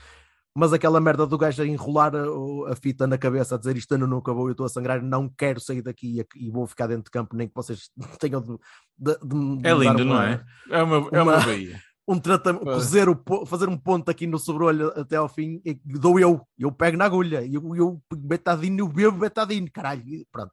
Mas 0.57 0.72
aquela 0.72 1.00
merda 1.00 1.27
do 1.27 1.37
gajo 1.37 1.62
a 1.62 1.66
enrolar 1.66 2.12
a, 2.14 2.72
a 2.72 2.77
fita 2.77 3.07
na 3.09 3.18
cabeça, 3.18 3.55
a 3.57 3.59
dizer 3.59 3.77
isto 3.77 3.92
ano 3.92 4.07
não 4.07 4.18
acabou, 4.18 4.46
eu 4.46 4.53
estou 4.53 4.66
a 4.66 4.68
sangrar, 4.68 5.03
não 5.03 5.29
quero 5.29 5.59
sair 5.59 5.83
daqui 5.83 6.20
e, 6.20 6.46
e 6.46 6.50
vou 6.50 6.64
ficar 6.66 6.87
dentro 6.87 7.05
de 7.05 7.11
campo, 7.11 7.35
nem 7.35 7.48
que 7.48 7.55
vocês 7.55 7.90
tenham 8.20 8.40
de, 8.40 8.57
de- 8.96 9.18
de 9.18 9.35
me 9.35 9.61
É 9.64 9.74
lindo, 9.74 10.05
uma- 10.05 10.14
não 10.14 10.22
é? 10.22 10.44
É 10.70 10.83
uma, 10.83 10.96
é 10.96 11.22
uma 11.22 11.37
uma- 11.37 11.44
Bahia. 11.46 11.81
um 12.07 12.20
tratamento, 12.20 12.64
cozer 12.66 13.09
o 13.09 13.46
fazer 13.46 13.68
um 13.68 13.79
ponto 13.79 14.11
aqui 14.11 14.27
no 14.27 14.38
sobrolho 14.38 14.88
até 14.94 15.16
ao 15.16 15.29
fim, 15.29 15.61
e 15.64 15.74
dou 15.85 16.20
eu, 16.20 16.46
eu 16.59 16.70
pego 16.70 16.98
na 16.98 17.07
agulha, 17.07 17.44
eu, 17.44 17.74
eu 17.74 18.00
betadine, 18.14 18.79
eu 18.81 18.87
bebo 18.88 19.18
betadine, 19.18 19.68
caralho, 19.70 20.07
e 20.07 20.24
pronto. 20.31 20.53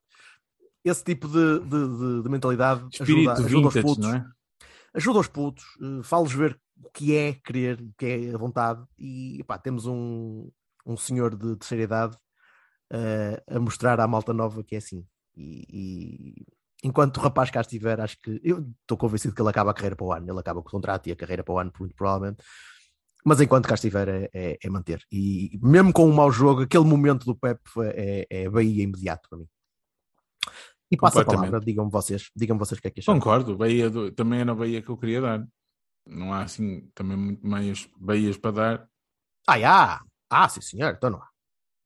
Esse 0.83 1.03
tipo 1.03 1.27
de, 1.27 1.59
de, 1.59 1.69
de- 1.69 2.23
de 2.23 2.29
mentalidade 2.29 2.87
Espírito 2.91 3.29
ajuda, 3.29 3.45
ajuda 3.45 3.67
os 3.67 3.73
putos, 3.75 3.97
não 3.99 4.15
é? 4.15 4.25
Ajuda 4.93 5.19
os 5.19 5.27
putos, 5.27 5.63
eh, 5.81 6.03
fá-los 6.03 6.33
ver 6.33 6.59
o 6.83 6.89
que 6.91 7.15
é 7.15 7.33
querer, 7.33 7.81
o 7.81 7.93
que 7.97 8.05
é 8.05 8.33
a 8.35 8.37
vontade, 8.37 8.83
e 8.97 9.43
pá, 9.47 9.57
temos 9.57 9.85
um, 9.85 10.49
um 10.85 10.97
senhor 10.97 11.35
de 11.35 11.55
terceira 11.57 11.83
idade 11.83 12.17
eh, 12.91 13.43
a 13.49 13.59
mostrar 13.59 13.99
à 13.99 14.07
malta 14.07 14.33
nova 14.33 14.63
que 14.63 14.75
é 14.75 14.77
assim. 14.79 15.05
E, 15.35 15.65
e 15.69 16.45
enquanto 16.83 17.17
o 17.17 17.21
rapaz 17.21 17.49
cá 17.51 17.61
estiver, 17.61 17.99
acho 18.01 18.17
que 18.21 18.39
eu 18.43 18.67
estou 18.81 18.97
convencido 18.97 19.33
que 19.35 19.41
ele 19.41 19.49
acaba 19.49 19.71
a 19.71 19.73
carreira 19.73 19.95
para 19.95 20.05
o 20.05 20.13
ano, 20.13 20.29
ele 20.31 20.39
acaba 20.39 20.61
com 20.61 20.67
o 20.69 20.71
contrato 20.71 21.07
e 21.07 21.11
a 21.11 21.15
carreira 21.15 21.43
para 21.43 21.53
o 21.53 21.59
ano, 21.59 21.71
muito 21.79 21.95
provavelmente. 21.95 22.43
Mas 23.23 23.39
enquanto 23.39 23.67
cá 23.67 23.75
estiver, 23.75 24.07
é, 24.09 24.29
é- 24.33 24.57
é 24.63 24.69
manter. 24.69 25.03
E 25.11 25.59
mesmo 25.61 25.93
com 25.93 26.07
um 26.09 26.13
mau 26.13 26.31
jogo, 26.31 26.63
aquele 26.63 26.85
momento 26.85 27.25
do 27.25 27.35
Pep 27.35 27.59
foi- 27.67 27.89
é, 27.89 28.27
é 28.29 28.49
Bahia 28.49 28.83
imediato 28.83 29.29
para 29.29 29.37
mim. 29.39 29.47
E 30.91 30.97
passo 30.97 31.19
a 31.19 31.25
palavra, 31.25 31.59
digam-me 31.59 31.89
vocês, 31.89 32.29
digam 32.35 32.57
vocês 32.57 32.77
o 32.77 32.81
que 32.81 32.87
é 32.89 32.91
que 32.91 32.99
acharam. 32.99 33.17
Concordo, 33.19 33.55
Bahia 33.57 33.89
do- 33.89 34.11
também 34.11 34.41
era 34.41 34.51
a 34.51 34.55
Bahia 34.55 34.81
que 34.81 34.89
eu 34.89 34.97
queria 34.97 35.21
dar. 35.21 35.47
Não 36.05 36.33
há 36.33 36.41
assim 36.43 36.89
também 36.93 37.15
muito 37.15 37.47
mais 37.47 37.87
Bahias 37.97 38.37
para 38.37 38.51
dar. 38.51 38.87
Ah, 39.47 39.59
já! 39.59 40.01
Ah, 40.29 40.49
sim 40.49 40.61
senhor, 40.61 40.93
então 40.95 41.09
não 41.09 41.19
há. 41.21 41.27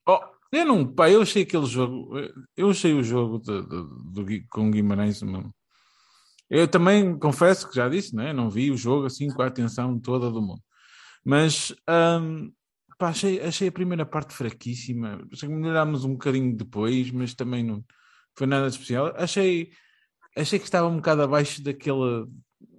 Oh, 0.07 0.19
eu 0.51 0.65
não, 0.65 0.87
pá, 0.87 1.09
eu 1.09 1.21
achei 1.21 1.43
aquele 1.43 1.65
jogo, 1.65 2.11
eu 2.55 2.69
achei 2.69 2.93
o 2.93 3.03
jogo 3.03 3.39
de, 3.39 3.61
de- 4.13 4.23
Gui- 4.23 4.47
com 4.49 4.67
o 4.67 4.71
Guimarães. 4.71 5.21
uma- 5.21 5.51
Eu 6.49 6.67
também 6.67 7.17
confesso 7.19 7.67
que 7.69 7.75
já 7.75 7.89
disse, 7.89 8.15
né? 8.15 8.31
não 8.33 8.49
vi 8.49 8.71
o 8.71 8.77
jogo 8.77 9.05
assim 9.05 9.27
com 9.29 9.41
a 9.41 9.47
atenção 9.47 9.99
toda 9.99 10.29
do 10.31 10.41
mundo, 10.41 10.61
mas 11.23 11.75
hum, 12.21 12.51
pá, 12.97 13.09
achei, 13.09 13.41
achei 13.41 13.67
a 13.67 13.71
primeira 13.71 14.05
parte 14.05 14.33
fraquíssima. 14.33 15.19
Melhorámos 15.43 16.05
um 16.05 16.13
bocadinho 16.13 16.55
depois, 16.55 17.11
mas 17.11 17.33
também 17.33 17.63
não 17.63 17.83
foi 18.37 18.47
nada 18.47 18.67
de 18.67 18.73
especial. 18.73 19.13
Achei, 19.15 19.71
achei 20.35 20.59
que 20.59 20.65
estava 20.65 20.87
um 20.87 20.97
bocado 20.97 21.21
abaixo 21.23 21.63
daquela, 21.63 22.27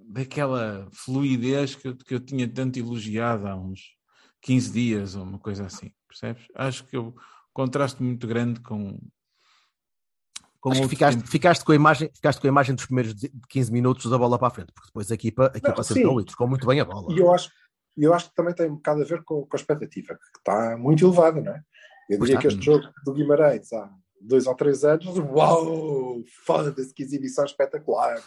daquela 0.09 0.87
fluidez 0.91 1.75
que, 1.75 1.87
eu- 1.87 1.95
que 1.97 2.13
eu 2.15 2.19
tinha 2.19 2.47
tanto 2.47 2.77
elogiado 2.79 3.47
há 3.47 3.55
uns 3.55 3.95
15 4.41 4.71
dias 4.71 5.15
ou 5.15 5.23
uma 5.23 5.39
coisa 5.39 5.65
assim, 5.65 5.91
percebes? 6.07 6.45
Acho 6.55 6.83
que 6.85 6.97
o 6.97 7.13
contraste 7.53 8.01
muito 8.03 8.27
grande 8.27 8.59
com. 8.61 8.99
com 10.59 10.71
Acho 10.71 10.81
que 10.83 10.87
ficaste, 10.89 11.17
tempo. 11.17 11.29
ficaste, 11.29 11.65
com 11.65 11.71
a 11.71 11.75
imagem, 11.75 12.09
ficaste 12.13 12.39
com 12.39 12.47
a 12.47 12.49
imagem 12.49 12.75
dos 12.75 12.85
primeiros 12.85 13.13
15 13.49 13.71
minutos 13.71 14.09
da 14.09 14.17
bola 14.17 14.37
para 14.37 14.47
a 14.47 14.51
frente, 14.51 14.71
porque 14.73 14.87
depois 14.89 15.11
a 15.11 15.15
equipa, 15.15 15.51
a 15.53 15.57
equipa 15.57 15.83
sim. 15.83 15.99
e 16.19 16.25
tocou 16.25 16.47
muito 16.47 16.67
bem 16.67 16.79
a 16.79 16.85
bola. 16.85 17.13
E 17.13 17.17
eu 17.19 17.33
acho, 17.33 17.49
e 17.97 18.03
eu 18.03 18.13
acho 18.13 18.29
que 18.29 18.35
também 18.35 18.53
tem 18.53 18.69
um 18.69 18.75
bocado 18.75 19.01
a 19.01 19.05
ver 19.05 19.23
com, 19.23 19.41
com 19.45 19.55
a 19.55 19.59
expectativa, 19.59 20.13
que 20.13 20.37
está 20.39 20.77
muito 20.77 21.03
elevada, 21.05 21.41
não 21.41 21.51
é? 21.51 21.61
Eu 22.09 22.19
Pois 22.19 22.29
diria 22.29 22.37
está. 22.37 22.41
que 22.41 22.47
este 22.47 22.63
jogo 22.63 22.87
do 23.03 23.13
Guimarães 23.13 23.73
há 23.73 23.89
dois 24.21 24.47
ou 24.47 24.55
três 24.55 24.83
anos, 24.83 25.05
uau, 25.17 26.23
foda-se, 26.45 26.93
que 26.93 27.03
exibição 27.03 27.45
espetacular, 27.45 28.21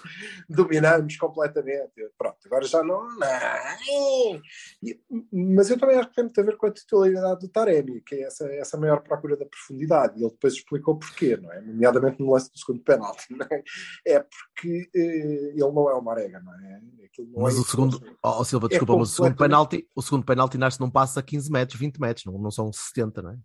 dominamos 0.48 1.16
completamente. 1.16 1.92
Pronto, 2.16 2.38
agora 2.46 2.64
já 2.66 2.82
não. 2.82 3.02
não. 3.18 4.40
E- 4.82 5.00
Mas 5.32 5.70
eu 5.70 5.78
também 5.78 5.96
acho 5.96 6.08
que 6.08 6.14
tem 6.14 6.24
muito 6.24 6.40
a 6.40 6.44
ver 6.44 6.56
com 6.56 6.66
a 6.66 6.70
titularidade 6.72 7.40
do 7.40 7.48
Taremi, 7.48 8.00
que 8.00 8.14
é 8.16 8.22
essa, 8.22 8.46
essa 8.52 8.76
maior 8.78 9.02
procura 9.02 9.36
da 9.36 9.46
profundidade. 9.46 10.18
E 10.18 10.22
ele 10.22 10.30
depois 10.30 10.54
explicou 10.54 10.98
porquê, 10.98 11.36
não 11.36 11.52
é? 11.52 11.60
Nomeadamente 11.60 12.20
no 12.20 12.32
lance 12.32 12.50
do 12.50 12.58
segundo 12.58 12.82
penalti, 12.82 13.26
é? 13.50 13.62
É 14.06 14.20
porque 14.20 14.88
eh, 14.94 15.50
ele 15.54 15.72
não 15.72 15.88
é 15.90 15.94
o 15.94 16.02
Marega, 16.02 16.40
não 16.40 16.54
é? 16.54 16.80
Não 17.18 17.42
Mas 17.42 17.56
é 17.56 17.60
o 17.60 17.64
segundo, 17.64 18.00
oh, 18.22 18.44
Silva, 18.44 18.66
É 18.66 18.70
desculpa, 18.70 18.96
mas 18.96 19.10
o 19.10 19.14
segundo 19.14 19.36
penalti, 19.36 19.88
o 19.94 20.02
segundo 20.02 20.24
penalti 20.24 20.56
nasce 20.56 20.80
num 20.80 20.90
passo 20.90 21.18
a 21.18 21.22
15 21.22 21.50
metros, 21.50 21.78
20 21.78 21.98
metros, 21.98 22.24
não, 22.24 22.38
não 22.38 22.50
são 22.50 22.72
70, 22.72 23.20
não 23.22 23.30
é? 23.32 23.36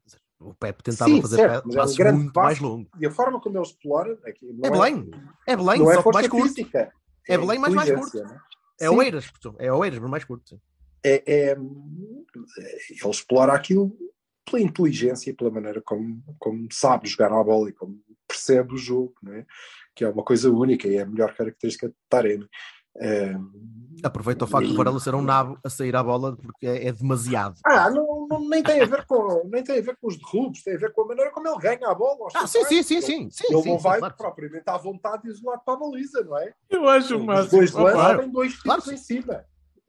O 0.46 0.54
Pepe 0.54 0.84
tentava 0.84 1.10
Sim, 1.12 1.22
fazer 1.22 1.36
certo, 1.38 1.66
mas 1.68 1.76
é 1.76 1.80
um 1.80 1.82
passos 1.82 1.98
muito 2.14 2.34
passo. 2.34 2.46
mais 2.46 2.60
longos. 2.60 2.92
E 3.00 3.06
a 3.06 3.12
forma 3.12 3.40
como 3.42 3.58
ele 3.58 3.66
explora 3.66 4.20
aqui, 4.26 4.46
não 4.54 4.68
É 4.68 4.70
Belém, 4.72 5.12
é 5.48 5.56
Belém, 5.56 5.80
não 5.80 5.92
é 5.92 5.94
só 5.96 6.00
que 6.00 6.04
força 6.04 6.20
mais 6.20 6.28
curto. 6.30 6.48
física. 6.48 6.94
É 7.28 7.38
Belém, 7.38 7.60
mas 7.60 7.74
mais 7.74 7.92
curto. 7.92 8.24
né? 8.24 8.40
É. 8.80 8.90
Oeiras, 8.90 9.32
é 9.58 9.72
Oeiras, 9.72 10.00
mas 10.00 10.10
mais 10.12 10.24
curto. 10.24 10.62
É, 11.04 11.24
é- 11.52 11.52
ele 11.58 13.10
explora 13.10 13.54
aquilo 13.54 13.98
pela 14.46 14.62
inteligência 14.62 15.32
e 15.32 15.34
pela 15.34 15.50
maneira 15.50 15.82
como, 15.82 16.22
como 16.38 16.68
sabe 16.72 17.08
jogar 17.08 17.32
à 17.34 17.44
bola 17.44 17.70
e 17.70 17.74
como 17.74 18.00
percebe 18.28 18.74
o 18.74 18.78
jogo, 18.78 19.14
não 19.24 19.34
é? 19.34 19.46
que 19.96 20.04
é 20.04 20.10
uma 20.10 20.24
coisa 20.24 20.52
única 20.52 20.88
e 20.88 20.98
é 20.98 21.02
a 21.02 21.06
melhor 21.06 21.34
característica 21.34 21.88
de 21.88 21.96
Taremi. 22.10 22.48
É, 22.98 23.36
Aproveita 24.04 24.46
o 24.46 24.48
facto 24.48 24.68
do 24.68 24.76
Varela 24.76 25.00
ser 25.00 25.16
um 25.16 25.22
nabo 25.22 25.58
a 25.64 25.70
sair 25.70 25.96
à 25.96 26.04
bola 26.04 26.36
porque 26.36 26.68
é, 26.68 26.88
é 26.90 26.92
demasiado. 26.92 27.56
Ah, 27.66 27.90
não, 27.90 28.28
não- 28.30 28.48
nem, 28.48 28.62
tem 28.62 28.80
a 28.82 28.86
ver 28.86 29.04
com, 29.06 29.42
nem 29.50 29.64
tem 29.64 29.80
a 29.80 29.82
ver 29.82 29.98
com 30.00 30.08
os 30.08 30.16
derrubos, 30.18 30.62
tem 30.62 30.76
a 30.76 30.78
ver 30.78 30.94
com 30.94 31.02
a 31.02 31.08
maneira 31.08 31.32
como 31.32 31.48
ele 31.48 31.58
ganha 31.58 31.88
a 31.90 31.96
bola. 31.96 32.30
Ah, 32.36 32.46
sim, 32.46 32.64
sim, 32.66 32.84
sim, 32.84 32.96
Ele- 32.98 33.02
sim, 33.06 33.30
sim, 33.32 33.44
Ele 33.50 33.64
sim, 33.64 33.70
não 33.72 33.78
sim, 33.78 33.84
vai 33.84 33.98
claro 34.00 34.14
sim. 34.14 34.24
propriamente 34.24 34.64
à 34.68 34.78
vontade 34.78 35.28
isolado 35.28 35.62
para 35.66 35.74
a 35.74 35.78
baliza, 35.78 36.24
não 36.24 36.38
é? 36.38 36.54
Eu 36.70 36.88
acho 36.88 37.16
o 37.16 37.20
Os 37.20 37.26
máximo. 37.26 37.52
dois 37.52 37.72
Opa, 37.74 37.82
lances 37.84 37.96
claro. 38.00 38.20
têm 38.20 38.30
dois 38.32 38.62
Claro 38.62 38.82
tiros 38.84 39.02
que 39.02 39.02
em 39.02 39.04
cima. 39.22 39.46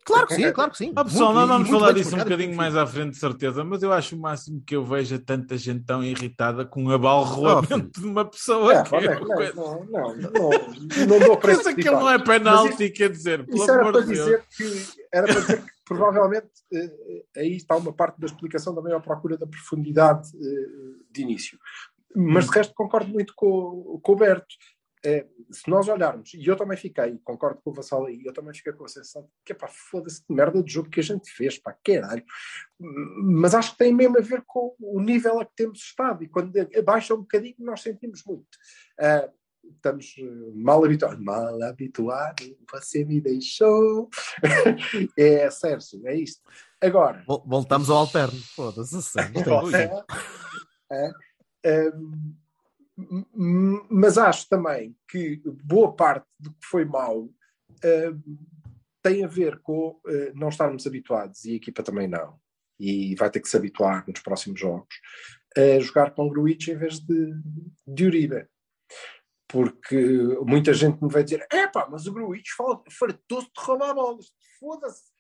Claro 0.07 0.27
que 0.29 0.35
sim, 0.37 0.53
claro 0.53 0.71
que 0.71 0.79
sim. 0.79 0.93
Ah, 0.95 1.05
pessoal, 1.05 1.33
Muito- 1.35 1.47
nós 1.49 1.49
vamos 1.59 1.69
falar 1.71 1.93
disso 1.93 2.15
um 2.15 2.19
bocadinho 2.21 2.55
mais 2.57 2.77
à 2.77 2.87
frente, 2.87 3.11
de 3.15 3.19
certeza, 3.19 3.65
mas 3.65 3.83
eu 3.83 3.93
acho 3.93 4.15
o 4.15 4.21
máximo 4.21 4.63
que 4.65 4.77
eu 4.77 4.85
veja 4.85 5.19
tanta 5.19 5.59
gente 5.59 5.85
tão 5.85 6.03
irritada 6.05 6.65
com 6.65 6.85
um 6.85 6.91
abalroamento 6.91 8.01
de 8.01 8.07
uma 8.07 8.25
pessoa 8.25 8.73
É, 8.73 8.83
que 8.85 8.95
é 8.95 9.17
coisa- 9.17 9.53
não, 9.55 9.85
não, 9.85 10.17
não, 10.17 10.31
não, 10.31 11.09
não 11.09 11.19
dou 11.19 11.37
para 11.37 11.57
Pensa 11.57 11.75
que 11.75 11.81
ele 11.81 11.91
não 11.91 12.09
é 12.09 12.19
penalti, 12.21 12.89
quer 12.91 13.11
dizer, 13.11 13.45
pelo 13.45 13.57
Isso 13.59 13.71
era 13.71 13.81
amor 13.81 13.93
para 13.95 14.03
de 14.03 14.13
Deus. 14.13 14.25
dizer 14.25 14.45
que 14.57 15.01
era 15.13 15.27
para 15.27 15.41
dizer 15.41 15.63
que 15.65 15.71
provavelmente 15.85 16.47
eh, 16.73 16.91
aí 17.37 17.57
está 17.57 17.77
uma 17.77 17.93
parte 17.93 18.21
da 18.21 18.27
explicação 18.27 18.75
também 18.77 18.95
à 18.95 19.01
procura 19.01 19.37
da 19.37 19.47
profundidade 19.47 20.29
eh, 20.37 20.95
de 21.11 21.23
início. 21.23 21.59
Mas 22.15 22.47
de 22.47 22.53
resto 22.53 22.73
concordo 22.75 23.11
muito 23.13 23.33
com, 23.37 23.99
com 24.03 24.13
o 24.13 24.17
Berto. 24.17 24.47
Eh, 25.09 25.25
se 25.53 25.71
nós 25.71 25.87
olharmos, 25.87 26.35
e 26.35 26.45
eu 26.45 26.57
também 26.57 26.77
fiquei, 26.77 27.17
concordo 27.23 27.61
com 27.63 27.71
o 27.71 27.73
Vassal 27.73 28.07
aí, 28.07 28.21
eu 28.25 28.33
também 28.33 28.53
fiquei 28.53 28.73
com 28.73 28.85
a 28.85 28.89
sensação 28.89 29.23
de 29.23 29.29
que 29.45 29.55
pá, 29.55 29.69
foda-se 29.69 30.21
de 30.29 30.35
merda 30.35 30.61
de 30.61 30.73
jogo 30.73 30.91
que 30.91 30.99
a 30.99 31.03
gente 31.03 31.31
fez, 31.31 31.59
pá, 31.59 31.73
caralho. 31.85 32.25
Mas 32.79 33.55
acho 33.55 33.73
que 33.73 33.79
tem 33.79 33.95
mesmo 33.95 34.19
a 34.19 34.21
ver 34.21 34.43
com 34.45 34.75
o 34.81 35.01
nível 35.01 35.39
a 35.39 35.45
que 35.45 35.53
temos 35.55 35.79
estado, 35.79 36.25
e 36.25 36.29
quando 36.29 36.53
abaixa 36.77 37.15
um 37.15 37.19
bocadinho 37.19 37.55
nós 37.61 37.83
sentimos 37.83 38.25
muito. 38.25 38.49
Ah, 38.99 39.31
estamos 39.65 40.15
eh, 40.19 40.25
mal 40.55 40.85
habituados. 40.85 41.21
Mal 41.23 41.63
habituado, 41.63 42.57
você 42.73 43.05
me 43.05 43.21
deixou. 43.21 44.09
é, 45.17 45.49
Sérgio, 45.51 46.07
é 46.09 46.17
isto. 46.17 46.41
Agora. 46.81 47.23
Vol- 47.27 47.45
Voltamos 47.47 47.91
ao 47.91 47.99
alterno. 47.99 48.39
Foda-se, 48.57 49.01
sério. 49.03 49.33
É, 50.89 51.11
é, 51.65 51.91
hum, 51.91 52.33
mas 53.91 54.17
acho 54.17 54.49
também 54.49 54.97
que 55.09 55.43
boa 55.63 55.95
parte 55.95 56.27
do 56.41 56.51
que 56.51 56.67
foi 56.67 56.85
mau 56.85 57.23
hum, 57.25 58.39
tem 59.03 59.25
a 59.25 59.29
ver 59.29 59.61
com 59.61 60.01
eh, 60.07 60.33
não 60.35 60.49
estarmos 60.49 60.87
habituados, 60.87 61.45
e 61.45 61.53
a 61.53 61.57
equipa 61.57 61.83
também 61.83 62.09
não, 62.09 62.41
e 62.81 63.15
vai 63.15 63.31
ter 63.31 63.41
que 63.41 63.49
se 63.49 63.57
habituar 63.57 64.05
nos 64.09 64.21
próximos 64.21 64.59
jogos, 64.59 64.95
a 65.57 65.79
jogar 65.81 66.13
com 66.13 66.29
Gruitch 66.29 66.69
em 66.69 66.77
vez 66.77 66.99
de, 67.01 67.33
de 67.87 68.05
Uribe. 68.07 68.47
Porque 69.49 69.97
muita 70.45 70.75
gente 70.75 71.03
me 71.03 71.11
vai 71.11 71.23
dizer: 71.23 71.47
epá, 71.53 71.87
mas 71.89 72.07
o 72.07 72.13
Gruitch 72.13 72.49
fartou-se 72.91 73.47
de 73.47 73.61
roubar 73.61 73.95
bolas, 73.95 74.27
foda-se. 74.59 75.15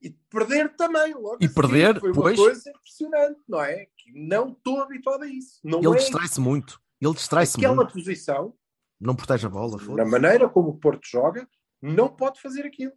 E 0.00 0.08
de 0.08 0.18
perder 0.30 0.74
também, 0.76 1.14
logo 1.14 1.38
E 1.40 1.46
a 1.46 1.48
seguir. 1.48 1.54
perder, 1.54 2.00
foi 2.00 2.10
uma 2.10 2.22
pois. 2.22 2.36
coisa 2.36 2.70
impressionante, 2.70 3.40
não 3.48 3.62
é? 3.62 3.86
Que 3.96 4.12
não 4.12 4.50
estou 4.50 4.80
habituado 4.80 5.22
a 5.22 5.28
isso. 5.28 5.60
Não 5.62 5.78
Ele 5.78 5.94
é 5.94 5.96
distrai-se 5.96 6.40
muito. 6.40 6.81
Ele 7.02 7.14
distrai-se 7.14 7.56
aquela 7.56 7.74
muito. 7.74 7.92
posição, 7.92 8.54
Não 9.00 9.14
protege 9.16 9.46
a 9.46 9.50
bola. 9.50 9.76
na 9.96 10.04
maneira 10.04 10.48
como 10.48 10.68
o 10.70 10.78
Porto 10.78 11.06
joga, 11.06 11.48
não 11.82 12.08
pode 12.08 12.40
fazer 12.40 12.64
aquilo. 12.64 12.92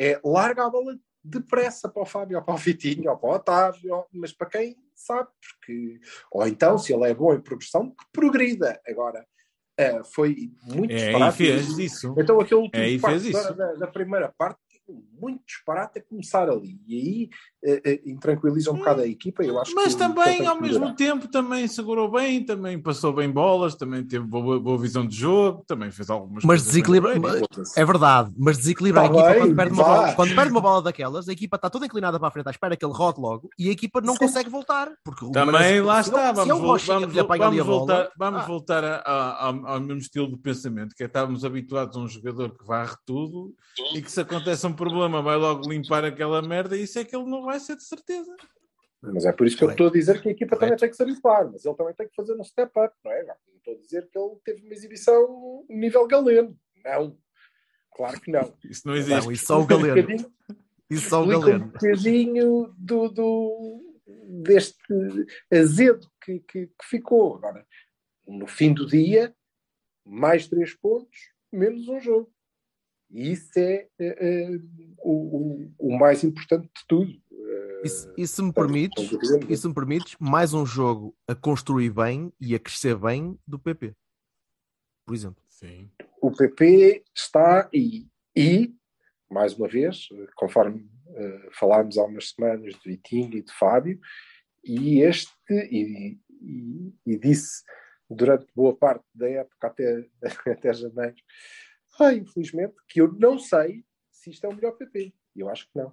É 0.00 0.20
larga 0.24 0.64
a 0.66 0.70
bola 0.70 0.96
depressa 1.22 1.88
para 1.88 2.02
o 2.02 2.06
Fábio, 2.06 2.38
ou 2.38 2.44
para 2.44 2.54
o 2.54 2.56
Vitinho, 2.56 3.10
ou 3.10 3.16
para 3.18 3.28
o 3.28 3.32
Otávio, 3.34 3.94
ou- 3.94 4.06
mas 4.12 4.32
para 4.32 4.48
quem 4.48 4.76
sabe, 4.94 5.28
porque. 5.40 6.00
Ou 6.30 6.46
então, 6.46 6.78
se 6.78 6.92
ele 6.92 7.04
é 7.10 7.14
bom 7.14 7.34
em 7.34 7.40
progressão, 7.40 7.90
que 7.90 8.04
progrida. 8.12 8.80
Agora, 8.86 9.26
eh, 9.78 10.02
foi 10.04 10.50
muito 10.62 10.92
É, 10.92 10.96
e 10.96 10.98
disparate. 10.98 11.36
fez 11.36 11.78
isso. 11.78 12.14
Então, 12.18 12.40
aquele 12.40 12.60
último 12.60 12.82
É, 12.82 12.88
e 12.88 12.98
fez 12.98 13.22
de 13.24 13.34
hora 13.36 13.44
isso. 13.48 13.54
da, 13.54 13.74
da 13.74 13.86
primeira 13.86 14.32
parte, 14.38 14.60
muito 15.20 15.42
disparate 15.46 15.98
a 15.98 16.02
começar 16.02 16.48
ali. 16.48 16.78
E 16.86 16.94
aí 16.96 17.30
eh, 17.64 17.82
eh, 17.84 18.00
intranquiliza 18.06 18.70
um 18.70 18.76
bocado 18.76 19.02
a 19.02 19.06
equipa. 19.06 19.42
Eu 19.44 19.60
acho 19.60 19.74
Mas 19.74 19.94
que, 19.94 19.98
também, 19.98 20.46
ao 20.46 20.60
mesmo 20.60 20.94
tempo, 20.94 21.28
também 21.28 21.66
segurou 21.66 22.10
bem, 22.10 22.44
também 22.44 22.80
passou 22.80 23.12
bem 23.12 23.30
bolas, 23.30 23.74
também 23.74 24.04
teve 24.04 24.24
boa, 24.24 24.60
boa 24.60 24.78
visão 24.78 25.06
de 25.06 25.16
jogo, 25.16 25.64
também 25.66 25.90
fez 25.90 26.08
algumas 26.10 26.44
Mas 26.44 26.62
coisas 26.62 26.66
desequilibra. 26.66 27.14
É 27.76 27.84
verdade, 27.84 28.32
mas 28.38 28.56
desequilibra 28.58 29.02
Tá 29.02 29.06
a 29.08 29.10
equipa 29.10 29.28
bem, 29.30 29.38
quando 29.40 29.56
perde, 29.56 29.72
uma 29.74 29.84
bola, 29.84 30.12
quando 30.14 30.34
perde 30.34 30.50
uma 30.50 30.60
bola 30.60 30.82
daquelas, 30.82 31.28
a 31.28 31.32
equipa 31.32 31.56
está 31.56 31.68
toda 31.70 31.86
inclinada 31.86 32.18
para 32.18 32.28
a 32.28 32.30
frente 32.30 32.46
à 32.46 32.50
espera 32.50 32.76
que 32.76 32.84
ele 32.84 32.94
rote 32.94 33.20
logo 33.20 33.48
e 33.58 33.68
a 33.68 33.72
equipa 33.72 34.00
não 34.00 34.16
consegue 34.16 34.48
voltar. 34.48 34.92
Porque 35.04 35.24
o 35.24 35.30
Também 35.32 35.80
lá 35.80 36.02
se 36.02 36.10
está, 36.10 36.34
se 36.34 36.40
é 36.40 36.44
vamos, 36.44 36.84
vamos, 36.86 37.06
vamos 37.26 37.36
bola, 37.36 37.64
voltar, 37.64 38.10
vamos 38.18 38.40
ah, 38.42 38.46
voltar 38.46 38.84
a- 38.84 38.96
a- 39.04 39.46
ao, 39.46 39.66
ao 39.66 39.80
mesmo 39.80 39.98
estilo 40.00 40.28
de 40.30 40.36
pensamento, 40.36 40.94
que 40.94 41.02
é 41.02 41.06
estávamos 41.06 41.44
habituados 41.44 41.96
a 41.96 42.00
um 42.00 42.08
jogador 42.08 42.50
que 42.56 42.64
varre 42.64 42.94
tudo 43.04 43.54
e 43.94 44.00
que 44.02 44.10
se 44.10 44.20
acontece 44.20 44.66
um 44.66 44.72
problema 44.76 45.22
vai 45.22 45.36
logo 45.36 45.68
limpar 45.68 46.04
aquela 46.04 46.40
merda 46.42 46.76
e 46.76 46.82
isso 46.84 46.98
é 46.98 47.04
que 47.04 47.16
ele 47.16 47.24
não 47.28 47.42
vai 47.44 47.58
ser 47.58 47.76
de 47.76 47.82
certeza. 47.84 48.34
Mas 49.02 49.24
é 49.24 49.32
por 49.32 49.46
isso 49.46 49.56
que 49.56 49.64
eu 49.64 49.70
estou 49.70 49.88
a 49.88 49.92
dizer 49.92 50.20
que 50.20 50.28
a 50.28 50.32
equipa 50.32 50.56
também 50.56 50.76
tem 50.76 50.88
que 50.88 50.96
se 50.96 51.02
habituar, 51.02 51.50
mas 51.50 51.64
ele 51.64 51.74
também 51.76 51.94
tem 51.94 52.08
que 52.08 52.14
fazer 52.14 52.34
um 52.34 52.44
step 52.44 52.72
up, 52.78 52.94
não 53.04 53.12
é? 53.12 53.22
Não 53.24 53.34
estou 53.56 53.74
a 53.74 53.78
dizer 53.78 54.08
que 54.10 54.18
ele 54.18 54.36
teve 54.44 54.62
uma 54.64 54.72
exibição 54.72 55.64
nível 55.68 56.06
galeno. 56.06 56.58
Não. 56.84 57.16
Claro 57.94 58.20
que 58.20 58.30
não. 58.30 58.54
Isso 58.64 58.86
não 58.86 58.94
existe. 58.94 59.24
Não, 59.24 59.32
isso 59.32 59.46
só 59.46 59.58
o 59.58 59.62
um 59.62 59.66
Galeno. 59.66 59.94
bocadinho- 60.02 60.32
Isso 60.90 61.08
só 61.08 61.20
o 61.20 61.22
explica 61.24 61.38
um 61.38 61.50
Galeno. 61.50 61.66
bocadinho 61.72 62.74
do, 62.76 63.08
do- 63.08 63.94
deste 64.42 64.76
azedo 65.52 66.06
que, 66.22 66.40
que- 66.40 66.66
que 66.66 66.84
ficou. 66.84 67.36
Agora, 67.36 67.66
no 68.26 68.46
fim 68.46 68.72
do 68.74 68.86
dia, 68.86 69.34
mais 70.04 70.46
três 70.48 70.74
pontos, 70.74 71.16
menos 71.52 71.88
um 71.88 71.98
jogo. 72.00 72.30
E 73.10 73.32
isso 73.32 73.50
é, 73.58 73.86
é, 73.98 74.06
é, 74.54 74.58
o, 74.98 75.70
o- 75.78 75.98
mais 75.98 76.24
importante 76.24 76.64
de 76.66 76.86
tudo. 76.88 77.10
E 77.84 77.88
se- 77.88 78.12
e 78.16 78.26
se 78.26 78.42
me 78.42 78.52
permites, 78.52 79.10
e 79.48 79.56
se 79.56 79.68
me 79.68 79.74
permites, 79.74 80.16
mais 80.18 80.52
um 80.52 80.66
jogo 80.66 81.14
a 81.28 81.34
construir 81.34 81.90
bem 81.90 82.32
e 82.40 82.54
a 82.54 82.58
crescer 82.58 82.96
bem 82.96 83.38
do 83.46 83.58
PP. 83.58 83.94
Por 85.06 85.14
exemplo. 85.14 85.42
Sim. 85.48 85.90
o 86.20 86.30
PP 86.30 87.02
está 87.14 87.68
aí. 87.72 88.06
E, 88.36 88.74
mais 89.30 89.54
uma 89.54 89.68
vez, 89.68 90.08
conforme 90.34 90.86
eh, 91.14 91.48
falámos 91.52 91.96
há 91.96 92.04
umas 92.04 92.30
semanas 92.30 92.74
de 92.74 92.90
Vitinho 92.90 93.34
e 93.36 93.42
de 93.42 93.52
Fábio, 93.52 93.98
e 94.64 95.00
este, 95.00 95.32
e, 95.70 96.18
e- 96.42 96.92
e 97.06 97.18
disse 97.18 97.62
durante 98.10 98.46
boa 98.54 98.76
parte 98.76 99.04
da 99.14 99.28
época 99.30 99.66
até, 99.68 100.06
até 100.52 100.74
janeiro, 100.74 101.16
ah, 101.98 102.12
infelizmente, 102.14 102.74
que 102.88 103.00
eu 103.00 103.12
não 103.12 103.38
sei 103.38 103.84
se 104.10 104.30
isto 104.30 104.44
é 104.44 104.48
o 104.48 104.54
melhor 104.54 104.72
PP. 104.72 105.12
Eu 105.34 105.48
acho 105.48 105.64
que 105.66 105.78
não. 105.78 105.92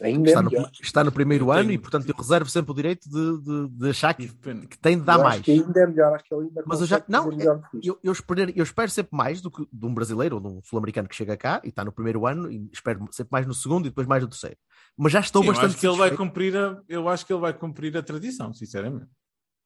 Ainda 0.00 0.28
Está 0.30 0.40
é 0.40 0.42
no, 0.44 0.70
está 0.80 1.04
no 1.04 1.10
primeiro 1.12 1.46
Eu 1.46 1.52
ano 1.52 1.62
tenho- 1.68 1.72
e, 1.72 1.78
portanto, 1.78 2.08
eu 2.08 2.14
reservo 2.14 2.48
sempre 2.48 2.70
o 2.70 2.74
direito 2.74 3.10
de, 3.10 3.42
de, 3.42 3.68
de 3.70 3.90
achar 3.90 4.14
que, 4.14 4.28
que 4.28 4.78
tem 4.78 4.96
de 4.96 5.04
dar 5.04 5.18
Eu 5.18 5.24
mais. 5.24 5.34
Acho 5.34 5.42
que 5.44 5.50
ainda 5.50 5.80
é 5.80 5.86
melhor. 5.86 6.14
Acho 6.14 6.24
que 6.24 6.34
ele 6.34 6.46
ainda 6.46 6.62
Mas 6.64 6.80
eu 6.80 6.86
já- 6.86 7.00
consegue 7.00 7.44
não. 7.44 7.62
Eu, 7.82 7.98
eu, 8.02 8.12
espero, 8.12 8.52
eu 8.54 8.62
espero 8.62 8.90
sempre 8.90 9.16
mais 9.16 9.40
do 9.40 9.50
que 9.50 9.66
de 9.70 9.86
um 9.86 9.92
brasileiro 9.92 10.36
ou 10.36 10.40
de 10.40 10.46
um 10.46 10.62
sul-americano 10.62 11.08
que 11.08 11.16
chega 11.16 11.36
cá 11.36 11.60
e 11.64 11.70
está 11.70 11.84
no 11.84 11.90
primeiro 11.92 12.24
ano 12.24 12.50
e 12.50 12.70
espero 12.72 13.04
sempre 13.10 13.32
mais 13.32 13.46
no 13.48 13.52
segundo 13.52 13.86
e 13.86 13.90
depois 13.90 14.06
mais 14.06 14.22
no 14.22 14.28
terceiro. 14.28 14.56
Mas 14.96 15.12
já 15.12 15.20
estou 15.20 15.42
Sim, 15.42 15.48
eu 15.48 15.52
bastante 15.54 15.70
acho 15.72 15.80
que 15.80 15.86
ele 15.88 15.96
vai 15.98 16.16
cumprir 16.16 16.56
a, 16.56 16.80
eu 16.88 17.08
acho 17.08 17.26
que 17.26 17.32
ele 17.32 17.40
vai 17.40 17.52
cumprir 17.52 17.96
a 17.96 18.02
tradição, 18.02 18.54
sinceramente. 18.54 19.10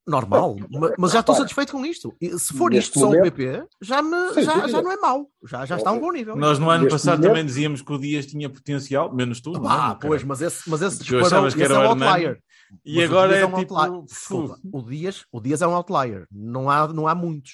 Normal, 0.07 0.57
ma- 0.71 0.93
mas 0.99 1.13
já 1.13 1.21
estou 1.21 1.35
satisfeito 1.35 1.73
com 1.73 1.85
isto. 1.87 2.15
E 2.21 2.39
se 2.39 2.53
for 2.57 2.71
neste 2.71 2.89
isto 2.89 3.01
só 3.01 3.07
o 3.07 3.09
momento- 3.13 3.33
PP, 3.35 3.67
já, 3.81 4.03
me, 4.03 4.35
já, 4.43 4.69
já 4.69 4.83
não 4.83 4.93
é 4.93 4.97
mau. 4.97 5.31
Já, 5.47 5.65
já 5.65 5.77
está 5.77 5.91
a 5.91 5.93
um 5.95 6.01
bom 6.01 6.13
nível. 6.13 6.37
Nós 6.37 6.59
no 6.59 6.69
ano 6.71 6.85
Neste 6.85 6.93
passado 6.95 7.17
momento- 7.19 7.31
também 7.31 7.47
dizíamos 7.47 7.81
que 7.83 7.93
o 7.93 7.99
Dias 7.99 8.27
tinha 8.27 8.51
potencial, 8.51 9.15
menos 9.15 9.41
tu, 9.41 9.53
não 9.53 9.65
é, 9.65 9.75
Ah, 9.75 9.95
pois, 10.01 10.23
mas 10.25 10.41
esse, 10.43 10.69
mas 10.69 10.83
esse 10.83 10.99
disparou, 10.99 11.27
achavas 11.27 11.55
que 11.55 11.63
esse 11.63 11.73
era 11.73 11.83
é 11.83 11.87
o 11.87 11.89
um 11.89 12.03
outlier. 12.03 12.39
E 12.85 12.97
Mas 12.97 13.05
o 13.05 13.13
agora 13.13 13.29
Dias 13.29 13.41
é 13.43 13.47
um 13.47 13.55
tipo. 13.59 13.75
outlier. 13.77 14.03
Desculpa, 14.05 14.59
o 14.73 14.83
Dias, 14.83 15.25
o 15.33 15.41
Dias 15.41 15.63
é 15.63 15.67
um 15.67 15.75
outlier. 15.75 16.27
Não 16.31 16.69
há, 16.69 16.89
não 16.89 17.07
há 17.09 17.15
muitos. 17.15 17.53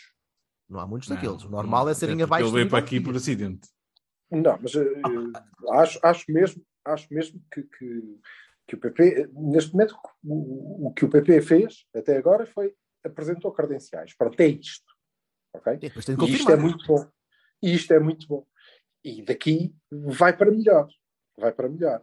Não 0.69 0.81
há 0.81 0.87
muitos 0.87 1.09
daqueles. 1.09 1.45
O 1.45 1.51
normal 1.51 1.89
é 1.89 1.95
serem 1.95 2.15
porque 2.17 2.25
abaixo 2.25 2.47
Ele 2.47 2.55
veio 2.55 2.69
para 2.69 2.79
aqui 2.79 3.01
por 3.01 3.15
acidente. 3.17 3.69
Não, 4.31 4.57
mas 4.63 4.75
eh, 4.77 4.81
eh, 4.83 5.73
acho, 5.81 5.99
acho 6.03 6.25
mesmo, 6.29 6.63
acho 6.85 7.07
mesmo 7.11 7.41
que, 7.53 7.63
que, 7.63 8.03
que 8.71 8.77
o 8.77 8.79
PP, 8.79 9.31
neste 9.33 9.73
momento, 9.73 9.97
o, 10.23 10.89
o 10.89 10.93
que 10.95 11.05
o 11.05 11.11
PP 11.11 11.43
fez 11.43 11.85
até 11.95 12.17
agora 12.17 12.47
foi 12.47 12.73
apresentou 13.05 13.51
credenciais. 13.51 14.15
Pronto, 14.15 14.39
é 14.41 14.47
isto. 14.47 14.87
Ok? 15.53 15.73
E 15.73 15.77
depois 15.79 16.05
tem 16.05 16.15
de 16.17 16.25
E 16.25 16.33
isto 16.33 16.43
é 16.43 16.57
confirmar. 16.57 16.71
muito 16.71 16.87
bom. 16.87 17.09
E 17.61 17.75
isto 17.75 17.93
é 17.93 17.99
muito 17.99 18.29
bom. 18.29 18.47
E 19.03 19.23
daqui 19.25 19.75
vai 19.91 20.37
para 20.37 20.53
melhor. 20.53 20.89
Vai 21.37 21.51
para 21.51 21.69
melhor. 21.69 22.01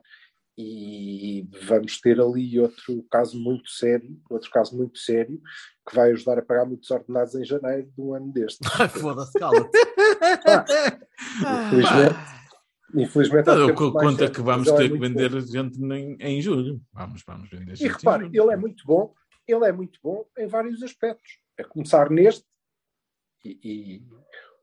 E 0.58 1.48
vamos 1.68 2.02
ter 2.02 2.20
ali 2.20 2.60
outro 2.60 3.02
caso 3.10 3.40
muito 3.40 3.70
sério, 3.70 4.20
outro 4.30 4.50
caso 4.50 4.76
muito 4.76 4.98
sério, 4.98 5.40
que 5.88 5.96
vai 5.96 6.12
ajudar 6.12 6.40
a 6.40 6.42
pagar 6.42 6.66
muitos 6.66 6.90
ordenados 6.92 7.36
em 7.36 7.46
janeiro 7.46 7.90
de 7.96 8.02
um 8.02 8.14
ano 8.14 8.34
deste. 8.34 8.60
Foda-se, 9.00 9.40
cala-te. 9.40 9.78
Infelizmente, 11.68 12.16
infelizmente 12.94 13.48
mais 13.48 13.72
conta 13.76 14.18
sérios, 14.18 14.36
que 14.36 14.42
vamos 14.42 14.68
é 14.68 14.78
ter 14.78 14.92
que 14.92 14.98
vender 14.98 15.30
bom. 15.30 15.40
gente 15.40 15.84
em, 15.84 16.18
em 16.20 16.42
julho. 16.42 16.82
Vamos, 16.94 17.24
vamos 17.26 17.50
vender 17.50 17.76
gente 17.76 17.86
E 17.86 17.92
repare, 17.92 18.26
julho. 18.26 18.44
ele 18.44 18.54
é 18.54 18.58
muito 18.58 18.86
bom, 18.86 19.14
ele 19.48 19.66
é 19.66 19.72
muito 19.72 20.00
bom 20.02 20.26
em 20.38 20.48
vários 20.48 20.82
aspectos. 20.84 21.40
A 21.60 21.64
começar 21.64 22.10
neste, 22.10 22.46
e, 23.44 23.60
e 23.64 24.08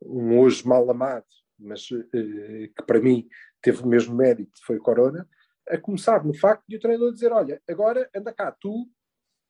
um 0.02 0.38
hoje 0.38 0.66
mal 0.66 0.88
amado, 0.90 1.27
mas 1.58 1.88
eh, 1.92 2.68
que 2.77 2.83
para 2.87 3.00
mim 3.00 3.29
teve 3.62 3.83
o 3.83 3.87
mesmo 3.87 4.14
mérito, 4.14 4.52
foi 4.64 4.77
o 4.77 4.83
Corona, 4.83 5.29
a 5.68 5.79
começar 5.79 6.25
no 6.25 6.35
facto 6.35 6.64
de 6.68 6.77
o 6.77 6.81
treinador 6.81 7.12
dizer: 7.12 7.33
Olha, 7.33 7.62
agora 7.68 8.08
anda 8.14 8.33
cá, 8.33 8.52
tu, 8.52 8.88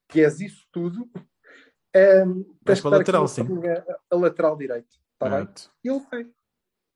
que 0.08 0.20
és 0.20 0.40
isso 0.40 0.66
tudo, 0.72 1.10
ehm, 1.94 2.42
tens 2.64 2.80
para 2.80 2.96
a 2.96 2.98
lateral, 2.98 3.28
sim. 3.28 3.42
a, 3.42 4.14
a 4.14 4.16
lateral 4.16 4.56
direito. 4.56 4.96
Está 5.14 5.28
bem? 5.28 5.48
E 5.82 5.88
ele 5.88 6.00
vai. 6.10 6.22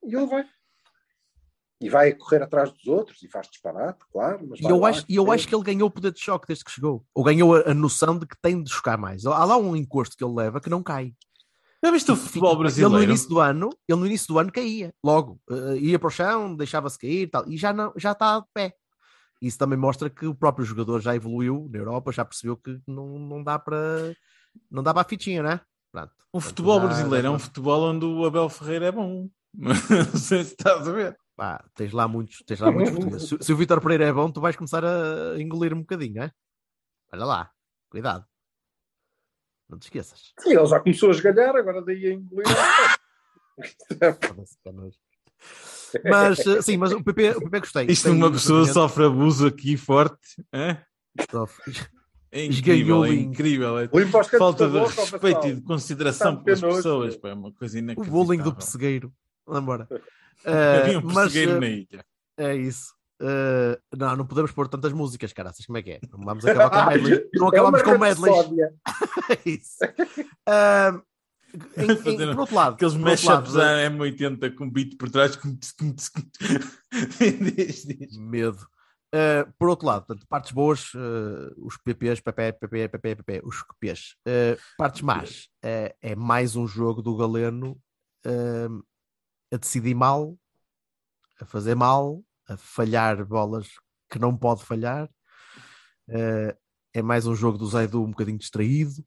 E 0.05 0.17
ele 0.17 0.27
vai. 0.27 0.49
E 1.81 1.89
vai 1.89 2.13
correr 2.13 2.43
atrás 2.43 2.73
dos 2.73 2.87
outros 2.89 3.23
e 3.23 3.29
faz 3.29 3.49
disparate, 3.49 4.01
claro. 4.11 4.47
Mas 4.51 4.61
E 4.61 4.65
eu, 4.65 4.81
lá, 4.81 4.89
acho, 4.89 5.05
e 5.09 5.15
eu 5.15 5.31
acho 5.31 5.47
que 5.47 5.55
ele 5.55 5.63
ganhou 5.63 5.89
o 5.89 5.91
poder 5.91 6.11
de 6.13 6.21
choque 6.21 6.49
desde 6.49 6.65
que 6.65 6.73
chegou. 6.73 7.05
Ou 7.15 7.23
ganhou 7.23 7.55
a, 7.55 7.71
a 7.71 7.75
noção 7.75 8.19
de 8.19 8.27
que 8.27 8.37
tem 8.43 8.61
de 8.63 8.71
chocar 8.71 8.99
mais. 8.99 9.25
Há 9.25 9.45
lá 9.45 9.57
um 9.57 9.77
encosto 9.77 10.17
que 10.17 10.25
ele 10.25 10.35
leva 10.35 10.61
que 10.61 10.69
não 10.69 10.83
cai. 10.83 11.15
Já 11.85 11.93
viste 11.93 12.11
o 12.11 12.17
futebol 12.17 12.49
Ele 12.51 12.57
no 12.57 12.63
brasileiro? 12.63 13.05
início 13.05 13.29
do 13.29 13.39
ano, 13.39 13.71
ele 13.87 14.01
no 14.01 14.07
início 14.07 14.27
do 14.27 14.39
ano 14.41 14.51
caía, 14.51 14.93
logo. 15.05 15.41
Eh, 15.49 15.77
ia 15.79 15.99
para 16.01 16.09
o 16.09 16.11
chão, 16.11 16.57
deixava-se 16.57 16.99
cair 16.99 17.23
e 17.23 17.27
tal, 17.29 17.49
e 17.49 17.57
já, 17.57 17.73
não, 17.73 17.93
já 17.97 18.11
está 18.11 18.41
de 18.41 18.47
pé. 18.53 18.75
Isso 19.41 19.57
também 19.57 19.79
mostra 19.79 20.11
que 20.11 20.27
o 20.27 20.35
próprio 20.35 20.65
jogador 20.67 21.01
já 21.01 21.15
evoluiu 21.15 21.69
na 21.71 21.79
Europa, 21.79 22.11
já 22.11 22.25
percebeu 22.25 22.57
que 22.57 22.81
não, 22.85 23.07
não 23.21 23.45
dá 23.45 23.57
para 23.61 24.13
não 24.69 24.83
dá 24.83 24.93
para 24.93 25.03
a 25.03 25.09
fitinha, 25.09 25.41
né? 25.41 25.61
Pronto. 25.93 26.09
O 26.11 26.13
Portanto, 26.33 26.49
futebol 26.49 26.81
brasileiro 26.81 27.27
é 27.29 27.31
um 27.31 27.39
futebol 27.39 27.81
onde 27.83 28.05
o 28.05 28.25
Abel 28.27 28.49
Ferreira 28.49 28.87
é 28.87 28.93
bom. 28.93 29.29
Não 29.55 30.19
sei 30.19 30.43
se 30.45 30.53
estás 30.55 30.87
a 30.87 30.93
ver. 30.93 31.17
Pá, 31.39 31.65
tens 31.77 31.93
lá 31.93 32.09
muitos, 32.09 32.43
tens 32.45 32.59
lá 32.59 32.73
muitos 32.73 32.93
portugueses. 32.95 33.29
Se, 33.29 33.39
se 33.41 33.53
o 33.53 33.57
Vitor 33.57 33.81
Pereira 33.81 34.07
é 34.07 34.13
bom, 34.13 34.29
tu 34.29 34.41
vais 34.41 34.57
começar 34.57 34.85
a 34.85 35.41
engolir 35.41 35.73
um 35.73 35.83
bocadinho, 35.83 36.25
é? 36.25 36.33
Olha 37.13 37.25
lá, 37.25 37.51
cuidado. 37.89 38.27
Não 39.69 39.79
te 39.79 39.85
esqueças. 39.85 40.33
Sim, 40.41 40.57
ele 40.57 40.67
já 40.67 40.81
começou 40.81 41.11
a 41.11 41.13
esgalhar, 41.13 41.55
agora 41.55 41.81
daí 41.81 42.07
a 42.07 42.13
engolir. 42.15 42.45
É. 44.03 44.19
Mas 46.11 46.45
eh, 46.47 46.61
sim, 46.61 46.77
mas 46.77 46.93
o 46.93 47.03
PP, 47.03 47.31
o 47.31 47.41
PP 47.41 47.61
gostei. 47.61 47.87
Isto 47.87 48.11
uma 48.11 48.31
pessoa 48.31 48.67
sofre 48.67 49.07
abuso 49.07 49.47
aqui 49.47 49.75
forte. 49.77 50.45
hã? 50.53 50.77
Sofre. 51.31 51.73
É 52.31 52.45
incrível, 52.45 53.05
é 53.05 53.15
incrível. 53.15 53.79
É 53.79 53.89
falta 54.37 54.69
de 54.69 54.79
respeito 54.79 55.47
e 55.47 55.55
de 55.55 55.63
consideração 55.63 56.43
pelas 56.43 56.61
pessoas. 56.61 57.17
Pá, 57.17 57.31
é 57.31 57.35
uma 57.35 57.53
coisa 57.53 57.79
O 57.97 58.05
bullying 58.05 58.43
do 58.43 58.55
pessegueiro. 58.55 59.11
Vamos 59.47 59.63
embora. 59.63 59.89
Havia 60.45 60.99
um 60.99 61.03
mas 61.13 61.35
eh, 61.37 61.47
na 61.59 61.67
ilha. 61.67 62.05
é 62.37 62.55
isso. 62.57 62.95
Eh, 63.21 63.79
não, 63.97 64.17
não 64.17 64.27
podemos 64.27 64.53
pôr 64.53 64.69
tantas 64.69 64.93
músicas, 64.93 65.33
caraças. 65.33 65.67
Como 65.67 65.79
é 65.79 65.83
que 65.83 65.91
é? 65.93 66.01
Não 66.13 66.21
vamos 66.25 66.45
acabar 66.47 66.71
com 66.85 66.91
medley. 66.91 67.29
Não 67.35 67.49
acabamos 67.49 67.81
É 67.81 67.83
com 67.85 67.99
medleys. 67.99 68.47
É 69.31 69.39
isso. 69.51 69.77
Ah, 70.47 71.01
em- 71.77 72.13
em- 72.13 72.17
por 72.35 72.41
outro 72.41 72.55
lado, 72.55 72.75
Aqueles 72.75 72.95
mashups 72.95 73.57
a 73.57 73.91
M80 73.91 74.55
com 74.55 74.71
beat 74.71 74.97
por 74.97 75.11
trás. 75.11 75.37
Diz, 77.57 77.85
diz. 77.85 78.17
medo. 78.17 78.67
Uh, 79.15 79.51
por 79.59 79.71
outro 79.71 79.87
lado, 79.87 80.05
portanto, 80.07 80.27
partes 80.29 80.53
boas, 80.53 80.93
uh, 80.95 81.51
os 81.57 81.79
PPs, 81.79 82.21
PP, 82.21 82.53
PP, 82.53 82.89
PP, 82.89 83.15
PP, 83.17 83.41
os 83.43 83.63
QPs. 83.63 84.17
Uh, 84.27 84.59
partes 84.77 85.01
más, 85.01 85.49
uh, 85.65 85.95
é 86.03 86.15
mais 86.15 86.57
um 86.57 86.67
jogo 86.67 87.01
do 87.01 87.17
Galeno 87.17 87.79
uh, 88.27 88.85
a 89.53 89.57
decidir 89.57 89.95
mal, 89.95 90.37
a 91.41 91.45
fazer 91.45 91.75
mal, 91.75 92.23
a 92.49 92.57
falhar 92.57 93.25
bolas 93.25 93.69
que 94.11 94.19
não 94.19 94.37
pode 94.37 94.65
falhar. 94.65 95.09
Uh, 96.09 96.57
é 96.95 97.03
mais 97.03 97.27
um 97.27 97.35
jogo 97.35 97.59
do 97.59 97.67
Zaidu 97.67 98.03
um 98.03 98.11
bocadinho 98.11 98.39
distraído, 98.39 99.05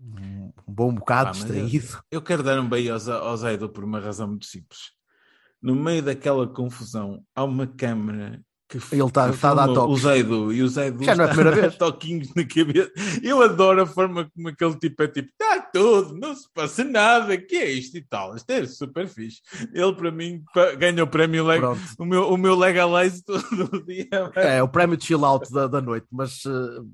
um 0.00 0.52
bom 0.68 0.94
bocado 0.94 1.30
mas 1.30 1.38
distraído. 1.38 2.02
Eu 2.10 2.22
quero 2.22 2.42
dar 2.42 2.60
um 2.60 2.68
beijo 2.68 2.92
ao, 2.92 2.98
Za- 2.98 3.18
ao 3.18 3.36
Zaido 3.36 3.68
por 3.68 3.82
uma 3.84 3.98
razão 4.00 4.28
muito 4.28 4.46
simples. 4.46 4.92
No 5.60 5.74
meio 5.74 6.02
daquela 6.02 6.46
confusão, 6.46 7.24
há 7.34 7.42
uma 7.44 7.66
câmara 7.66 8.42
que 8.68 8.76
Ele 8.92 9.10
tá- 9.10 9.32
que 9.32 9.38
tá 9.38 9.50
a 9.52 9.54
dar 9.54 9.64
filma 9.66 9.70
o 9.72 9.74
toques. 9.74 10.02
Zaido 10.02 10.52
e 10.52 10.62
o 10.62 10.68
Zaido 10.68 11.02
Já 11.02 11.14
não 11.14 11.24
é 11.24 11.28
a 11.28 11.30
está 11.30 11.34
primeira 11.42 11.60
vez. 11.62 11.78
toquinhos 11.78 12.34
na 12.34 12.44
cabeça. 12.46 12.92
Eu 13.22 13.42
adoro 13.42 13.82
a 13.82 13.86
forma 13.86 14.30
como 14.34 14.48
aquele 14.48 14.78
tipo 14.78 15.02
é 15.02 15.08
tipo, 15.08 15.28
está 15.30 15.43
tudo, 15.74 16.16
não 16.16 16.32
se 16.34 16.48
passa 16.54 16.84
nada, 16.84 17.36
que 17.36 17.56
é 17.56 17.68
isto 17.68 17.98
e 17.98 18.02
tal. 18.02 18.36
Isto 18.36 18.50
é 18.50 18.64
super 18.64 19.08
fixe. 19.08 19.42
Ele, 19.72 19.92
para 19.92 20.12
mim, 20.12 20.44
ganha 20.78 21.02
o 21.02 21.06
prémio 21.08 21.44
leg... 21.44 21.60
O 21.98 22.04
meu, 22.04 22.28
o 22.28 22.36
meu 22.36 22.54
legalize 22.54 23.24
todo 23.24 23.76
o 23.76 23.84
dia. 23.84 24.08
É 24.36 24.62
o 24.62 24.68
prémio 24.68 24.96
de 24.96 25.04
chill 25.04 25.24
out 25.24 25.52
da, 25.52 25.66
da 25.66 25.80
noite, 25.80 26.06
mas 26.12 26.44
uh, 26.44 26.88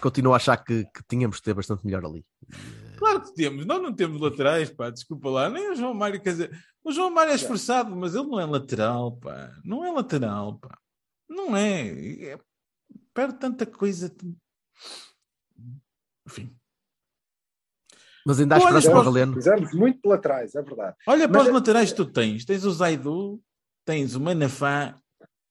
continuo 0.00 0.32
a 0.32 0.36
achar 0.36 0.56
que, 0.56 0.84
que 0.84 1.02
tínhamos 1.08 1.38
de 1.38 1.42
ter 1.42 1.54
bastante 1.54 1.84
melhor 1.84 2.04
ali. 2.04 2.24
Claro 2.96 3.20
que 3.22 3.34
temos, 3.34 3.66
nós 3.66 3.82
não 3.82 3.92
temos 3.92 4.20
laterais, 4.20 4.70
pá, 4.70 4.88
desculpa 4.88 5.28
lá, 5.28 5.50
nem 5.50 5.72
o 5.72 5.74
João 5.74 5.92
Mário, 5.92 6.20
quer 6.20 6.30
dizer, 6.30 6.64
o 6.84 6.92
João 6.92 7.10
Mário 7.10 7.32
é 7.32 7.34
esforçado, 7.34 7.94
mas 7.94 8.14
ele 8.14 8.26
não 8.26 8.40
é 8.40 8.46
lateral, 8.46 9.16
pá, 9.16 9.52
não 9.64 9.84
é 9.84 9.90
lateral, 9.90 10.58
pá, 10.58 10.78
não 11.28 11.54
é, 11.54 11.88
é 12.22 12.38
perde 13.12 13.38
tanta 13.38 13.66
coisa. 13.66 14.14
Enfim, 16.26 16.55
Mas 18.26 18.40
ainda 18.40 18.56
há 18.56 18.58
Olha, 18.58 18.64
esperança 18.78 18.90
para 18.90 18.98
o 18.98 19.04
Fizemos, 19.04 19.14
Galeno. 19.14 19.34
fizemos 19.34 19.72
muito 19.74 20.00
pela 20.00 20.18
trás, 20.18 20.54
é 20.54 20.62
verdade. 20.62 20.96
olha 21.06 21.28
para 21.28 21.38
Mas 21.38 21.42
os 21.44 21.48
é- 21.48 21.52
laterais 21.52 21.90
que 21.90 21.96
tu 21.96 22.04
tens, 22.06 22.44
tens 22.44 22.64
o 22.64 22.72
Zaidu, 22.72 23.40
tens 23.84 24.14
o 24.16 24.20
Manafá, 24.20 24.98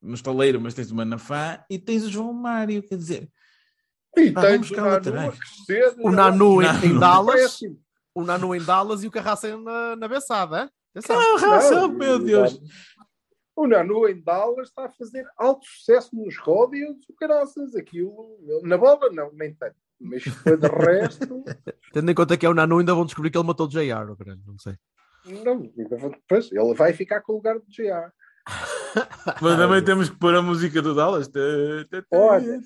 no 0.01 0.13
estaleiro, 0.13 0.59
mas 0.59 0.73
tens 0.73 0.91
o 0.91 0.95
Manafá 0.95 1.65
e 1.69 1.79
tens 1.79 2.03
o 2.03 2.09
João 2.11 2.33
Mário, 2.33 2.83
quer 2.83 2.97
dizer, 2.97 3.29
E 4.17 4.31
Pá, 4.31 4.41
tens 4.41 4.69
o 4.71 4.75
Nanu. 4.75 5.33
O 6.03 6.11
Nanu 6.11 6.61
em, 6.61 6.65
Nanu. 6.65 6.85
em 6.85 6.99
Dallas, 6.99 7.59
o 8.13 8.23
Nanu 8.23 8.55
em 8.55 8.63
Dallas 8.63 9.03
e 9.03 9.07
o 9.07 9.11
Carraça 9.11 9.57
na, 9.57 9.95
na 9.95 10.07
beçada? 10.07 10.69
Atenção. 10.95 11.17
ah, 11.19 11.37
raça, 11.39 11.75
Não, 11.75 11.87
meu 11.89 12.19
Deus, 12.19 12.59
O 13.55 13.67
Nanu 13.67 14.07
em 14.07 14.21
Dallas 14.21 14.67
está 14.69 14.85
a 14.85 14.91
fazer 14.91 15.25
alto 15.37 15.65
sucesso 15.65 16.13
nos 16.15 16.37
ródios, 16.37 16.97
o 17.09 17.13
caraças, 17.15 17.73
aquilo, 17.75 18.37
na 18.63 18.77
bola 18.77 19.09
não, 19.11 19.31
nem 19.33 19.53
tanto. 19.55 19.75
Mas 19.99 20.23
foi 20.23 20.57
de 20.57 20.67
resto, 20.67 21.43
Tendo 21.93 22.11
em 22.11 22.15
conta 22.15 22.37
que 22.37 22.45
é 22.45 22.49
o 22.49 22.53
Nanu, 22.53 22.79
ainda 22.79 22.93
vão 22.93 23.05
descobrir 23.05 23.31
que 23.31 23.37
ele 23.37 23.47
matou 23.47 23.65
o 23.65 23.69
JR, 23.69 24.11
oh, 24.11 24.15
caralho, 24.15 24.41
não 24.45 24.59
sei. 24.59 24.75
não, 25.43 25.71
ainda 25.77 25.97
vou- 25.97 26.09
depois 26.09 26.51
ele 26.51 26.73
vai 26.73 26.93
ficar 26.93 27.21
com 27.21 27.33
o 27.33 27.35
lugar 27.35 27.55
do 27.55 27.65
GA. 27.69 28.11
mas 29.41 29.57
também 29.57 29.83
temos 29.83 30.09
que 30.09 30.17
pôr 30.17 30.35
a 30.35 30.41
música 30.41 30.81
do 30.81 30.93
Dallas. 30.93 31.31
Olha. 32.11 32.61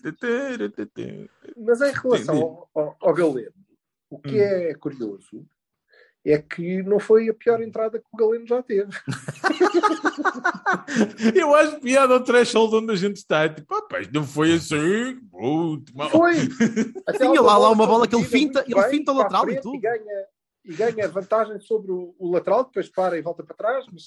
Mas 1.57 1.82
em 1.82 1.91
relação 1.91 2.38
ao, 2.38 2.69
ao, 2.73 2.97
ao 2.99 3.13
Galeno, 3.13 3.53
o 4.09 4.19
que 4.19 4.39
é 4.39 4.73
curioso 4.73 5.45
é 6.26 6.38
que 6.38 6.84
não 6.84 6.99
foi 6.99 7.30
a 7.30 7.34
pior 7.34 7.61
entrada 7.61 7.97
que 7.99 8.05
o 8.11 8.17
Galeno 8.17 8.45
já 8.45 8.61
teve. 8.61 8.91
Eu 11.36 11.53
acho 11.55 11.80
piada 11.80 12.13
ao 12.13 12.24
threshold 12.24 12.76
onde 12.76 12.91
a 12.91 12.95
gente 12.95 13.17
está. 13.17 13.43
É 13.45 13.49
Tipo, 13.49 13.74
ah, 13.74 13.82
pá, 13.84 13.99
isto 14.01 14.13
não 14.13 14.24
foi 14.24 14.53
assim. 14.53 15.20
Foi! 16.11 16.36
Até 17.07 17.20
Tinha 17.20 17.41
lá- 17.41 17.57
lá 17.57 17.70
uma 17.70 17.88
bola 17.88 18.07
que 18.07 18.15
ele 18.15 18.26
finta- 18.26 18.63
ele 18.67 18.76
bem 18.76 18.89
finta 18.89 19.11
o 19.11 19.15
lateral 19.17 19.49
e 19.49 19.59
tudo. 19.61 19.80
ganha, 19.80 20.26
e 20.65 20.74
ganha 20.74 21.07
vantagem 21.07 21.59
sobre 21.59 21.91
o, 21.91 22.15
o 22.17 22.32
lateral, 22.32 22.65
depois 22.65 22.89
para 22.89 23.17
e 23.17 23.22
volta 23.22 23.43
para 23.43 23.55
trás, 23.55 23.86
mas, 23.91 24.03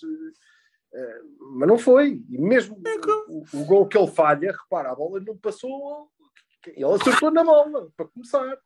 eh, 0.94 1.20
mas 1.56 1.68
não 1.68 1.78
foi. 1.78 2.22
E 2.28 2.38
mesmo 2.38 2.80
o, 3.28 3.44
o 3.60 3.64
gol 3.64 3.86
que 3.86 3.96
ele 3.96 4.08
falha, 4.10 4.52
repara, 4.52 4.92
a 4.92 4.94
bola 4.94 5.20
não 5.20 5.36
passou, 5.36 6.08
ele 6.66 6.84
acertou 6.84 7.30
na 7.30 7.44
bola, 7.44 7.88
para 7.96 8.06
começar. 8.06 8.56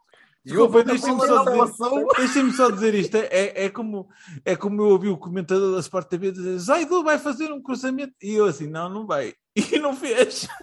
Desculpa, 0.46 0.84
deixem-me 0.84 1.26
só, 1.26 1.44
dizer, 1.44 2.06
deixem-me 2.16 2.52
só 2.52 2.70
dizer 2.70 2.94
isto. 2.94 3.16
É, 3.16 3.64
é, 3.64 3.68
como, 3.68 4.08
é 4.44 4.54
como 4.54 4.80
eu 4.80 4.86
ouvi 4.90 5.08
o 5.08 5.18
comentador 5.18 5.72
da 5.74 5.80
Sport 5.80 6.06
TV 6.08 6.30
dizer: 6.30 6.56
Zaidu 6.58 7.02
vai 7.02 7.18
fazer 7.18 7.50
um 7.52 7.60
cruzamento. 7.60 8.14
E 8.22 8.32
eu 8.34 8.44
assim: 8.44 8.68
não, 8.68 8.88
não 8.88 9.06
vai. 9.06 9.34
E 9.72 9.78
não 9.78 9.94
fez. 9.96 10.46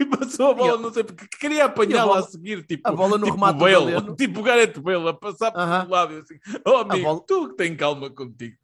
E 0.00 0.04
passou 0.06 0.52
a 0.52 0.54
bola, 0.54 0.78
não 0.80 0.92
sei 0.92 1.04
porque 1.04 1.26
queria 1.38 1.66
apanhá-la 1.66 2.06
bola- 2.06 2.20
a 2.20 2.22
seguir, 2.22 2.64
tipo, 2.64 2.88
a 2.88 2.92
bola 2.92 3.18
no 3.18 3.24
tipo 3.26 3.34
remate 3.34 3.58
do 3.58 3.64
Bale, 3.64 4.16
tipo 4.16 4.40
o 4.40 4.42
Gareth 4.42 4.78
Bale 4.80 5.08
a 5.08 5.12
passar 5.12 5.52
por 5.52 5.60
Aham. 5.60 5.84
um 5.86 5.90
lado 5.90 6.14
e 6.14 6.18
assim, 6.20 6.38
oh 6.66 6.76
amigo, 6.78 7.04
bola- 7.04 7.24
tu 7.26 7.48
que 7.50 7.56
tem 7.56 7.76
calma 7.76 8.08
contigo. 8.08 8.56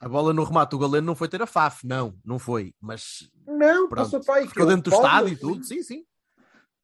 A 0.00 0.08
bola 0.08 0.32
no 0.32 0.42
remate 0.44 0.70
do 0.70 0.78
Galeno 0.78 1.06
não 1.06 1.14
foi 1.14 1.28
ter 1.28 1.42
a 1.42 1.46
FAF, 1.46 1.86
não, 1.86 2.14
não 2.24 2.38
foi. 2.38 2.72
Mas 2.80 3.30
Não, 3.46 3.88
Pronto. 3.88 4.04
passou 4.04 4.20
para 4.24 4.36
aí. 4.36 4.48
ficou 4.48 4.64
dentro 4.66 4.90
do 4.90 4.94
estádio 4.96 5.28
e 5.32 5.36
tudo, 5.36 5.64
sim, 5.64 5.82
sim. 5.82 6.04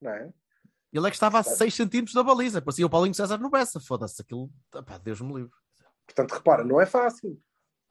Não 0.03 0.11
é? 0.11 0.29
Ele 0.93 1.07
é 1.07 1.11
que 1.11 1.17
estava 1.17 1.39
a 1.39 1.43
6 1.43 1.75
centímetros 1.75 2.15
da 2.15 2.23
baliza, 2.23 2.61
parecia 2.61 2.85
o 2.85 2.91
Paulinho 2.91 3.15
César 3.15 3.39
no 3.39 3.49
Bessa, 3.49 3.81
foda-se, 3.81 4.21
aquilo, 4.21 4.51
pá, 4.71 4.99
Deus 4.99 5.21
me 5.21 5.35
livre. 5.35 5.51
Portanto, 6.07 6.33
repara, 6.33 6.65
não 6.65 6.81
é 6.81 6.87
fácil. 6.87 7.41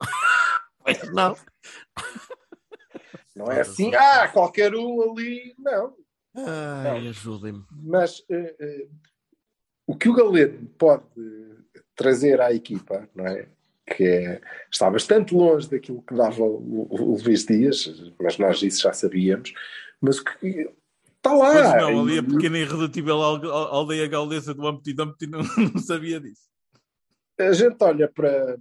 Não. 1.12 1.36
Não 3.36 3.50
é 3.50 3.60
assim, 3.60 3.94
ah, 3.94 4.28
qualquer 4.28 4.74
um 4.74 5.00
ali. 5.10 5.54
Não. 5.56 5.96
Ai, 6.34 7.06
ajudem-me. 7.08 7.64
Mas 7.70 8.22
eh, 8.28 8.56
eh, 8.58 8.88
o 9.86 9.96
que 9.96 10.08
o 10.08 10.14
Galeno 10.14 10.66
pode 10.78 11.04
trazer 11.94 12.40
à 12.40 12.52
equipa, 12.52 13.08
não 13.14 13.26
é? 13.26 13.48
Que 13.86 14.04
é, 14.04 14.40
está 14.70 14.90
bastante 14.90 15.34
longe 15.34 15.68
daquilo 15.68 16.02
que 16.02 16.14
dava 16.14 16.42
o, 16.42 16.88
o 16.90 17.16
Luís 17.22 17.44
Dias, 17.44 18.12
mas 18.20 18.38
nós 18.38 18.62
isso 18.62 18.82
já 18.82 18.92
sabíamos. 18.92 19.52
Mas 20.00 20.18
o 20.18 20.24
que 20.24 20.70
está 21.24 21.32
lá. 21.34 21.54
Mas 21.54 21.82
não, 21.82 22.00
ali 22.02 22.18
a 22.18 22.22
E- 22.22 22.26
pequena 22.26 22.58
e 22.58 22.62
irredutível 22.62 23.22
al- 23.22 23.44
al- 23.50 23.74
aldeia 23.74 24.06
gaulesa 24.08 24.52
do 24.54 24.66
Humpty 24.68 24.92
Dumpty 24.92 25.26
não, 25.26 25.40
não 25.74 25.78
sabia 25.80 26.20
disso. 26.20 26.42
a 27.38 27.52
gente 27.52 27.76
olha 27.82 28.08
para 28.08 28.56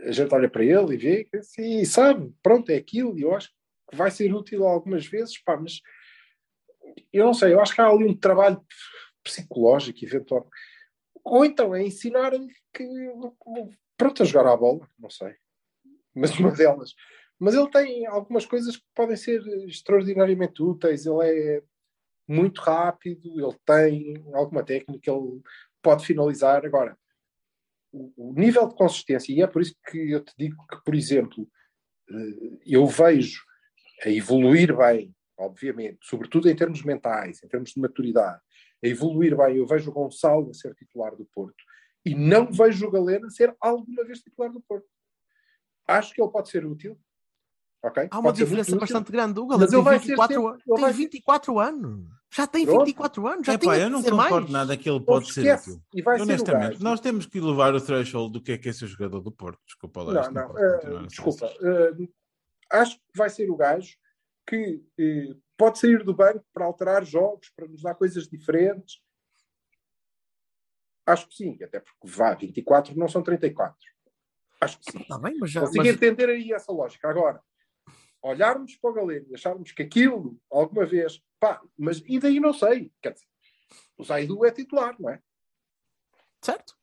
a 0.00 0.10
gente 0.12 0.32
olha 0.34 0.48
para 0.48 0.64
ele 0.64 0.94
e 0.94 0.96
vê 0.96 1.28
assim, 1.34 1.80
e 1.80 1.86
sabe, 1.86 2.32
pronto, 2.42 2.70
é 2.70 2.76
aquilo, 2.76 3.18
e 3.18 3.22
eu 3.22 3.34
acho 3.34 3.48
que 3.90 3.96
vai 3.96 4.10
ser 4.10 4.32
útil 4.32 4.64
algumas 4.66 5.04
vezes, 5.06 5.36
pá, 5.42 5.56
mas 5.56 5.80
eu 7.12 7.24
não 7.26 7.34
sei, 7.34 7.52
eu 7.52 7.60
acho 7.60 7.74
que 7.74 7.80
há 7.80 7.88
ali 7.88 8.04
um 8.04 8.16
trabalho 8.16 8.64
psicológico, 9.24 9.98
eventual. 10.04 10.48
Ou 11.24 11.44
então 11.44 11.74
é 11.74 11.82
ensinar-lhe 11.82 12.46
que 12.72 12.84
pronto, 13.96 14.22
a 14.22 14.26
jogar 14.26 14.50
à 14.52 14.56
bola, 14.56 14.88
não 14.98 15.10
sei. 15.10 15.34
Mas 16.14 16.38
uma 16.38 16.52
delas. 16.52 16.94
Mas 17.38 17.54
ele 17.54 17.70
tem 17.70 18.06
algumas 18.06 18.44
coisas 18.44 18.76
que 18.76 18.84
podem 18.94 19.16
ser 19.16 19.40
extraordinariamente 19.66 20.62
úteis, 20.62 21.06
ele 21.06 21.24
é 21.24 21.62
muito 22.26 22.60
rápido, 22.60 23.40
ele 23.40 23.56
tem 23.64 24.24
alguma 24.34 24.64
técnica, 24.64 25.10
ele 25.10 25.40
pode 25.80 26.04
finalizar. 26.04 26.64
Agora, 26.66 26.98
o, 27.92 28.34
nível 28.36 28.68
de 28.68 28.74
consistência, 28.74 29.32
e 29.32 29.40
é 29.40 29.46
por 29.46 29.62
isso 29.62 29.74
que 29.86 30.10
eu 30.10 30.22
te 30.22 30.34
digo 30.36 30.56
que, 30.66 30.82
por 30.84 30.94
exemplo, 30.94 31.48
eh, 32.10 32.58
eu 32.66 32.86
vejo 32.86 33.42
a 34.04 34.10
evoluir 34.10 34.76
bem, 34.76 35.14
obviamente, 35.36 35.98
sobretudo 36.02 36.48
em 36.48 36.56
termos 36.56 36.82
mentais, 36.82 37.42
em 37.42 37.48
termos 37.48 37.70
de 37.72 37.80
maturidade, 37.80 38.40
a 38.84 38.86
evoluir 38.86 39.36
bem, 39.36 39.56
eu 39.56 39.66
vejo 39.66 39.90
o 39.90 39.92
Gonçalo 39.94 40.50
a 40.50 40.54
ser 40.54 40.74
titular 40.74 41.16
do 41.16 41.24
Porto 41.26 41.64
e 42.04 42.14
não 42.14 42.50
vejo 42.50 42.86
o 42.86 42.90
Galena 42.90 43.28
ser 43.30 43.54
alguma 43.60 44.04
vez 44.04 44.20
titular 44.20 44.52
do 44.52 44.60
Porto. 44.60 44.86
Acho 45.86 46.14
que 46.14 46.22
ele 46.22 46.30
pode 46.30 46.50
ser 46.50 46.64
útil. 46.64 46.98
Ok? 47.82 48.08
Há 48.10 48.16
uma 48.18 48.22
Pode 48.24 48.38
diferença 48.44 48.76
bastante 48.76 49.12
grande. 49.12 49.40
O 49.40 49.46
mas 49.46 49.58
Galeno 49.58 49.76
ele 49.76 49.82
vai 49.82 49.98
tem 49.98 50.06
ser 50.08 50.16
24, 50.16 50.42
sempre- 50.42 50.64
Tem 50.74 50.80
vai 50.82 50.92
ser- 50.92 50.96
24 50.98 51.58
anos. 51.58 52.18
Já 52.30 52.46
tem 52.46 52.66
Pronto. 52.66 52.84
24 52.84 53.26
anos. 53.26 53.46
Já 53.46 53.54
Epá, 53.54 53.72
tem 53.72 53.82
eu 53.82 53.90
não 53.90 54.02
concordo 54.02 54.34
mais. 54.40 54.50
nada 54.50 54.76
que 54.76 54.88
ele 54.90 55.00
pode 55.00 55.32
ser 55.32 55.40
esquece, 55.40 55.70
útil. 55.70 55.82
E 55.94 56.02
vai 56.02 56.16
ser 56.16 56.20
o 56.20 56.24
Honestamente, 56.24 56.82
nós 56.82 57.00
temos 57.00 57.24
que 57.26 57.38
elevar 57.38 57.74
o 57.74 57.80
threshold 57.80 58.32
do 58.34 58.42
que 58.42 58.52
é 58.52 58.58
que 58.58 58.68
é 58.68 58.72
ser 58.72 58.86
jogador 58.86 59.20
do 59.20 59.32
Porto. 59.32 59.58
Desculpa 59.64 60.02
lá. 60.02 60.12
Não, 60.12 60.32
não, 60.32 60.48
continuar 60.48 60.98
assim. 60.98 61.06
desculpa. 61.06 61.46
eh, 61.46 62.08
acho 62.72 62.96
que 62.96 63.02
vai 63.16 63.30
ser 63.30 63.50
o 63.50 63.56
gajo 63.56 63.96
que 64.46 64.82
eh, 64.98 65.34
pode 65.56 65.78
sair 65.78 66.04
do 66.04 66.12
banco 66.14 66.44
para 66.52 66.66
alterar 66.66 67.02
jogos, 67.04 67.48
para 67.56 67.66
nos 67.66 67.80
dar 67.82 67.94
coisas 67.94 68.28
diferentes. 68.28 69.00
Acho 71.06 71.26
que 71.28 71.34
sim, 71.34 71.58
até 71.62 71.80
porque 71.80 71.96
vá, 72.14 72.34
24 72.34 72.94
não 72.98 73.08
são 73.08 73.22
34. 73.22 73.74
Acho 74.60 74.78
que 74.78 74.92
sim. 74.92 74.98
Está 75.00 75.18
bem, 75.18 75.36
mas 75.38 75.50
já. 75.50 75.60
Consigo 75.60 75.78
mas- 75.84 75.94
entender 75.94 76.28
aí 76.28 76.52
essa 76.52 76.70
lógica. 76.72 77.08
Agora, 77.08 77.40
olharmos 78.22 78.76
para 78.76 78.90
o 78.90 78.94
Galeno 78.94 79.26
e 79.30 79.34
acharmos 79.34 79.72
que 79.72 79.82
aquilo, 79.82 80.38
alguma 80.50 80.84
vez, 80.86 81.22
pá, 81.38 81.60
mas 81.76 82.02
e 82.06 82.18
daí 82.18 82.40
não 82.40 82.52
sei. 82.52 82.92
Quer 83.00 83.12
dizer, 83.12 83.26
o 83.96 84.04
Zaidu 84.04 84.44
é 84.44 84.50
titular, 84.50 84.96
não 84.98 85.10
é? 85.10 85.20
Certo. 86.42 86.74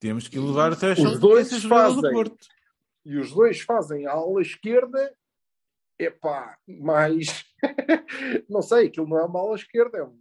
Temos 0.00 0.28
que 0.28 0.36
elevar 0.36 0.72
o 0.72 0.76
threshold 0.76 1.10
Os 1.12 1.16
é 1.16 1.20
dois 1.20 1.50
jogador 1.50 1.88
do 1.88 2.00
fazem. 2.00 2.12
Porto. 2.12 2.46
E 3.04 3.16
os 3.18 3.32
dois 3.32 3.60
fazem 3.60 4.06
a 4.06 4.12
ala 4.12 4.40
esquerda, 4.40 5.14
epá, 5.98 6.56
mais. 6.66 7.44
não 8.48 8.62
sei, 8.62 8.86
aquilo 8.86 9.08
não 9.08 9.18
é 9.18 9.24
uma 9.24 9.40
ala 9.40 9.54
esquerda, 9.56 9.98
é 9.98 10.04
um, 10.04 10.20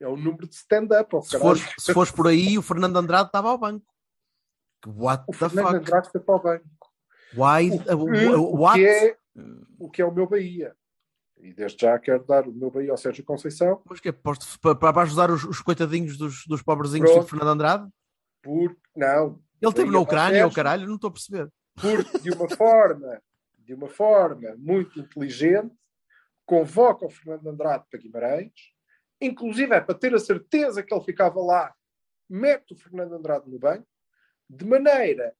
é 0.00 0.08
um 0.08 0.16
número 0.16 0.46
de 0.46 0.54
stand-up. 0.54 1.14
oh, 1.14 1.22
Se 1.22 1.38
fores, 1.38 1.62
se 1.78 1.92
fores 1.92 2.10
por 2.12 2.26
aí, 2.28 2.58
o 2.58 2.62
Fernando 2.62 2.96
Andrade 2.98 3.28
estava 3.28 3.50
ao 3.50 3.58
banco. 3.58 3.86
What 4.86 5.24
O 5.26 5.32
the 5.32 5.38
Fernando 5.38 5.66
fuck? 5.66 5.76
Andrade 5.78 6.10
foi 6.10 6.20
para 6.20 6.34
o 6.36 6.42
banco. 6.42 6.64
Why? 7.34 7.70
O, 7.92 8.36
uh, 8.36 8.54
o 8.54 8.60
What? 8.60 8.78
que 8.78 8.86
é, 8.86 9.18
o 9.78 9.90
que 9.90 10.02
é 10.02 10.04
o 10.04 10.12
meu 10.12 10.28
Bahia. 10.28 10.74
E 11.38 11.52
desde 11.52 11.82
já 11.82 11.98
quero 11.98 12.24
dar 12.24 12.48
o 12.48 12.52
meu 12.52 12.70
Bahia 12.70 12.90
ao 12.90 12.96
Sérgio 12.96 13.24
Conceição, 13.24 13.82
Mas 13.84 14.00
que 14.00 14.08
é 14.08 14.12
para, 14.12 14.74
para 14.74 15.02
ajudar 15.02 15.30
os, 15.30 15.44
os 15.44 15.60
coitadinhos 15.60 16.16
dos, 16.16 16.46
dos 16.46 16.62
pobrezinhos 16.62 17.10
Pronto. 17.10 17.24
tipo 17.24 17.36
Fernando 17.36 17.54
Andrade? 17.54 17.90
porque 18.42 18.76
não, 18.94 19.42
Ele 19.60 19.70
esteve 19.70 19.86
Bahia 19.86 19.92
na 19.92 19.98
Ucrânia, 20.00 20.46
o 20.46 20.52
caralho, 20.54 20.86
não 20.86 20.94
estou 20.94 21.08
a 21.08 21.12
perceber. 21.12 21.50
porque 21.74 22.18
de 22.20 22.30
uma 22.30 22.48
forma, 22.48 23.22
de 23.58 23.74
uma 23.74 23.88
forma 23.88 24.54
muito 24.56 25.00
inteligente, 25.00 25.74
convoca 26.46 27.04
o 27.04 27.10
Fernando 27.10 27.48
Andrade 27.48 27.84
para 27.90 28.00
Guimarães, 28.00 28.52
inclusive 29.20 29.74
é 29.74 29.80
para 29.80 29.94
ter 29.98 30.14
a 30.14 30.18
certeza 30.18 30.82
que 30.82 30.94
ele 30.94 31.04
ficava 31.04 31.40
lá, 31.40 31.74
mete 32.30 32.72
o 32.72 32.76
Fernando 32.76 33.14
Andrade 33.14 33.50
no 33.50 33.58
banco, 33.58 33.86
de 34.48 34.64
maneira 34.64 35.34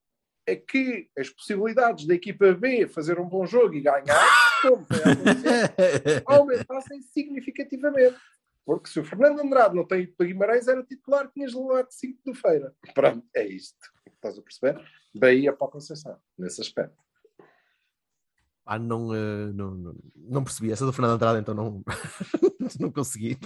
a 0.49 0.57
que 0.57 1.09
as 1.19 1.29
possibilidades 1.29 2.07
da 2.07 2.15
equipa 2.15 2.53
B 2.53 2.87
fazer 2.87 3.19
um 3.19 3.29
bom 3.29 3.47
jogo 3.47 3.75
e 3.75 3.81
ganhar, 3.81 4.61
como 4.63 4.87
aumentassem 6.27 7.03
significativamente. 7.03 8.17
Porque 8.65 8.89
se 8.89 8.99
o 8.99 9.05
Fernando 9.05 9.41
Andrade 9.41 9.77
não 9.77 9.87
tem 9.87 10.03
ido 10.03 10.13
para 10.17 10.27
Guimarães, 10.27 10.67
era 10.67 10.83
titular, 10.83 11.31
tinhas 11.33 11.55
levado 11.55 11.89
5 11.91 12.21
do 12.25 12.35
Feira. 12.35 12.75
Pronto, 12.95 13.25
é 13.35 13.47
isto. 13.47 13.79
Estás 14.13 14.37
a 14.39 14.43
perceber? 14.43 14.83
Bahia 15.15 15.53
para 15.53 15.69
a 15.69 15.71
Conceição, 15.71 16.19
nesse 16.37 16.61
aspecto. 16.61 17.06
Ah, 18.69 18.79
não, 18.81 19.15
eh, 19.15 19.53
não, 19.55 19.71
não, 19.77 19.95
não 20.17 20.45
percebi. 20.45 20.73
Essa 20.73 20.85
do 20.85 20.93
Fernando 20.93 21.15
Andrade, 21.15 21.39
então 21.41 21.55
não, 21.55 21.83
não 22.81 22.91
consegui. 22.91 23.39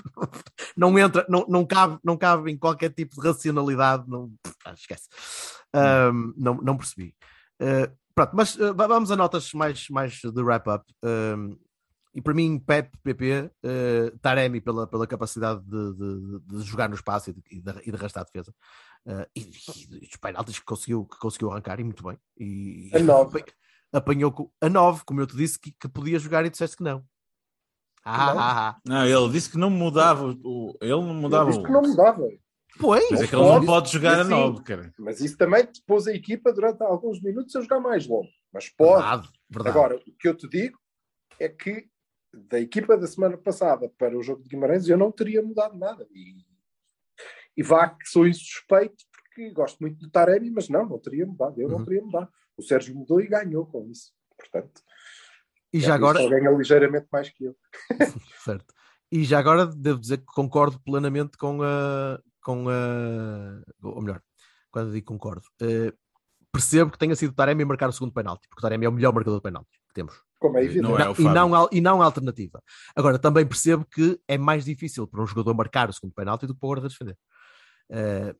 Não 0.75 0.99
entra, 0.99 1.27
não, 1.29 1.45
não, 1.47 1.67
cabe, 1.67 1.99
não 2.03 2.17
cabe 2.17 2.51
em 2.51 2.57
qualquer 2.57 2.91
tipo 2.91 3.21
de 3.21 3.29
racionalidade. 3.29 4.09
Não, 4.09 4.33
ah, 4.65 4.73
esquece. 4.73 5.09
Ahm, 5.75 6.33
não, 6.39 6.55
não 6.55 6.77
percebi. 6.77 7.15
Eh, 7.61 7.93
pronto, 8.15 8.31
mas 8.35 8.57
va- 8.57 8.87
vamos 8.87 9.11
a 9.11 9.17
notas 9.17 9.53
mais, 9.53 9.89
mais 9.91 10.15
de 10.23 10.43
wrap-up. 10.43 10.85
Ahm, 11.05 11.55
e 12.15 12.21
para 12.23 12.33
mim, 12.35 12.59
Pep, 12.59 12.91
PP, 13.05 13.51
eh, 13.63 14.13
Taremi 14.23 14.61
pela, 14.63 14.87
pela 14.87 15.07
capacidade 15.07 15.61
de, 15.65 15.95
de- 15.95 16.41
de 16.47 16.63
jogar 16.63 16.89
no 16.89 16.95
espaço 16.95 17.29
e 17.31 17.35
de, 17.35 17.43
e 17.51 17.61
de, 17.61 17.71
e 17.87 17.91
de 17.91 17.97
arrastar 17.97 18.23
a 18.23 18.25
defesa. 18.25 18.55
Eh, 19.07 19.29
e, 19.37 19.41
e, 19.43 20.05
e 20.05 20.09
os 20.11 20.17
penaltis 20.17 20.59
que 20.59 20.65
conseguiu, 20.65 21.05
que 21.05 21.19
conseguiu 21.19 21.51
arrancar 21.53 21.79
e 21.79 21.85
muito 21.85 22.03
bem. 22.03 22.19
E, 22.39 22.91
A 22.95 22.99
nove. 23.01 23.45
Apanhou 23.93 24.53
a 24.61 24.69
9, 24.69 25.03
como 25.05 25.21
eu 25.21 25.27
te 25.27 25.37
disse 25.37 25.59
que, 25.59 25.73
que 25.73 25.89
podia 25.89 26.19
jogar 26.19 26.45
e 26.45 26.51
disseste 26.51 26.77
que 26.77 26.83
não. 26.83 27.05
Ah, 28.05 28.35
Não. 28.35 28.41
ah, 28.41 28.69
ah. 28.71 28.81
Não, 28.87 29.07
ele 29.07 29.33
disse 29.33 29.51
que 29.51 29.59
não 29.59 29.69
mudava 29.71 30.27
o. 30.45 30.77
Ele 30.81 30.91
não 30.93 31.15
mudava 31.15 31.51
Ele 31.51 31.53
disse 31.53 31.67
que 31.67 31.73
não 31.73 31.83
mudava. 31.83 32.29
Pois, 32.79 33.11
Mas 33.11 33.21
é 33.23 33.27
que 33.27 33.35
ele 33.35 33.43
Pode, 33.43 33.67
não 33.67 33.73
pode 33.75 33.93
jogar 33.93 34.19
a 34.19 34.21
assim. 34.23 34.31
9, 34.31 34.63
cara. 34.63 34.95
Mas 34.99 35.21
isso 35.21 35.37
também 35.37 35.67
te 35.67 35.83
pôs 35.87 36.07
a 36.07 36.15
equipa 36.15 36.53
durante 36.53 36.83
alguns 36.83 37.21
minutos 37.21 37.55
a 37.57 37.61
jogar 37.61 37.81
mais 37.81 38.07
longo. 38.07 38.29
Mas 38.53 38.69
pode. 38.71 39.03
verdade, 39.03 39.29
verdade. 39.51 39.77
Agora, 39.77 39.97
o 39.97 40.01
que 40.19 40.29
eu 40.29 40.35
te 40.35 40.49
digo 40.49 40.79
é 41.39 41.49
que 41.49 41.87
da 42.33 42.59
equipa 42.61 42.97
da 42.97 43.07
semana 43.07 43.37
passada 43.37 43.91
para 43.99 44.17
o 44.17 44.23
jogo 44.23 44.43
de 44.43 44.49
Guimarães 44.49 44.89
eu 44.89 44.97
não 44.97 45.11
teria 45.13 45.43
mudado 45.43 45.77
nada. 45.77 46.07
E, 46.13 46.37
e 47.57 47.63
vá 47.63 47.89
que 47.89 48.07
sou 48.09 48.27
insuspeito 48.27 49.05
porque 49.13 49.51
gosto 49.51 49.79
muito 49.81 49.99
de 49.99 50.09
Taremi, 50.11 50.51
mas 50.51 50.69
não, 50.69 50.87
não 50.89 50.99
teria 50.99 51.27
mudado. 51.27 51.61
Eu 51.61 51.69
Uhum. 51.69 51.79
não 51.79 51.85
teria 51.85 52.03
mudado. 52.03 52.31
O 52.61 52.63
Sérgio 52.63 52.95
mudou 52.95 53.21
e 53.23 53.27
ganhou 53.27 53.65
com 53.65 53.89
isso. 53.89 54.13
Portanto, 54.37 54.83
e 55.73 55.79
é 55.79 55.81
já 55.81 55.95
agora, 55.95 56.19
ganha 56.29 56.51
ligeiramente 56.51 57.07
mais 57.11 57.31
que 57.31 57.45
eu. 57.45 57.57
certo. 58.45 58.75
E 59.11 59.25
já 59.25 59.39
agora 59.39 59.67
devo 59.67 59.99
dizer 59.99 60.19
que 60.19 60.27
concordo 60.27 60.79
plenamente 60.81 61.39
com 61.39 61.63
a. 61.63 62.21
Com 62.43 62.69
a 62.69 63.63
ou 63.83 64.03
melhor, 64.03 64.23
quando 64.71 64.89
eu 64.89 64.93
digo 64.93 65.07
concordo, 65.07 65.47
eh, 65.61 65.93
percebo 66.53 66.91
que 66.91 66.99
tenha 66.99 67.15
sido 67.15 67.31
o 67.31 67.35
Taremi 67.35 67.63
a 67.63 67.67
marcar 67.67 67.89
o 67.89 67.93
segundo 67.93 68.13
penalti, 68.13 68.49
porque 68.49 68.61
o 68.61 68.63
Taremi 68.63 68.87
é 68.87 68.89
o 68.89 68.93
melhor 68.93 69.13
marcador 69.13 69.39
de 69.39 69.43
penalti 69.43 69.79
que 69.89 69.95
temos. 69.95 70.15
Como 70.39 70.57
é 70.57 70.65
evidente. 70.65 70.83
Não 70.83 70.99
é 70.99 71.13
e, 71.19 71.23
não, 71.23 71.69
e 71.71 71.81
não 71.81 72.03
a 72.03 72.05
alternativa. 72.07 72.63
Agora, 72.97 73.19
também 73.19 73.47
percebo 73.47 73.85
que 73.85 74.19
é 74.27 74.39
mais 74.39 74.65
difícil 74.65 75.07
para 75.07 75.23
um 75.23 75.27
jogador 75.27 75.55
marcar 75.55 75.91
o 75.91 75.93
segundo 75.93 76.15
penalti 76.15 76.47
do 76.47 76.55
que 76.55 76.61
para 76.61 76.67
o 76.67 76.71
guarda 76.71 76.89
defender. 76.89 77.19
Eh, 77.91 78.35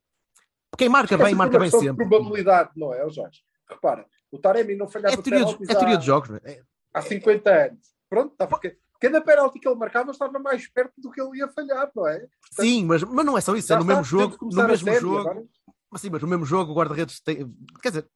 quem 0.77 0.89
marca 0.89 1.17
bem, 1.17 1.27
sempre 1.27 1.37
marca 1.37 1.53
uma 1.57 1.59
bem 1.59 1.69
questão 1.69 1.79
de 1.81 1.87
sempre. 1.87 2.07
probabilidade, 2.07 2.71
não 2.75 2.93
é, 2.93 3.07
Jorge? 3.09 3.41
Repara, 3.71 4.05
o 4.31 4.37
Taremi 4.37 4.75
não 4.75 4.87
falhava 4.87 5.13
É 5.13 5.21
teoria, 5.21 5.39
penaltis 5.45 5.67
de, 5.67 5.73
é 5.73 5.77
teoria 5.77 5.95
há- 5.95 5.99
de 5.99 6.05
jogos, 6.05 6.29
é? 6.31 6.51
É- 6.51 6.61
há 6.93 7.01
50 7.01 7.49
anos. 7.67 7.79
Pronto, 8.09 8.33
estava, 8.33 8.59
cada 8.99 9.21
penalti 9.21 9.59
que 9.59 9.67
ele 9.67 9.75
marcava 9.77 10.11
estava 10.11 10.37
mais 10.39 10.67
perto 10.67 10.93
do 10.99 11.09
que 11.11 11.21
ele 11.21 11.37
ia 11.39 11.47
falhar, 11.47 11.89
não 11.95 12.07
é? 12.07 12.19
Portanto, 12.19 12.65
Sim, 12.67 12.85
mas, 12.85 13.03
mas 13.03 13.25
não 13.25 13.37
é 13.37 13.41
só 13.41 13.55
isso, 13.55 13.71
é 13.71 13.75
no 13.75 13.81
está, 13.83 13.93
mesmo 13.95 14.03
jogo, 14.03 14.37
no 14.41 14.63
mesmo 14.67 14.85
sério 14.87 15.01
jogo, 15.01 15.19
agora. 15.29 15.43
mas 15.89 16.01
sim, 16.01 16.09
mas 16.09 16.21
no 16.21 16.27
mesmo 16.27 16.45
jogo 16.45 16.71
o 16.71 16.75
guarda-redes 16.75 17.19
tem, 17.21 17.37
quer 17.81 17.89
dizer, 17.89 18.07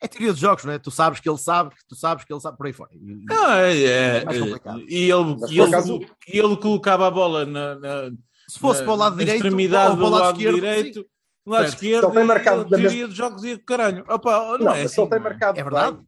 é 0.00 0.06
teoria 0.06 0.32
de 0.34 0.40
jogos, 0.40 0.64
não 0.64 0.72
é? 0.74 0.78
Tu 0.78 0.90
sabes 0.90 1.18
que 1.20 1.28
ele 1.28 1.38
sabe, 1.38 1.74
que 1.74 1.86
tu 1.88 1.96
sabes 1.96 2.24
que 2.24 2.32
ele 2.32 2.40
sabe 2.40 2.56
por 2.58 2.66
aí 2.66 2.72
fora. 2.72 2.90
E- 2.94 3.24
Não, 3.26 3.52
é, 3.52 3.76
é, 3.76 4.16
é, 4.18 4.24
complicado. 4.24 4.78
e 4.88 5.10
ele, 5.10 5.36
Mas, 5.40 5.50
e 5.50 5.58
ele, 5.58 5.68
acaso- 5.74 6.00
ele 6.26 6.56
colocava 6.58 7.06
a 7.06 7.10
bola 7.10 7.44
na, 7.46 7.74
na, 7.76 8.10
se 8.48 8.58
fosse 8.58 8.80
na- 8.80 8.84
para 8.86 8.92
o 8.94 8.96
lado 8.96 9.16
direito, 9.16 9.36
extremidade 9.36 9.90
ou 9.90 9.96
para 9.96 10.04
o 10.04 10.06
do 10.06 10.12
lado, 10.12 10.22
lado 10.22 10.36
esquerdo, 10.36 10.54
direito, 10.54 11.00
sim. 11.00 11.06
Do 11.48 11.52
lado 11.54 11.62
Certo. 11.68 11.74
esquerdo, 11.74 12.00
Se 12.00 12.06
ele 12.06 12.14
tem 12.16 12.24
marcado 12.24 12.62
e 12.76 12.80
mesma- 12.82 13.08
de 13.08 13.14
jogos 13.14 13.44
e 13.44 13.58
caralho. 13.58 14.04
Opa, 14.08 14.30
não, 14.32 14.58
Não, 14.58 14.66
é 14.74 14.82
mas 14.82 14.84
assim, 14.86 14.94
se 14.94 15.00
ele 15.00 15.08
tem 15.10 15.18
é? 15.18 15.22
marcado 15.22 15.58
É 15.58 15.62
verdade. 15.62 15.96
bem, 15.96 16.06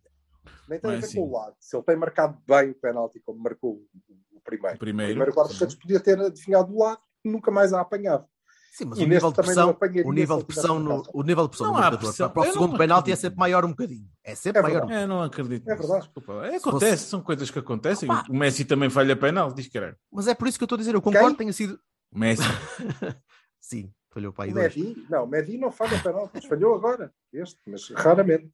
nem 0.68 0.78
tem 0.80 0.88
Não 0.88 0.90
a 0.90 0.92
é 0.96 1.00
ver 1.00 1.06
assim. 1.06 1.16
com 1.18 1.26
o 1.28 1.32
lado. 1.32 1.54
Se 1.58 1.76
ele 1.76 1.84
tem 1.84 1.96
marcado 1.96 2.38
bem 2.46 2.70
o 2.70 2.74
penalti, 2.74 3.20
como 3.24 3.42
marcou 3.42 3.70
o- 3.72 4.40
primeiro, 4.44 4.76
O 4.76 4.78
primeiro. 4.78 5.10
o 5.12 5.14
primeiro 5.14 5.32
guarda-redes 5.32 5.74
podia 5.74 6.00
ter 6.00 6.18
adivinhado 6.20 6.72
o 6.74 6.78
lado, 6.82 7.00
nunca 7.24 7.50
mais 7.50 7.72
a 7.72 7.80
apanhava. 7.80 8.26
Sim, 8.72 8.84
mas 8.84 8.98
o 9.00 9.04
nível 9.04 9.30
de 9.30 9.36
também 9.36 9.54
não 9.54 9.74
pressão, 9.74 10.06
o 10.08 10.12
nível 10.12 10.38
de 10.38 10.44
pressão 10.44 10.78
no, 10.78 11.02
o 11.12 11.22
nível 11.24 11.42
de 11.44 11.48
pressão 11.50 11.66
Não 11.66 11.72
no 11.74 11.82
há 11.84 11.90
pressão. 11.90 12.28
para, 12.28 12.34
para 12.34 12.42
o 12.42 12.44
Eu 12.46 12.52
segundo 12.52 12.78
penalti 12.78 13.10
é 13.10 13.16
sempre 13.16 13.38
maior 13.38 13.64
um 13.64 13.70
bocadinho. 13.70 14.06
É 14.24 14.34
sempre 14.36 14.60
É 14.60 14.62
maior. 14.62 14.90
É, 14.90 15.06
não 15.08 15.22
acredito. 15.22 15.68
É 15.68 15.74
verdade. 15.74 16.04
desculpa. 16.04 16.46
É, 16.46 16.56
acontece, 16.56 17.04
são 17.04 17.20
coisas 17.20 17.50
que 17.50 17.58
acontecem. 17.58 18.08
O 18.28 18.32
Messi 18.34 18.64
também 18.64 18.88
falha 18.88 19.16
penal, 19.16 19.52
diz 19.52 19.68
caralho. 19.68 19.96
Mas 20.10 20.28
é 20.28 20.34
por 20.34 20.46
isso 20.46 20.56
que 20.56 20.62
eu 20.62 20.66
estou 20.66 20.76
a 20.76 20.78
dizer, 20.78 20.94
eu 20.94 21.02
concordo 21.02 21.26
Quem? 21.26 21.34
que 21.34 21.38
tenha 21.38 21.52
sido. 21.52 21.78
O 22.12 22.18
Messi. 22.18 22.42
Sim, 23.60 23.92
falhou 24.10 24.32
para 24.32 24.44
aí 24.44 24.50
O 24.50 24.54
dois. 24.54 24.76
Medi, 24.76 25.06
não, 25.08 25.26
Medi 25.26 25.58
não 25.58 25.70
falha 25.70 26.00
penaltis, 26.02 26.44
falhou 26.44 26.74
agora, 26.74 27.12
este, 27.32 27.58
mas 27.66 27.88
raramente. 27.90 28.50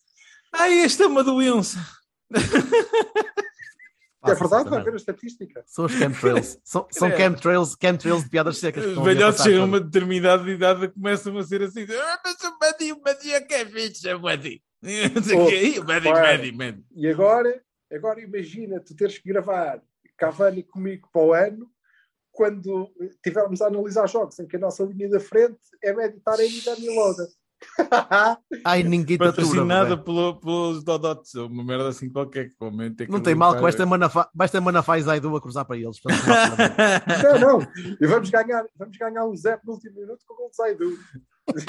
Ai, 0.53 0.81
esta 0.81 1.05
é 1.05 1.07
uma 1.07 1.25
doença. 1.25 1.79
É 4.25 4.35
verdade, 4.35 4.69
vai 4.69 4.83
ver 4.83 4.95
a 4.95 4.97
estatística. 4.97 5.63
São 5.67 5.85
os 5.85 5.93
chemtrails. 5.93 6.59
São, 6.65 6.87
são 6.91 7.09
Credo. 7.09 7.21
chemtrails, 7.21 7.77
chemtrails 7.81 8.25
de 8.25 8.31
piadas 8.31 8.59
secas. 8.59 8.85
Os 8.85 9.05
velhotes 9.05 9.43
chegam 9.43 9.63
a 9.63 9.67
uma 9.67 9.81
determinada 9.81 10.51
idade 10.51 10.85
e 10.85 10.89
começam 10.89 11.37
a 11.39 11.45
ser 11.45 11.63
assim. 11.63 11.87
Ah, 11.89 12.21
mas 12.25 12.37
o 12.43 12.59
Medi, 12.61 12.93
o 12.93 13.03
Medi 13.05 13.33
é 13.33 13.41
que 13.41 13.55
é 13.55 13.65
fixe, 13.65 14.09
é 14.09 14.17
o 14.17 14.23
Medi. 14.23 14.63
Medi. 14.83 15.81
Medi, 15.85 16.53
Medi. 16.53 16.85
E 16.97 17.09
agora, 17.09 17.63
agora 17.93 18.21
imagina 18.21 18.81
tu 18.81 18.97
teres 18.97 19.19
que 19.19 19.29
gravar 19.29 19.81
Cavani 20.17 20.63
comigo 20.63 21.09
para 21.13 21.23
o 21.23 21.33
ano, 21.33 21.71
quando 22.37 22.93
tivermos 23.22 23.62
a 23.62 23.68
analisar 23.68 24.07
jogos 24.07 24.39
em 24.39 24.47
que 24.47 24.57
a 24.57 24.61
nossa 24.61 24.84
linha 24.84 25.09
da 25.09 25.18
frente 25.18 25.59
é 25.82 25.93
meditar 25.93 26.39
em 26.39 26.61
Dani 26.62 26.95
Loda. 26.95 27.26
Ai, 28.64 28.83
ninguém 28.83 29.17
te 29.17 29.23
atura. 29.23 29.33
Patrocinada 29.33 29.97
pelo, 29.97 30.37
pelos 30.41 30.85
Dodots, 30.85 31.35
uma 31.35 31.64
merda 31.64 31.89
assim 31.89 32.11
qualquer 32.11 32.51
que 32.51 32.57
comenta. 32.57 33.07
Não 33.09 33.21
tem 33.21 33.35
mal 33.35 33.55
que 33.55 33.61
vai 33.61 33.73
ter 33.73 33.87
Manafá, 33.87 34.99
e 34.99 35.03
Zaidu 35.03 35.37
a 35.37 35.41
cruzar 35.41 35.64
para 35.64 35.77
eles. 35.77 36.01
não. 37.41 37.59
Não. 37.59 37.69
E 38.01 38.07
vamos 38.07 38.31
ganhar, 38.31 38.64
vamos 38.79 38.97
ganhar 38.97 39.25
um 39.25 39.37
zero 39.37 39.61
no 39.64 39.75
último 39.75 40.01
minuto 40.01 40.25
com 40.27 40.35
o 40.35 40.37
gol 40.37 40.51
de 40.51 40.57
Zaidu. 40.57 40.99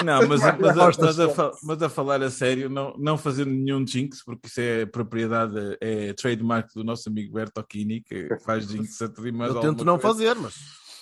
Não, 0.04 0.26
mas, 0.26 0.40
mas, 0.40 0.44
a, 0.44 0.56
mas, 0.58 1.20
a, 1.20 1.52
mas 1.62 1.82
a 1.82 1.88
falar 1.88 2.20
a 2.20 2.30
sério, 2.30 2.68
não, 2.68 2.96
não 2.98 3.16
fazendo 3.16 3.50
nenhum 3.50 3.86
jinx, 3.86 4.24
porque 4.24 4.48
isso 4.48 4.60
é 4.60 4.86
propriedade, 4.86 5.54
é 5.80 6.12
trademark 6.14 6.74
do 6.74 6.82
nosso 6.82 7.08
amigo 7.08 7.32
Bertocchini, 7.32 8.00
que 8.00 8.28
faz 8.44 8.66
jinx 8.66 9.00
a 9.02 9.08
tudo 9.08 9.28
e 9.28 9.32
mais 9.32 9.54
Eu 9.54 9.60
tento 9.60 9.84
não 9.84 9.96
coisa. 9.96 10.18
fazer, 10.18 10.34
mas 10.34 10.54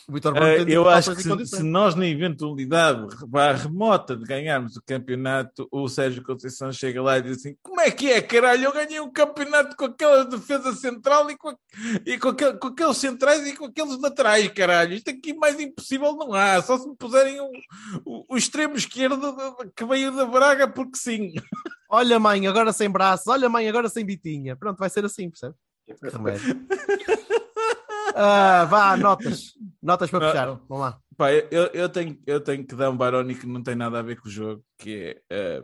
o 0.08 0.12
Vitor 0.12 0.32
Bruno 0.32 0.46
Eh, 0.48 0.64
eu 0.68 0.88
acho 0.88 1.14
que 1.16 1.22
se, 1.22 1.46
se 1.46 1.62
nós, 1.62 1.94
na 1.94 2.06
eventualidade 2.06 3.06
remota 3.62 4.16
de 4.16 4.24
ganharmos 4.24 4.76
o 4.76 4.82
campeonato, 4.84 5.66
o 5.70 5.88
Sérgio 5.88 6.22
Conceição 6.22 6.72
chega 6.72 7.02
lá 7.02 7.18
e 7.18 7.22
diz 7.22 7.38
assim: 7.38 7.56
Como 7.62 7.80
é 7.80 7.90
que 7.90 8.10
é, 8.10 8.20
caralho? 8.22 8.64
Eu 8.64 8.72
ganhei 8.72 9.00
um 9.00 9.10
campeonato 9.10 9.76
com 9.76 9.86
aquela 9.86 10.24
defesa 10.24 10.72
central 10.74 11.30
e 11.30 11.36
com, 11.36 11.48
a- 11.48 11.56
e 12.06 12.18
com, 12.18 12.28
aquele- 12.28 12.56
com 12.58 12.68
aqueles 12.68 12.96
centrais 12.96 13.46
e 13.46 13.56
com 13.56 13.66
aqueles 13.66 13.98
laterais, 14.00 14.48
caralho. 14.48 14.94
Isto 14.94 15.10
aqui 15.10 15.34
mais 15.34 15.58
impossível 15.58 16.12
não 16.16 16.32
há. 16.34 16.60
Só 16.62 16.78
se 16.78 16.88
me 16.88 16.96
puserem 16.96 17.40
o, 17.40 17.50
o, 18.04 18.24
o 18.34 18.36
extremo 18.36 18.76
esquerdo 18.76 19.34
que 19.74 19.84
veio 19.84 20.14
da 20.14 20.24
Braga, 20.26 20.68
porque 20.68 20.96
sim. 20.96 21.32
Olha, 21.90 22.18
mãe, 22.18 22.46
agora 22.46 22.72
sem 22.72 22.90
braços. 22.90 23.26
Olha, 23.28 23.48
mãe, 23.48 23.68
agora 23.68 23.88
sem 23.88 24.04
bitinha. 24.04 24.56
Pronto, 24.56 24.78
vai 24.78 24.90
ser 24.90 25.04
assim, 25.04 25.30
percebe? 25.30 25.54
Que 25.86 25.94
Ah, 28.18 28.64
vá, 28.64 28.96
notas. 28.96 29.52
Notas 29.82 30.10
para 30.10 30.26
Ah, 30.26 30.30
fechar. 30.32 30.46
Vamos 30.68 30.78
lá. 30.80 31.00
Pá, 31.18 31.32
eu, 31.32 31.66
eu, 31.74 31.88
tenho, 31.88 32.18
eu 32.26 32.40
tenho 32.40 32.66
que 32.66 32.74
dar 32.74 32.90
um 32.90 32.96
Baroni 32.96 33.34
que 33.34 33.46
não 33.46 33.62
tem 33.62 33.74
nada 33.74 33.98
a 33.98 34.02
ver 34.02 34.20
com 34.20 34.26
o 34.28 34.30
jogo, 34.30 34.64
que 34.78 35.22
é 35.30 35.56
eh, 35.58 35.62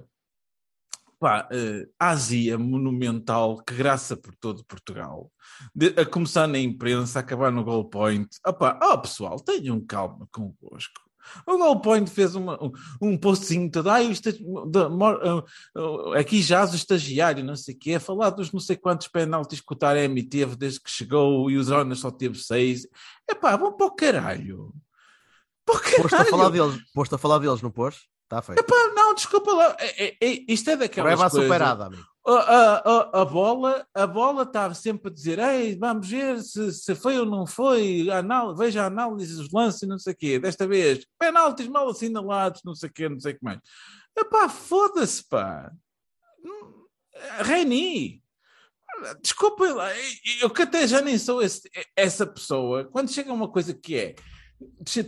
pá, 1.19 1.49
eh, 1.53 1.87
a 1.99 2.11
azia 2.11 2.59
monumental 2.59 3.63
que 3.63 3.75
graça 3.75 4.17
por 4.17 4.35
todo 4.37 4.65
Portugal, 4.65 5.31
De- 5.75 5.95
a 6.01 6.05
começar 6.07 6.47
na 6.47 6.59
imprensa, 6.59 7.19
a 7.19 7.23
acabar 7.23 7.51
no 7.53 7.65
goal 7.65 7.85
point. 7.89 8.29
Opá, 8.47 8.79
oh, 8.83 8.99
pessoal, 8.99 9.39
tenham 9.41 9.81
calma 9.85 10.27
convosco. 10.33 11.01
O 11.47 11.57
Goal 11.59 11.81
Point 11.81 12.11
fez 12.11 12.35
uma, 12.35 12.59
um, 13.01 13.17
postzinho 13.17 13.71
todo, 13.71 13.89
ah, 13.91 14.03
isto 14.03 14.29
é, 14.29 14.33
da- 14.69 14.89
mor- 14.89 15.21
ah, 15.25 15.45
ah, 16.15 16.19
aqui 16.19 16.43
jaz 16.43 16.73
o 16.73 16.77
estagiário, 16.77 17.45
não 17.45 17.57
sei 17.57 17.75
o 17.75 17.79
quê, 17.79 17.95
a 17.95 18.01
falar 18.01 18.31
dos 18.31 18.51
não 18.53 18.61
sei 18.61 18.77
quantos 18.77 19.09
penaltis 19.09 19.61
que 19.61 19.73
o 19.73 19.77
Taremi 19.77 20.23
teve 20.23 20.57
desde 20.57 20.81
que 20.81 20.91
chegou 20.91 21.51
e 21.51 21.57
o 21.57 21.63
Zonas 21.63 22.01
só 22.01 22.11
teve 22.11 22.39
seis. 22.39 22.87
Epá, 23.31 23.57
vão 23.57 23.73
para 23.77 23.87
o 23.87 23.95
caralho. 23.95 24.73
Para 25.65 25.77
o 25.77 25.79
caralho. 25.81 26.03
Posto 26.03 26.17
a 26.17 26.25
falar 26.25 26.49
deles, 26.51 26.81
posto 26.95 27.15
a 27.15 27.19
falar 27.19 27.39
deles, 27.39 27.63
não 27.63 27.71
pôs? 27.71 27.97
Está 28.25 28.43
feito. 28.43 28.59
Epá, 28.61 28.93
não, 28.95 29.15
desculpa 29.15 29.53
lá. 29.53 29.77
É, 29.79 30.07
é- 30.07 30.17
é- 30.21 30.45
isto 30.49 30.71
é 30.71 30.77
daquelas 30.77 31.11
Leva 31.11 31.27
a 31.27 31.31
coisas... 31.31 31.47
superada, 31.49 31.87
amigo. 31.87 32.12
A, 32.25 32.35
a, 32.35 33.23
a, 33.23 33.25
bola 33.25 33.85
a 33.93 34.07
bola 34.07 34.45
estava 34.45 34.75
sempre 34.75 35.11
a 35.11 35.13
dizer 35.15 35.41
Ei, 35.41 35.77
vamos 35.77 36.09
ver 36.09 36.41
se, 36.41 36.73
se 36.73 36.95
foi 36.95 37.19
ou 37.19 37.27
não 37.27 37.45
foi 37.47 38.09
a 38.11 38.19
anál- 38.19 38.55
veja 38.55 38.85
a 38.85 38.87
análise 38.87 39.35
dos 39.35 39.51
lances 39.53 39.89
não 39.89 39.99
sei 39.99 40.13
o 40.13 40.17
quê 40.17 40.39
desta 40.39 40.65
vez, 40.67 41.05
penaltis 41.19 41.67
mal 41.67 41.89
assinalados 41.89 42.61
não 42.65 42.77
sei 42.77 42.89
o 42.89 42.93
quê, 42.93 43.09
não 43.09 43.19
sei 43.19 43.33
o 43.33 43.39
que 43.39 43.45
mais. 43.45 43.59
Epá, 44.17 44.49
foda-se 44.49 45.29
pá. 45.29 45.73
Reni 47.41 48.23
desculpa 49.21 49.65
eu 50.41 50.51
que 50.51 50.63
até 50.63 50.87
já 50.87 51.01
nem 51.01 51.19
sou 51.19 51.43
esse- 51.43 51.69
essa 51.97 52.27
pessoa. 52.27 52.85
Quando 52.85 53.11
chega 53.11 53.33
uma 53.33 53.49
coisa 53.49 53.75
que 53.75 53.97
é 53.97 54.15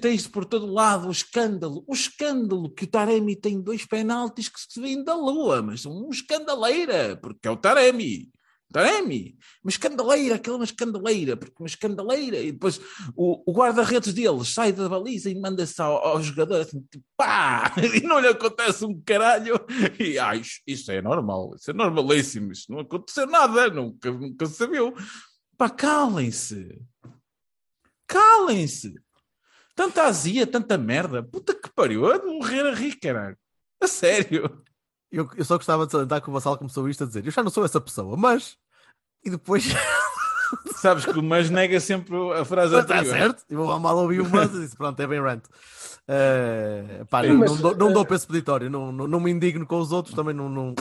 tens 0.00 0.26
por 0.26 0.44
todo 0.44 0.66
lado 0.66 1.08
o 1.08 1.12
escândalo, 1.12 1.84
o 1.86 1.94
escândalo 1.94 2.72
que 2.72 2.84
o 2.84 2.86
Taremi 2.86 3.36
tem 3.36 3.60
dois 3.60 3.84
penaltis 3.84 4.48
que 4.48 4.60
se 4.60 4.80
vêm 4.80 5.02
da 5.02 5.14
lua, 5.14 5.62
mas 5.62 5.82
são 5.82 5.92
uma 5.92 6.10
escandaleira, 6.10 7.16
porque 7.16 7.48
é 7.48 7.50
o 7.50 7.56
Taremi. 7.56 8.30
Taremi, 8.74 9.36
uma 9.62 9.70
escandaleira, 9.70 10.34
aquela 10.34 10.56
uma 10.56 10.64
escandaleira, 10.64 11.36
porque 11.36 11.54
uma 11.60 11.68
escandaleira, 11.68 12.38
e 12.38 12.50
depois 12.50 12.80
o, 13.14 13.48
o 13.48 13.54
guarda-redes 13.54 14.12
deles 14.12 14.48
sai 14.48 14.72
da 14.72 14.88
baliza 14.88 15.30
e 15.30 15.38
manda-se 15.38 15.80
ao, 15.80 16.04
ao 16.04 16.20
jogador 16.20 16.60
assim, 16.60 16.80
tipo, 16.90 17.04
pá, 17.16 17.72
e 17.94 18.00
não 18.00 18.18
lhe 18.18 18.26
acontece 18.26 18.84
um 18.84 19.00
caralho, 19.02 19.54
e 20.00 20.18
ah, 20.18 20.34
isso, 20.34 20.60
isso 20.66 20.90
é 20.90 21.00
normal, 21.00 21.54
isso 21.54 21.70
é 21.70 21.74
normalíssimo, 21.74 22.50
isso 22.50 22.72
não 22.72 22.80
aconteceu 22.80 23.28
nada, 23.28 23.70
nunca, 23.70 24.10
nunca 24.10 24.46
se 24.46 24.66
viu. 24.66 24.92
Pá, 25.56 25.70
calem-se, 25.70 26.76
calem-se. 28.08 29.03
Tanta 29.74 30.04
azia, 30.04 30.46
tanta 30.46 30.78
merda. 30.78 31.22
Puta 31.22 31.54
que 31.54 31.68
pariu. 31.70 32.04
Eu 32.06 32.20
de 32.20 32.26
morrer 32.26 32.66
a 32.66 32.74
rir, 32.74 32.96
caralho. 32.96 33.36
A 33.82 33.86
sério. 33.88 34.62
Eu, 35.10 35.28
eu 35.36 35.44
só 35.44 35.56
gostava 35.56 35.86
de 35.86 35.92
salientar 35.92 36.20
que 36.22 36.28
o 36.30 36.32
Vassal 36.32 36.56
começou 36.58 36.88
isto 36.88 37.04
a 37.04 37.06
dizer: 37.06 37.24
Eu 37.26 37.30
já 37.32 37.42
não 37.42 37.50
sou 37.50 37.64
essa 37.64 37.80
pessoa, 37.80 38.16
mas. 38.16 38.56
E 39.24 39.30
depois. 39.30 39.64
Sabes 40.76 41.04
que 41.04 41.18
o 41.18 41.22
mas 41.22 41.50
nega 41.50 41.80
sempre 41.80 42.14
a 42.32 42.44
frase 42.44 42.76
está 42.78 42.98
anterior. 42.98 43.18
certo. 43.18 43.44
E 43.50 43.54
vou 43.56 43.78
mal 43.80 43.96
ouvir 43.98 44.20
o 44.20 44.28
mas 44.28 44.54
e 44.54 44.60
disse: 44.60 44.76
Pronto, 44.76 45.00
é 45.00 45.06
bem 45.06 45.20
rant. 45.20 45.44
Eh, 46.06 47.04
pá, 47.08 47.22
não, 47.22 47.36
mas, 47.36 47.50
não, 47.50 47.56
dou, 47.56 47.76
não 47.76 47.90
eh, 47.90 47.92
dou 47.94 48.04
para 48.06 48.16
esse 48.16 48.26
peditório. 48.26 48.70
Não, 48.70 48.92
não, 48.92 49.08
não 49.08 49.20
me 49.20 49.30
indigno 49.30 49.66
com 49.66 49.78
os 49.78 49.90
outros, 49.90 50.14
também 50.14 50.34
não. 50.34 50.48
Não, 50.48 50.74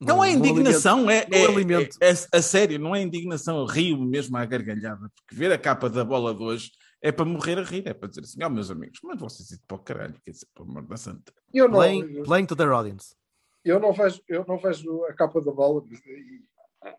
Não 0.00 0.24
é 0.24 0.30
indignação, 0.32 1.10
é, 1.10 1.26
não 1.30 1.38
é, 1.38 1.46
alimento. 1.46 1.96
é- 2.00 2.10
é- 2.10 2.38
a 2.38 2.42
sério, 2.42 2.78
não 2.78 2.96
é 2.96 3.02
indignação, 3.02 3.58
eu 3.58 3.66
rio 3.66 3.98
mesmo 4.00 4.36
à 4.36 4.44
gargalhada, 4.46 5.10
porque 5.14 5.34
ver 5.34 5.52
a 5.52 5.58
capa 5.58 5.90
da 5.90 6.02
bola 6.04 6.34
de 6.34 6.42
hoje 6.42 6.70
é 7.02 7.10
para 7.12 7.24
morrer 7.24 7.58
a 7.58 7.62
rir, 7.62 7.86
é 7.86 7.94
para 7.94 8.08
dizer 8.08 8.22
assim, 8.22 8.42
ó 8.42 8.48
meus 8.48 8.70
amigos, 8.70 9.00
mas 9.02 9.18
vocês 9.18 9.50
iam 9.50 9.60
para 9.66 9.76
o 9.76 9.80
caralho, 9.80 10.20
quer 10.24 10.32
dizer, 10.32 10.46
pelo 10.54 10.68
amor 10.70 10.86
da 10.86 10.96
santa. 10.96 11.32
Eu 11.52 11.66
não, 11.68 11.78
Playing, 11.78 12.22
playing 12.24 12.46
to 12.46 12.56
their 12.56 12.70
audience. 12.72 13.14
eu 13.64 13.78
não 13.80 13.92
vejo, 13.92 14.20
eu 14.28 14.44
não 14.46 14.58
vejo 14.58 15.04
a 15.06 15.14
capa 15.14 15.40
da 15.40 15.50
bola. 15.52 15.82
e, 15.90 16.42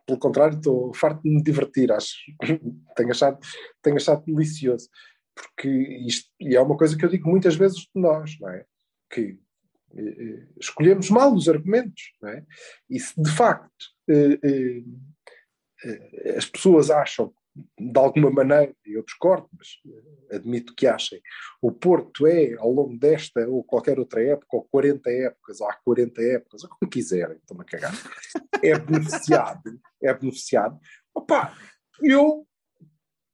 Pelo 0.06 0.18
contrário, 0.18 0.56
estou 0.58 0.92
farto 0.94 1.22
de 1.22 1.30
me 1.30 1.42
divertir, 1.42 1.90
acho. 1.92 2.14
tenho, 2.96 3.10
achado, 3.10 3.38
tenho 3.82 3.96
achado 3.96 4.24
delicioso. 4.24 4.88
Porque 5.34 5.68
isto, 6.06 6.30
e 6.40 6.54
é 6.54 6.60
uma 6.60 6.76
coisa 6.76 6.96
que 6.96 7.04
eu 7.04 7.08
digo 7.08 7.28
muitas 7.28 7.54
vezes 7.54 7.78
de 7.78 7.88
nós, 8.00 8.36
não 8.38 8.50
é? 8.50 8.66
Que 9.10 9.38
eh, 9.94 10.02
eh, 10.02 10.48
escolhemos 10.60 11.08
mal 11.10 11.32
os 11.32 11.48
argumentos, 11.48 12.12
não 12.20 12.28
é? 12.28 12.44
E 12.90 13.00
se 13.00 13.20
de 13.20 13.30
facto 13.30 13.86
eh, 14.10 14.38
eh, 14.44 14.82
eh, 15.84 16.34
as 16.36 16.44
pessoas 16.46 16.90
acham 16.90 17.32
de 17.54 17.98
alguma 17.98 18.30
maneira, 18.30 18.74
eu 18.84 19.04
discordo, 19.04 19.48
mas 19.56 19.68
eh, 19.86 20.36
admito 20.36 20.74
que 20.74 20.86
achem, 20.86 21.20
o 21.60 21.70
Porto 21.70 22.26
é, 22.26 22.54
ao 22.54 22.70
longo 22.70 22.98
desta 22.98 23.46
ou 23.46 23.62
qualquer 23.62 23.98
outra 23.98 24.22
época, 24.22 24.56
ou 24.56 24.64
40 24.64 25.10
épocas, 25.10 25.60
ou 25.60 25.68
há 25.68 25.74
40 25.84 26.22
épocas, 26.22 26.64
ou 26.64 26.70
como 26.70 26.90
quiserem, 26.90 27.36
estão-me 27.36 27.62
a 27.62 27.66
cagar, 27.66 27.92
é 28.62 28.78
beneficiado, 28.78 29.80
é 30.02 30.14
beneficiado. 30.14 30.80
Opa, 31.14 31.54
eu 32.00 32.46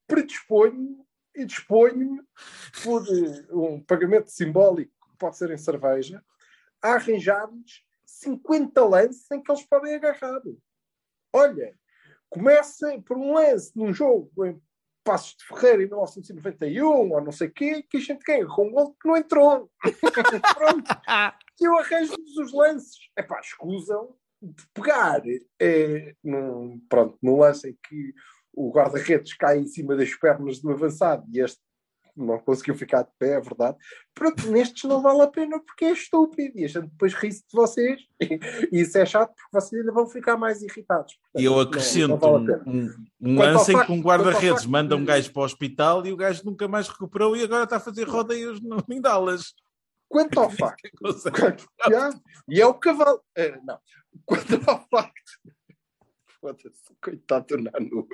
predisponho 0.07 1.07
e 1.35 1.45
disponho 1.45 2.27
por 2.83 3.03
eh, 3.07 3.47
um 3.53 3.81
pagamento 3.81 4.31
simbólico, 4.31 4.93
que 5.11 5.17
pode 5.17 5.37
ser 5.37 5.51
em 5.53 5.59
cerveja, 5.59 6.25
a 6.83 6.95
arranjar-lhes 6.95 7.83
50 8.05 8.85
lances 8.85 9.31
em 9.31 9.41
que 9.41 9.53
eles 9.53 9.65
podem 9.65 9.95
agarrar. 9.95 10.41
Olha, 11.33 11.79
começa 12.31 13.01
por 13.07 13.17
um 13.17 13.35
lance 13.35 13.73
num 13.77 13.93
jogo 13.93 14.47
em 14.47 14.61
Passos 15.05 15.37
de 15.37 15.45
Ferreira 15.47 15.83
em 15.83 15.87
1991 15.87 17.13
ou 17.13 17.21
não 17.23 17.33
sei 17.33 17.49
o 17.49 17.53
quê, 17.53 17.83
que 17.89 17.97
a 17.97 18.01
gente 18.01 18.23
ganha 18.25 18.47
com 18.47 18.69
um 18.69 18.71
gol 18.71 18.95
que 19.01 19.09
não 19.09 19.17
entrou. 19.17 19.71
Pronto. 20.55 20.91
E 21.59 21.65
eu 21.65 21.79
arranjo-lhes 21.79 22.37
os 22.37 22.53
lances. 22.53 22.99
Epá, 23.17 23.41
escusam 23.41 24.15
de 24.43 24.63
pegar 24.75 25.23
eh, 25.61 26.15
num, 26.23 26.79
pronto, 26.89 27.19
num 27.23 27.39
lance 27.39 27.71
em 27.71 27.79
que 27.89 28.15
o 28.53 28.71
guarda-redes 28.71 29.35
cai 29.35 29.59
em 29.59 29.67
cima 29.67 29.97
das 29.97 30.15
pernas 30.15 30.61
do 30.61 30.71
avançado 30.71 31.25
e 31.33 31.41
este 31.41 31.61
não 32.19 32.39
conseguiu 32.39 32.75
ficar 32.75 33.03
de 33.03 33.11
pé, 33.19 33.35
é 33.35 33.41
verdade. 33.41 33.77
Pronto, 34.15 34.51
nestes 34.51 34.85
não 34.85 35.01
vale 35.01 35.23
a 35.23 35.27
pena 35.29 35.61
porque 35.61 35.85
é 35.87 35.93
estúpido 35.93 36.59
e 36.59 36.65
a 36.65 36.69
gente 36.69 36.89
depois 36.89 37.15
ri-se 37.15 37.41
de 37.41 37.53
vocês 37.53 38.01
e, 38.21 38.27
e 38.73 38.81
isso 38.81 38.99
é 38.99 39.07
chato 39.07 39.29
porque 39.35 39.49
vocês 39.53 39.81
ainda 39.81 39.93
vão 39.93 40.07
ficar 40.07 40.37
mais 40.37 40.61
irritados. 40.63 41.19
E 41.37 41.45
eu 41.45 41.59
acrescento 41.61 42.09
não- 42.09 42.19
não 42.19 42.35
um, 42.41 42.47
vale 42.47 42.63
um, 42.67 42.95
um 43.21 43.39
lance 43.39 43.73
em 43.73 43.87
que 43.87 43.93
um 43.93 44.01
guarda-redes 44.03 44.67
manda 44.67 44.97
um 44.97 45.05
gajo 45.05 45.33
para 45.33 45.43
o 45.43 45.45
hospital 45.45 46.05
e 46.07 46.13
o 46.13 46.17
gajo 46.17 46.43
nunca 46.45 46.67
mais 46.69 46.89
recuperou 46.89 47.37
e 47.37 47.43
agora 47.43 47.65
está 47.65 47.77
a 47.77 47.81
fazer 47.81 48.09
rodeios 48.09 48.61
no- 48.61 48.83
em 48.91 49.01
Dallas. 49.01 49.55
Quanto 50.09 50.41
ao 50.41 50.49
facto, 50.51 50.89
quanto- 51.01 51.67
e 52.49 52.61
é 52.61 52.67
o 52.67 52.75
cavalo. 52.75 53.21
eh, 53.37 53.59
não, 53.65 53.79
quanto 54.25 54.55
ao 54.71 54.87
facto. 54.89 55.23
Foda-se, 56.41 56.71
coitado 57.03 57.47
do 57.57 57.63
Nanu. 57.65 58.07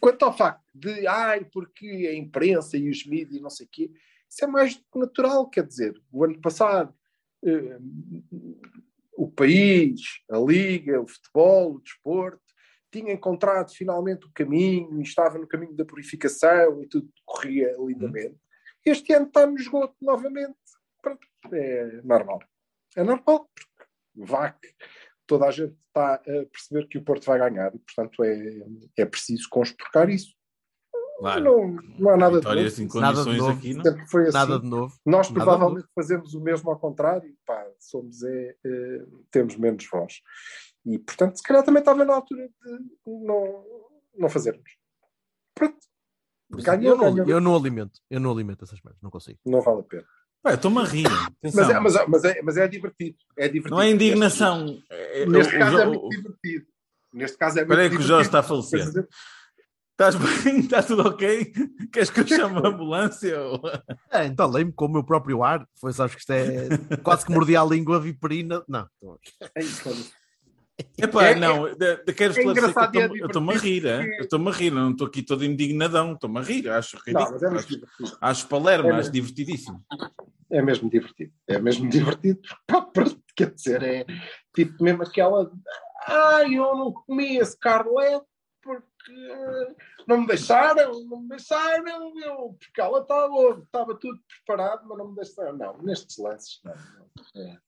Quanto 0.00 0.24
ao 0.24 0.36
facto 0.36 0.64
de, 0.74 1.06
ai, 1.06 1.44
porque 1.44 1.86
a 2.10 2.14
imprensa 2.14 2.76
e 2.76 2.88
os 2.88 3.04
mídias, 3.04 3.42
não 3.42 3.50
sei 3.50 3.66
o 3.66 3.68
quê, 3.70 3.90
isso 4.28 4.44
é 4.44 4.46
mais 4.46 4.76
do 4.76 4.84
que 4.92 4.98
natural. 4.98 5.48
Quer 5.48 5.66
dizer, 5.66 6.00
o 6.12 6.24
ano 6.24 6.40
passado, 6.40 6.94
eh, 7.44 7.78
o 9.16 9.30
país, 9.30 10.00
a 10.30 10.38
liga, 10.38 11.00
o 11.00 11.08
futebol, 11.08 11.74
o 11.74 11.80
desporto, 11.80 12.42
tinha 12.90 13.12
encontrado 13.12 13.70
finalmente 13.70 14.26
o 14.26 14.32
caminho 14.32 15.00
e 15.00 15.02
estava 15.02 15.38
no 15.38 15.46
caminho 15.46 15.74
da 15.74 15.84
purificação 15.84 16.82
e 16.82 16.86
tudo 16.86 17.08
corria 17.24 17.74
lindamente. 17.78 18.38
Este 18.84 19.12
ano 19.12 19.26
está 19.26 19.46
no 19.46 19.56
esgoto 19.56 19.96
novamente. 20.00 20.56
Pronto, 21.02 21.26
é 21.52 22.00
normal. 22.02 22.40
É 22.96 23.02
normal, 23.02 23.50
porque 23.54 23.84
VAC, 24.14 24.74
toda 25.28 25.46
a 25.46 25.50
gente 25.50 25.76
está 25.86 26.14
a 26.14 26.20
perceber 26.20 26.88
que 26.88 26.98
o 26.98 27.04
Porto 27.04 27.26
vai 27.26 27.38
ganhar 27.38 27.72
e, 27.74 27.78
portanto, 27.78 28.24
é, 28.24 28.66
é 28.96 29.04
preciso 29.04 29.46
conspurcar 29.48 30.08
isso. 30.08 30.34
Claro. 31.18 31.44
Não, 31.44 31.68
não 31.98 32.10
há 32.10 32.16
nada 32.16 32.40
de 32.40 32.46
novo. 32.46 33.00
Nada 33.00 33.24
de 33.24 33.36
novo. 33.36 33.50
aqui, 33.50 33.74
não? 33.74 33.82
Assim. 33.82 34.32
Nada 34.32 34.58
de 34.60 34.66
novo. 34.66 34.94
Nós 35.04 35.28
Nada 35.28 35.44
provavelmente 35.44 35.88
fazemos 35.94 36.32
o 36.32 36.40
mesmo 36.40 36.70
ao 36.70 36.78
contrário, 36.78 37.36
pá, 37.44 37.66
somos 37.78 38.22
é, 38.22 38.56
é, 38.64 39.04
temos 39.30 39.56
menos 39.56 39.86
voz. 39.90 40.20
E, 40.86 40.98
portanto, 40.98 41.36
se 41.36 41.42
calhar 41.42 41.64
também 41.64 41.80
estava 41.80 42.04
na 42.04 42.14
altura 42.14 42.48
de 42.48 42.78
não, 43.04 43.64
não 44.16 44.28
fazermos. 44.28 44.70
Pronto. 45.54 45.76
Ganhou, 46.50 46.94
eu, 46.94 46.96
não, 46.96 47.14
ganhou. 47.14 47.28
eu 47.28 47.40
não 47.40 47.56
alimento. 47.56 48.00
Eu 48.08 48.20
não 48.20 48.30
alimento 48.30 48.64
essas 48.64 48.80
merdas. 48.80 49.02
Não 49.02 49.10
consigo. 49.10 49.38
Não 49.44 49.60
vale 49.60 49.80
a 49.80 49.82
pena. 49.82 50.06
Estou-me 50.46 50.78
a 50.80 50.84
rir. 50.84 51.06
Mas 51.42 51.56
é, 51.68 51.80
mas, 51.80 51.96
é- 51.96 52.06
mas, 52.06 52.24
é, 52.24 52.42
mas 52.42 52.56
é 52.56 52.68
divertido. 52.68 53.16
É 53.36 53.48
divertido. 53.48 53.74
Não 53.74 53.82
é 53.82 53.90
indignação. 53.90 54.82
É- 54.90 55.22
é- 55.22 55.26
Neste 55.26 55.54
o- 55.56 55.58
caso 55.58 55.78
é 55.78 55.86
muito 55.86 56.08
divertido. 56.08 56.66
Neste 57.12 57.36
caso 57.36 57.58
é 57.58 57.60
muito 57.62 57.72
Espera 57.72 57.82
aí 57.82 57.90
que 57.90 57.96
o 57.96 58.06
Jorge 58.06 58.28
está 58.28 58.38
a 58.40 58.42
falecer. 58.42 58.80
Estás 60.00 60.14
bem? 60.14 60.60
Está 60.60 60.80
tudo 60.82 61.08
ok? 61.08 61.52
Queres 61.92 62.08
que 62.10 62.20
eu 62.20 62.26
chame 62.26 62.56
a 62.64 62.68
ambulância? 62.68 63.40
ou- 63.42 63.60
É, 64.12 64.26
então 64.26 64.48
leio-me 64.48 64.72
com 64.72 64.84
o 64.86 64.88
meu 64.88 65.02
próprio 65.04 65.42
ar. 65.42 65.66
Foi, 65.80 65.92
sabes 65.92 66.14
que 66.14 66.20
isto 66.20 66.30
é 66.32 66.68
quase 67.02 67.26
que 67.26 67.32
mordia 67.32 67.60
a 67.60 67.64
língua 67.64 67.98
viperina. 68.00 68.62
Não. 68.68 68.86
Epá, 70.96 71.26
É- 71.28 71.34
não, 71.34 71.66
é 71.66 71.72
engraçado 71.72 72.94
e 72.94 72.98
é 72.98 73.02
eu 73.02 73.06
estou- 73.06 73.16
eu 73.18 73.26
estou-me 73.26 73.54
a 73.54 73.58
rir, 73.58 73.86
é? 73.86 74.18
eu 74.18 74.22
estou-me 74.24 74.48
a 74.48 74.52
rir, 74.52 74.68
eu 74.68 74.74
não 74.74 74.90
estou 74.90 75.06
aqui 75.06 75.22
todo 75.22 75.44
indignadão, 75.44 76.12
estou-me 76.12 76.38
a 76.38 76.42
rir, 76.42 76.68
acho 76.68 76.96
Não, 76.96 77.02
ridículo, 77.04 77.32
mas 77.32 77.42
é 77.42 77.56
acho, 77.56 78.16
acho 78.20 78.48
palerma, 78.48 78.90
É 78.90 78.92
acho 79.00 79.10
divertidíssimo. 79.10 79.84
É 80.50 80.62
mesmo 80.62 80.88
divertido. 80.88 81.32
É 81.46 81.58
mesmo 81.58 81.88
divertido. 81.90 82.40
Quer 83.36 83.54
dizer, 83.54 83.82
é 83.82 84.06
tipo 84.54 84.82
mesmo 84.82 85.02
aquela. 85.02 85.50
Ah, 86.06 86.42
eu 86.44 86.76
não 86.76 86.92
comi 86.92 87.36
esse 87.38 87.58
carlete 87.58 88.24
porque 88.62 89.28
não 90.06 90.20
me 90.22 90.26
deixaram, 90.26 90.92
não 91.04 91.20
me 91.22 91.28
deixaram, 91.28 92.12
eu, 92.18 92.56
porque 92.58 92.80
ela 92.80 93.00
estava, 93.00 93.62
estava 93.62 93.94
tudo 93.94 94.18
preparado, 94.26 94.86
mas 94.88 94.98
não 94.98 95.08
me 95.08 95.16
deixaram. 95.16 95.56
Não, 95.56 95.78
nestes 95.82 96.18
lances, 96.18 96.60
não. 96.64 96.74
não. 96.74 97.42
É. 97.42 97.58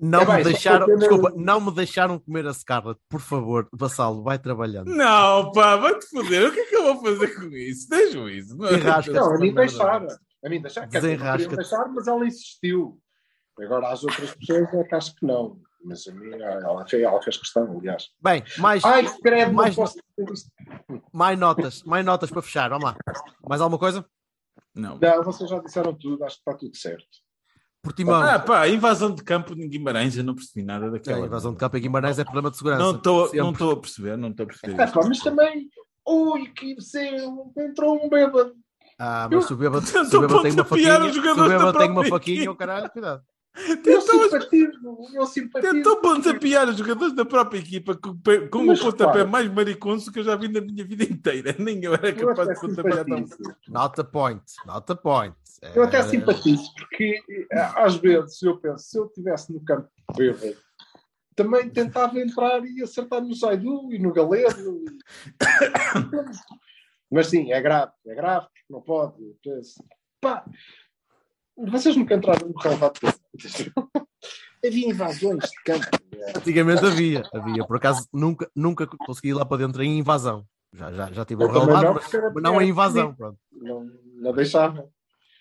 Não 0.00 0.20
É 0.20 0.26
bem, 0.26 0.36
me 0.36 0.42
só 0.42 0.48
deixaram. 0.50 0.86
Desculpa, 0.96 1.32
não 1.36 1.60
me 1.60 1.74
deixaram 1.74 2.18
comer 2.18 2.46
a 2.46 2.52
Scarlett. 2.52 3.00
Por 3.08 3.20
favor, 3.20 3.68
Vassalo, 3.72 4.22
vai 4.22 4.38
trabalhando. 4.38 4.88
Não, 4.94 5.50
pá, 5.52 5.76
vai-te 5.76 6.06
foder, 6.08 6.48
o 6.48 6.52
que 6.52 6.60
é 6.60 6.64
que 6.66 6.76
eu 6.76 6.82
vou 6.94 7.02
fazer 7.02 7.34
com 7.34 7.46
isso? 7.48 7.88
Deixa 7.88 8.18
isso. 8.30 8.56
Não. 8.56 8.70
Não, 9.12 9.34
a 9.34 9.38
mim 9.38 9.54
deixaram. 9.54 10.06
A 10.44 10.48
mim 10.48 10.60
deixaram. 10.60 10.88
Quer 10.90 11.00
deixar, 11.00 11.88
mas 11.88 12.06
ela 12.06 12.26
insistiu. 12.26 13.00
Agora, 13.58 13.88
às 13.92 14.02
outras 14.02 14.34
pessoas, 14.34 14.74
é 14.74 14.84
que 14.84 14.94
acho 14.94 15.14
que 15.14 15.24
não. 15.26 15.58
Mas 15.84 16.06
a 16.08 16.12
mim, 16.12 16.30
ela 16.32 16.86
fez, 16.86 17.02
ela 17.02 17.22
fez 17.22 17.36
questão, 17.36 17.78
aliás. 17.78 18.08
Bem, 18.20 18.42
mais, 18.58 18.84
Ai, 18.84 19.06
credo, 19.22 19.52
mais- 19.52 19.74
posso 19.74 19.98
mais 21.12 21.38
notas. 21.38 21.82
Mais 21.84 22.04
notas 22.04 22.30
para 22.30 22.42
fechar. 22.42 22.68
Vamos 22.70 22.84
lá. 22.84 22.96
Mais 23.46 23.60
alguma 23.60 23.78
coisa? 23.78 24.04
Não. 24.74 24.98
Não, 24.98 25.22
vocês 25.22 25.48
já 25.48 25.58
disseram 25.58 25.94
tudo, 25.94 26.24
acho 26.24 26.36
que 26.36 26.40
está 26.40 26.54
tudo 26.58 26.76
certo. 26.76 27.06
Portimão. 27.84 28.14
Ah, 28.22 28.38
pá, 28.38 28.66
invasão 28.66 29.14
de 29.14 29.22
campo 29.22 29.54
de 29.54 29.68
Guimarães, 29.68 30.16
eu 30.16 30.24
não 30.24 30.34
percebi 30.34 30.64
nada 30.64 30.86
É, 30.86 30.90
daquela. 30.90 31.24
a 31.24 31.26
invasão 31.26 31.52
de 31.52 31.58
campo 31.58 31.76
em 31.76 31.80
Guimarães 31.82 32.18
é 32.18 32.24
problema 32.24 32.50
de 32.50 32.56
segurança. 32.56 32.82
Não 32.82 32.96
estou 32.96 33.24
Sempre. 33.26 33.38
não 33.40 33.50
estou 33.52 33.70
a 33.72 33.76
perceber, 33.76 34.16
não 34.16 34.28
estou 34.30 34.44
a 34.44 34.46
perceber. 34.46 34.80
É, 34.80 34.84
isto. 34.84 34.94
pá, 35.00 35.06
mas 35.06 35.18
também, 35.20 35.68
ui, 36.08 36.46
que 36.48 36.74
você 36.76 37.16
entrou 37.58 38.02
um 38.04 38.08
bêbado. 38.08 38.54
Ah, 38.98 39.28
mas 39.30 39.44
se 39.44 39.52
o 39.52 39.56
bêbado, 39.56 39.84
se 39.86 39.96
o 40.16 40.20
bêbado 40.20 40.42
tem 40.42 40.52
uma 40.52 40.64
faquinha, 40.64 41.04
os 41.04 41.12
se 41.12 41.18
o 41.20 41.22
bêbado 41.48 41.78
tem 41.78 41.90
uma 41.90 42.04
faquinha, 42.06 42.50
oh, 42.50 42.56
caralho, 42.56 42.90
cuidado. 42.90 43.22
Eu 43.56 43.76
Tentou, 43.80 44.24
eu 45.14 45.26
simpatizo. 45.26 45.72
tentou 45.72 45.96
pontapear 45.98 46.68
os 46.68 46.76
jogadores 46.76 47.14
da 47.14 47.24
própria 47.24 47.60
equipa 47.60 47.94
com, 47.94 48.10
o 48.10 48.66
Mas 48.66 48.80
pontapé 48.80 49.04
repara. 49.18 49.24
mais 49.26 49.48
mariconso 49.48 50.10
que 50.10 50.18
eu 50.18 50.24
já 50.24 50.34
vi 50.34 50.48
na 50.48 50.60
minha 50.60 50.84
vida 50.84 51.04
inteira. 51.04 51.54
Nem 51.60 51.80
eu 51.84 51.94
era 51.94 52.08
Eu 52.10 52.28
capaz 52.34 52.48
até 52.48 52.54
de 52.54 52.60
pontapear 52.66 53.04
tão 53.04 53.18
simpatizo. 53.18 53.56
Not 53.68 54.00
a 54.00 54.04
point. 54.04 54.42
Not 54.66 54.90
a 54.90 54.96
point. 54.96 55.36
Eu 55.74 55.82
até 55.84 55.98
É, 55.98 56.02
simpatizo, 56.02 56.72
porque 56.74 57.20
eh, 57.52 57.72
às 57.76 57.96
vezes 57.96 58.42
eu 58.42 58.58
penso, 58.58 58.84
se 58.84 58.98
eu 58.98 59.06
estivesse 59.06 59.52
no 59.52 59.64
campo 59.64 59.88
bêbado, 60.16 60.56
também 61.34 61.68
tentava 61.70 62.18
entrar 62.20 62.64
e 62.64 62.82
acertar 62.82 63.20
no 63.22 63.34
Zaidu 63.34 63.92
e 63.92 63.98
no 63.98 64.12
Galeno. 64.12 64.84
Mas 67.10 67.28
sim, 67.28 67.52
é 67.52 67.60
grave, 67.60 67.92
é 68.06 68.14
grave, 68.14 68.46
porque 68.46 68.72
não 68.72 68.80
pode. 68.80 69.16
Pá, 70.20 70.44
vocês 71.56 71.96
nunca 71.96 72.14
entraram 72.14 72.48
no 72.48 72.58
relevado 72.58 72.98
Havia 74.64 74.88
invasões 74.88 75.50
de 75.50 75.62
campo. 75.64 75.86
é. 76.16 76.38
Antigamente 76.38 76.84
havia, 76.84 77.22
havia. 77.32 77.66
Por 77.66 77.76
acaso 77.76 78.08
nunca, 78.12 78.50
nunca 78.54 78.86
consegui 78.86 79.28
ir 79.28 79.34
lá 79.34 79.44
para 79.44 79.58
dentro 79.58 79.82
em 79.82 79.98
invasão. 79.98 80.46
Já, 80.72 80.90
já, 80.90 81.12
já 81.12 81.24
tive 81.24 81.46
também 81.46 81.60
relevado, 81.60 81.94
mas, 81.94 82.42
não 82.42 82.60
em 82.60 82.70
invasão. 82.70 83.14
Pronto. 83.14 83.38
Não, 83.52 83.90
não 84.16 84.32
deixava. 84.32 84.88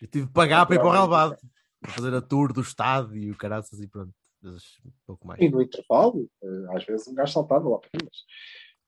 Eu 0.04 0.08
tive 0.10 0.26
de 0.26 0.34
pagar 0.34 0.66
para 0.66 0.76
ir 0.76 0.80
para 0.80 0.88
o 0.90 0.92
relevado. 0.92 1.38
Para 1.80 1.92
fazer 1.94 2.14
a 2.14 2.22
tour 2.22 2.52
do 2.52 2.60
estádio 2.60 3.16
e 3.16 3.32
o 3.32 3.38
caraças 3.38 3.80
e 3.80 3.88
pronto. 3.88 4.14
Mas 4.42 4.62
um 4.86 4.92
pouco 5.08 5.26
mais. 5.26 5.40
E 5.42 5.50
no 5.50 5.62
intervalo, 5.62 6.30
eh, 6.44 6.76
às 6.76 6.84
vezes 6.84 7.08
um 7.08 7.14
gajo 7.14 7.32
saltava 7.32 7.70
lá 7.70 7.80
para 7.80 7.90
cima. 7.90 8.10
Mas, 8.12 8.26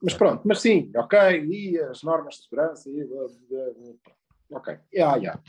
mas 0.01 0.13
pronto, 0.13 0.41
mas 0.45 0.59
sim, 0.59 0.91
ok, 0.93 1.17
e 1.45 1.79
as 1.79 2.03
normas 2.03 2.35
de 2.35 2.41
segurança, 2.43 2.89
e, 2.89 3.05
blá, 3.05 3.27
blá, 3.27 3.95
blá, 4.49 4.59
ok, 4.59 4.77
yeah, 4.93 5.15
yeah, 5.15 5.41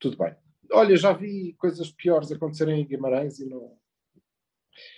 tudo 0.00 0.18
bem. 0.18 0.34
Olha, 0.72 0.96
já 0.96 1.12
vi 1.12 1.54
coisas 1.58 1.92
piores 1.92 2.32
acontecerem 2.32 2.80
em 2.80 2.84
Guimarães 2.86 3.38
e 3.38 3.48
não. 3.48 3.78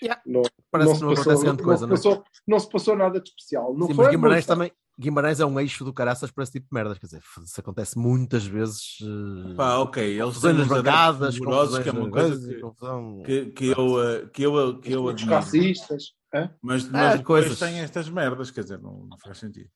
Yeah. 0.02 0.22
não 0.24 0.42
Parece 0.70 0.94
se 0.94 0.98
que 1.00 1.04
não 1.04 1.14
passou- 1.14 1.22
acontece 1.32 1.44
grande 1.44 1.62
coisa, 1.62 1.82
não, 1.82 1.88
não 1.88 1.94
é? 1.94 1.98
se 1.98 2.08
passou, 2.08 2.24
não 2.46 2.58
se 2.58 2.70
passou 2.70 2.96
nada 2.96 3.20
de 3.20 3.28
especial. 3.28 3.74
Não 3.74 3.86
Sim, 3.88 3.94
foi 3.94 4.04
mas 4.06 4.14
Guimarães 4.14 4.46
também. 4.46 4.72
Guimarães 4.98 5.40
é 5.40 5.44
um 5.44 5.60
eixo 5.60 5.84
do 5.84 5.92
caraças 5.92 6.30
para 6.30 6.42
esse 6.42 6.52
tipo 6.52 6.68
de 6.70 6.74
merdas. 6.74 6.98
Quer 6.98 7.06
dizer, 7.06 7.22
isso 7.44 7.60
acontece 7.60 7.98
muitas 7.98 8.46
vezes. 8.46 8.96
eh, 9.02 9.54
Pá, 9.54 9.76
ok, 9.78 10.02
eles 10.22 10.40
têm 10.40 10.54
nas 10.54 10.66
bancadas, 10.68 11.38
confusões 11.38 11.82
que 11.82 11.88
é 11.90 11.92
uma 11.92 12.10
coisa 12.10 12.48
que- 12.54 12.60
confusão- 12.60 13.22
que, 13.22 13.46
que 13.50 13.66
eu, 13.66 14.02
eh, 14.02 14.26
que 14.28 14.42
eu, 14.42 14.80
que 14.80 14.92
eu 14.92 15.04
Os 15.04 15.10
admiro. 15.12 15.34
racistas. 15.36 16.12
hã? 16.34 16.50
Mas, 16.62 16.84
Ah, 16.86 16.90
mas 16.92 17.18
depois 17.18 17.44
coisas. 17.44 17.58
tem 17.58 17.80
estas 17.80 18.08
merdas, 18.08 18.50
quer 18.50 18.62
dizer, 18.62 18.80
não, 18.80 19.04
não 19.06 19.18
faz 19.18 19.36
sentido. 19.38 19.70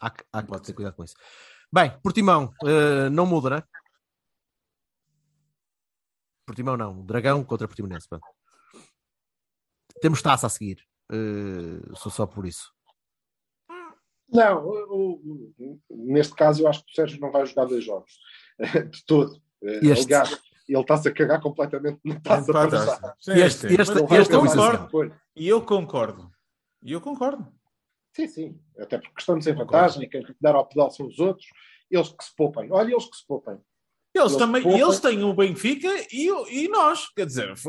Há, 0.00 0.10
que- 0.10 0.24
há 0.32 0.42
que 0.42 0.48
Pode 0.48 0.62
ter 0.64 0.72
cuidado 0.72 0.94
com 0.94 1.04
isso. 1.04 1.14
Bem, 1.72 1.92
Portimão, 2.02 2.52
eh, 2.64 3.08
não 3.10 3.26
muda, 3.26 3.50
né? 3.50 3.62
Portimão 6.46 6.76
não, 6.76 7.04
Dragão 7.04 7.42
contra 7.44 7.66
Portimonense. 7.66 8.08
Temos 10.00 10.20
taça 10.20 10.46
a 10.46 10.50
seguir. 10.50 10.84
eh, 11.12 11.94
sou 11.94 12.10
só 12.10 12.26
por 12.26 12.44
isso. 12.46 12.72
Não, 14.28 14.66
o- 14.66 15.52
o- 15.58 15.80
neste 15.90 16.34
caso 16.34 16.62
eu 16.62 16.68
acho 16.68 16.84
que 16.84 16.92
o 16.92 16.94
Sérgio 16.94 17.20
não 17.20 17.30
vai 17.30 17.46
jogar 17.46 17.64
dois 17.66 17.84
jogos. 17.84 18.12
De 18.90 19.04
todo. 19.06 19.40
Eh, 19.62 19.80
Este. 19.82 20.12
Aliás, 20.14 20.40
ele 20.68 20.80
está-se 20.80 21.08
a 21.08 21.12
cagar 21.14 21.40
completamente 21.40 22.00
para 22.22 22.42
tá. 22.42 22.68
já. 22.84 23.14
Sim, 23.20 23.32
Este- 23.32 23.66
este- 23.66 23.92
este 24.20 24.34
é 24.34 24.38
depois. 24.84 25.12
E 25.36 25.48
eu 25.48 25.62
concordo. 25.62 26.30
E 26.82 26.92
eu 26.92 27.00
concordo. 27.00 27.46
Sim, 28.14 28.26
sim. 28.28 28.60
Até 28.78 28.98
porque 28.98 29.20
estamos 29.20 29.46
em 29.46 29.54
vantagem 29.54 30.02
e 30.02 30.08
quem 30.08 30.24
dar 30.40 30.54
ao 30.54 30.66
pedal 30.66 30.90
são 30.90 31.06
os 31.06 31.18
outros. 31.18 31.46
Eles 31.90 32.08
que 32.08 32.24
se 32.24 32.34
poupem. 32.34 32.70
Olha, 32.72 32.90
eles 32.92 33.04
que 33.08 33.16
se 33.16 33.26
poupem. 33.26 33.54
Eles, 34.14 34.32
Eles 34.32 34.36
também 34.38 34.62
poupam- 34.62 34.80
eles 34.80 35.00
têm 35.00 35.22
o 35.22 35.34
Benfica 35.34 35.88
e, 36.10 36.28
e 36.64 36.68
nós. 36.68 37.12
Quer 37.14 37.26
dizer. 37.26 37.54
Sim, 37.56 37.68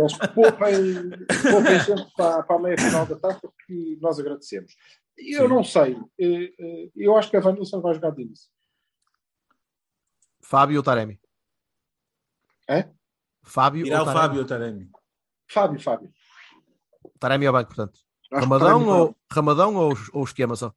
eles 0.00 0.16
que 0.16 0.28
poupem, 0.28 1.10
poupem 1.50 1.80
gente 1.80 2.12
para, 2.16 2.42
para 2.44 2.56
a 2.56 2.58
meia 2.60 2.78
final 2.78 3.04
da 3.06 3.16
taça 3.16 3.40
que 3.66 3.98
nós 4.00 4.18
agradecemos. 4.20 4.72
Eu 5.16 5.42
Sim. 5.42 5.48
não 5.48 5.62
sei. 5.64 5.96
Eh, 6.18 6.52
eh, 6.58 6.90
Eu 6.96 7.16
acho 7.16 7.30
que 7.30 7.36
a 7.36 7.40
Van 7.40 7.52
Nilsson 7.52 7.80
vai 7.80 7.94
jogar 7.94 8.10
de 8.10 8.22
início. 8.22 8.50
Fábio 10.42 10.76
ou 10.78 10.82
Taremi? 10.82 11.20
É? 12.68 12.88
Fábio 13.42 13.86
Irá 13.86 13.96
ou 13.98 14.02
o 14.02 14.04
Taremi? 14.06 14.20
Fábio 14.26 14.44
Taremi. 14.46 14.90
Fábio, 15.48 15.80
Fábio. 15.80 16.12
Taremi 17.18 17.46
ao 17.46 17.52
banco, 17.52 17.68
portanto. 17.74 18.00
Acho 18.32 18.42
Ramadão, 18.42 18.68
Taremi 18.84 18.90
ou, 18.90 19.16
Ramadão 19.30 19.74
ou, 19.76 19.94
ou 20.12 20.24
esquema 20.24 20.56
só? 20.56 20.74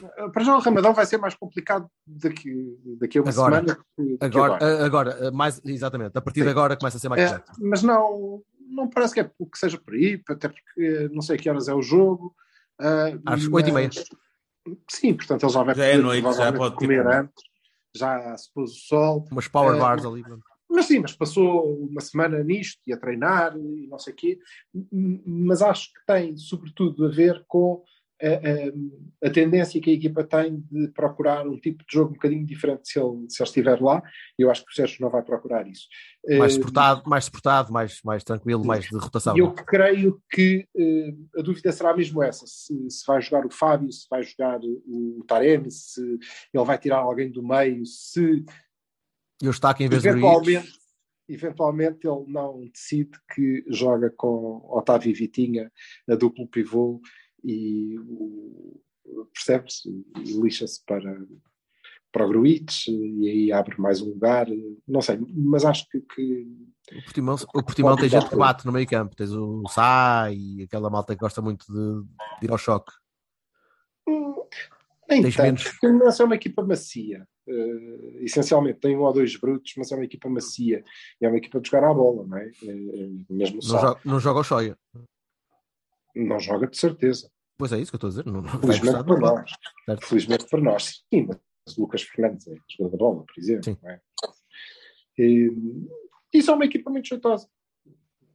vai- 0.00 0.30
Para 0.30 0.44
já 0.44 0.56
o 0.56 0.60
Ramadão 0.60 0.94
vai 0.94 1.04
ser 1.06 1.18
mais 1.18 1.34
complicado 1.34 1.90
daqui, 2.06 2.78
daqui 3.00 3.18
a 3.18 3.22
uma 3.22 3.30
Agora. 3.30 3.56
semana. 3.60 3.84
que- 3.96 4.18
Agora, 4.20 4.64
eh, 4.64 4.84
agora, 4.84 5.10
eh, 5.26 5.30
mais, 5.30 5.60
exatamente, 5.64 6.16
a 6.16 6.20
partir 6.20 6.40
de 6.40 6.46
Sim. 6.46 6.50
agora 6.50 6.76
começa 6.76 6.96
a 6.96 7.00
ser 7.00 7.08
mais 7.08 7.32
É, 7.32 7.44
mas 7.58 7.82
não, 7.82 8.42
não 8.60 8.88
parece 8.88 9.14
que, 9.14 9.20
é, 9.20 9.24
que 9.24 9.58
seja 9.58 9.78
por 9.78 9.94
aí, 9.94 10.22
até 10.28 10.48
porque 10.48 11.08
não 11.12 11.20
sei 11.20 11.36
a 11.36 11.38
que 11.38 11.50
horas 11.50 11.68
é 11.68 11.74
o 11.74 11.82
jogo. 11.82 12.34
Ah, 12.80 13.18
Às 13.26 13.46
oito 13.46 13.68
e 13.68 13.72
meia. 13.72 13.90
Sim, 14.90 15.14
portanto 15.14 15.44
ele 15.44 15.52
já 15.52 15.62
vai 15.62 15.74
Já 15.74 15.84
é 15.84 15.90
poder 15.92 16.02
noite, 16.02 16.36
já 16.36 16.52
pode 16.52 16.74
comer 16.76 16.98
tipo- 17.02 17.14
antes, 17.14 17.44
já 17.96 18.36
se 18.36 18.52
pôs 18.52 18.70
o 18.72 18.74
sol. 18.74 19.24
Umas 19.30 19.48
power 19.48 19.76
Eh, 19.76 19.80
bars 19.80 20.04
ali. 20.04 20.22
Mas 20.70 20.84
sim, 20.86 20.98
mas 20.98 21.12
passou 21.14 21.78
uma 21.86 22.00
semana 22.02 22.42
nisto 22.44 22.78
e 22.86 22.92
a 22.92 22.98
treinar 22.98 23.56
e 23.56 23.86
não 23.88 23.98
sei 23.98 24.12
o 24.12 24.16
quê. 24.16 24.38
Mas 25.26 25.62
acho 25.62 25.86
que 25.92 26.00
tem, 26.06 26.36
sobretudo, 26.36 27.06
a 27.06 27.08
ver 27.10 27.42
com 27.48 27.82
a, 28.22 28.26
a- 29.26 29.28
a 29.28 29.30
tendência 29.30 29.80
que 29.80 29.90
a 29.90 29.94
equipa 29.94 30.24
tem 30.24 30.60
de 30.70 30.88
procurar 30.88 31.46
um 31.46 31.58
tipo 31.58 31.84
de 31.86 31.92
jogo 31.92 32.10
um 32.10 32.14
bocadinho 32.14 32.44
diferente 32.46 32.88
se 32.88 32.98
ele, 32.98 33.26
se 33.28 33.42
ele 33.42 33.48
estiver 33.48 33.80
lá. 33.80 34.02
Eu 34.38 34.50
acho 34.50 34.64
que 34.64 34.70
o 34.72 34.74
Sérgio 34.74 34.98
não 35.00 35.10
vai 35.10 35.22
procurar 35.22 35.66
isso. 35.66 35.86
Mais 36.38 36.52
Eh, 36.52 36.54
suportado, 36.56 37.02
mais 37.08 37.24
suportado, 37.24 37.72
mais, 37.72 38.00
mais 38.04 38.24
tranquilo, 38.24 38.64
mais 38.64 38.84
de 38.84 38.96
rotação. 38.96 39.36
eu 39.36 39.46
não? 39.46 39.54
creio 39.54 40.20
que 40.30 40.66
eh, 40.76 41.14
a 41.38 41.42
dúvida 41.42 41.70
será 41.72 41.96
mesmo 41.96 42.22
essa: 42.22 42.44
se, 42.46 42.74
se 42.90 43.04
vai 43.06 43.20
jogar 43.22 43.46
o 43.46 43.50
Fábio, 43.50 43.90
se 43.92 44.06
vai 44.10 44.22
jogar 44.22 44.60
o 44.62 45.24
Taremi, 45.26 45.70
se 45.70 46.00
ele 46.52 46.64
vai 46.64 46.78
tirar 46.78 46.98
alguém 46.98 47.30
do 47.30 47.42
meio, 47.42 47.84
se 47.86 48.44
E 49.42 49.46
o 49.48 49.50
Estaca 49.50 49.82
em 49.82 49.88
vez 49.88 50.02
do 50.02 50.08
eventualmente, 50.08 50.68
eventualmente 51.28 52.06
ele 52.06 52.24
não 52.28 52.66
decide 52.72 53.10
que 53.34 53.64
joga 53.68 54.10
com 54.16 54.60
Otávio 54.70 55.10
e 55.10 55.14
Vitinha, 55.14 55.70
a 56.08 56.14
duplo 56.14 56.46
pivô, 56.48 57.00
e 57.50 57.98
percebe-se, 59.32 59.88
e 60.16 60.32
lixa-se 60.40 60.84
para, 60.84 61.18
para 62.12 62.26
o 62.26 62.28
Gruitch, 62.28 62.88
e 62.88 63.28
aí 63.28 63.52
abre 63.52 63.80
mais 63.80 64.00
um 64.02 64.10
lugar, 64.10 64.46
não 64.86 65.00
sei, 65.00 65.18
mas 65.34 65.64
acho 65.64 65.88
que, 65.88 66.00
que 66.00 66.46
O 66.92 67.02
Portimão, 67.04 67.34
o 67.54 67.62
Portimão 67.62 67.96
tem 67.96 68.08
gente 68.08 68.28
que 68.28 68.36
bate 68.36 68.66
no 68.66 68.72
meio 68.72 68.86
campo. 68.86 69.16
Tens 69.16 69.32
o 69.32 69.66
Sá 69.68 70.30
e 70.32 70.62
aquela 70.62 70.90
malta 70.90 71.14
que 71.14 71.20
gosta 71.20 71.40
muito 71.40 71.64
de, 71.72 72.02
de 72.40 72.46
ir 72.46 72.50
ao 72.50 72.58
choque. 72.58 72.92
Nem 75.08 75.22
Tens 75.22 75.36
tanto, 75.36 75.64
menos- 75.82 76.20
é 76.20 76.24
uma 76.24 76.34
equipa 76.34 76.62
macia. 76.62 77.26
Eh, 77.46 78.24
essencialmente, 78.24 78.78
tem 78.78 78.94
um 78.94 79.00
ou 79.00 79.12
dois 79.12 79.34
brutos, 79.36 79.72
mas 79.78 79.90
é 79.90 79.94
uma 79.94 80.04
equipa 80.04 80.28
macia. 80.28 80.84
E 81.18 81.24
é 81.24 81.28
uma 81.28 81.38
equipa 81.38 81.58
de 81.60 81.70
jogar 81.70 81.88
à 81.88 81.94
bola, 81.94 82.26
não 82.26 82.36
é? 82.36 82.46
Eh, 82.62 83.08
mesmo 83.30 83.54
Não, 83.56 83.62
joga, 83.62 84.00
não 84.04 84.20
joga 84.20 84.40
o 84.40 84.44
Shoya. 84.44 84.78
Não 86.14 86.38
joga 86.38 86.66
de 86.66 86.76
certeza. 86.76 87.30
Pois 87.58 87.72
é 87.72 87.78
isso 87.80 87.90
que 87.90 87.96
eu 87.96 87.98
estou 87.98 88.08
a 88.08 88.10
dizer. 88.10 88.26
Não, 88.26 88.40
não 88.40 88.48
Felizmente 88.60 89.04
para 89.04 89.18
nós. 89.18 89.50
Certo. 89.84 90.06
Felizmente 90.06 90.46
para 90.48 90.60
nós. 90.60 90.84
Sim, 91.12 91.26
mas 91.26 91.76
o 91.76 91.80
Lucas 91.82 92.02
Fernandes 92.02 92.46
é 92.46 92.54
jogador 92.70 92.90
de 92.92 92.96
bola, 92.98 93.24
por 93.26 93.38
exemplo. 93.38 93.64
Sim. 93.64 93.76
não 93.82 93.90
é? 93.90 94.00
E, 95.18 95.50
e 96.32 96.42
são 96.42 96.54
uma 96.54 96.64
equipa 96.64 96.88
muito 96.90 97.08
jeitosa. 97.08 97.48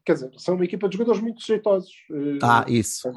Quer 0.05 0.13
dizer, 0.15 0.31
são 0.37 0.55
uma 0.55 0.65
equipa 0.65 0.89
de 0.89 0.97
jogadores 0.97 1.21
muito 1.21 1.41
jeitosos. 1.45 1.93
Eh, 2.11 2.39
Ah, 2.43 2.65
isso. 2.67 3.09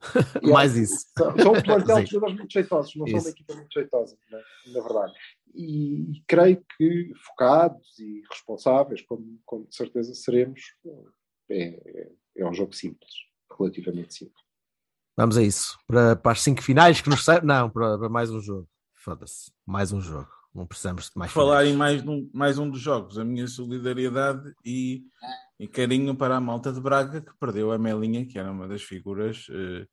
e 0.42 0.48
Mais 0.50 0.76
é- 0.76 0.80
isso. 0.80 1.06
São, 1.16 1.36
são 1.38 1.52
um 1.52 1.62
plantel 1.62 2.02
de 2.04 2.10
jogadores 2.10 2.38
muito 2.38 2.52
jeitosos, 2.52 2.96
não 2.96 3.06
são 3.06 3.18
Isso. 3.18 3.26
uma 3.26 3.30
equipa 3.32 3.54
muito 3.54 3.72
jeitosa, 3.74 4.16
na, 4.30 4.38
na 4.72 4.80
verdade. 4.82 5.12
E, 5.54 6.10
e 6.12 6.22
creio 6.26 6.64
que 6.76 7.12
focados 7.26 7.98
e 7.98 8.22
responsáveis, 8.30 9.02
como, 9.02 9.38
como 9.44 9.66
de 9.66 9.76
certeza 9.76 10.14
seremos, 10.14 10.62
é, 11.50 11.58
é- 11.58 12.12
é 12.38 12.48
um 12.48 12.54
jogo 12.54 12.72
simples, 12.74 13.10
relativamente 13.58 14.14
simples. 14.14 14.47
Vamos 15.18 15.36
a 15.36 15.42
isso. 15.42 15.76
Para, 15.88 16.14
para 16.14 16.30
as 16.30 16.40
cinco 16.42 16.62
finais 16.62 17.00
que 17.00 17.10
nos 17.10 17.24
servem. 17.24 17.48
Não, 17.48 17.68
para, 17.68 17.98
para 17.98 18.08
mais 18.08 18.30
um 18.30 18.40
jogo. 18.40 18.68
Foda-se. 18.94 19.50
Mais 19.66 19.92
um 19.92 20.00
jogo. 20.00 20.28
Não 20.54 20.64
precisamos 20.64 21.06
de 21.06 21.10
mais 21.16 21.32
falar 21.32 21.64
em 21.66 21.72
finais. 21.72 22.02
mais, 22.04 22.08
um- 22.08 22.30
mais 22.32 22.58
um 22.58 22.70
dos 22.70 22.80
jogos, 22.80 23.18
a 23.18 23.24
minha 23.24 23.46
solidariedade 23.48 24.52
e, 24.64 25.02
e 25.58 25.66
carinho 25.66 26.14
para 26.14 26.36
a 26.36 26.40
malta 26.40 26.72
de 26.72 26.80
Braga 26.80 27.20
que 27.20 27.32
perdeu 27.40 27.72
a 27.72 27.78
Melinha, 27.78 28.24
que 28.24 28.38
era 28.38 28.50
uma 28.52 28.68
das 28.68 28.82
figuras 28.82 29.46
eh, 29.50 29.86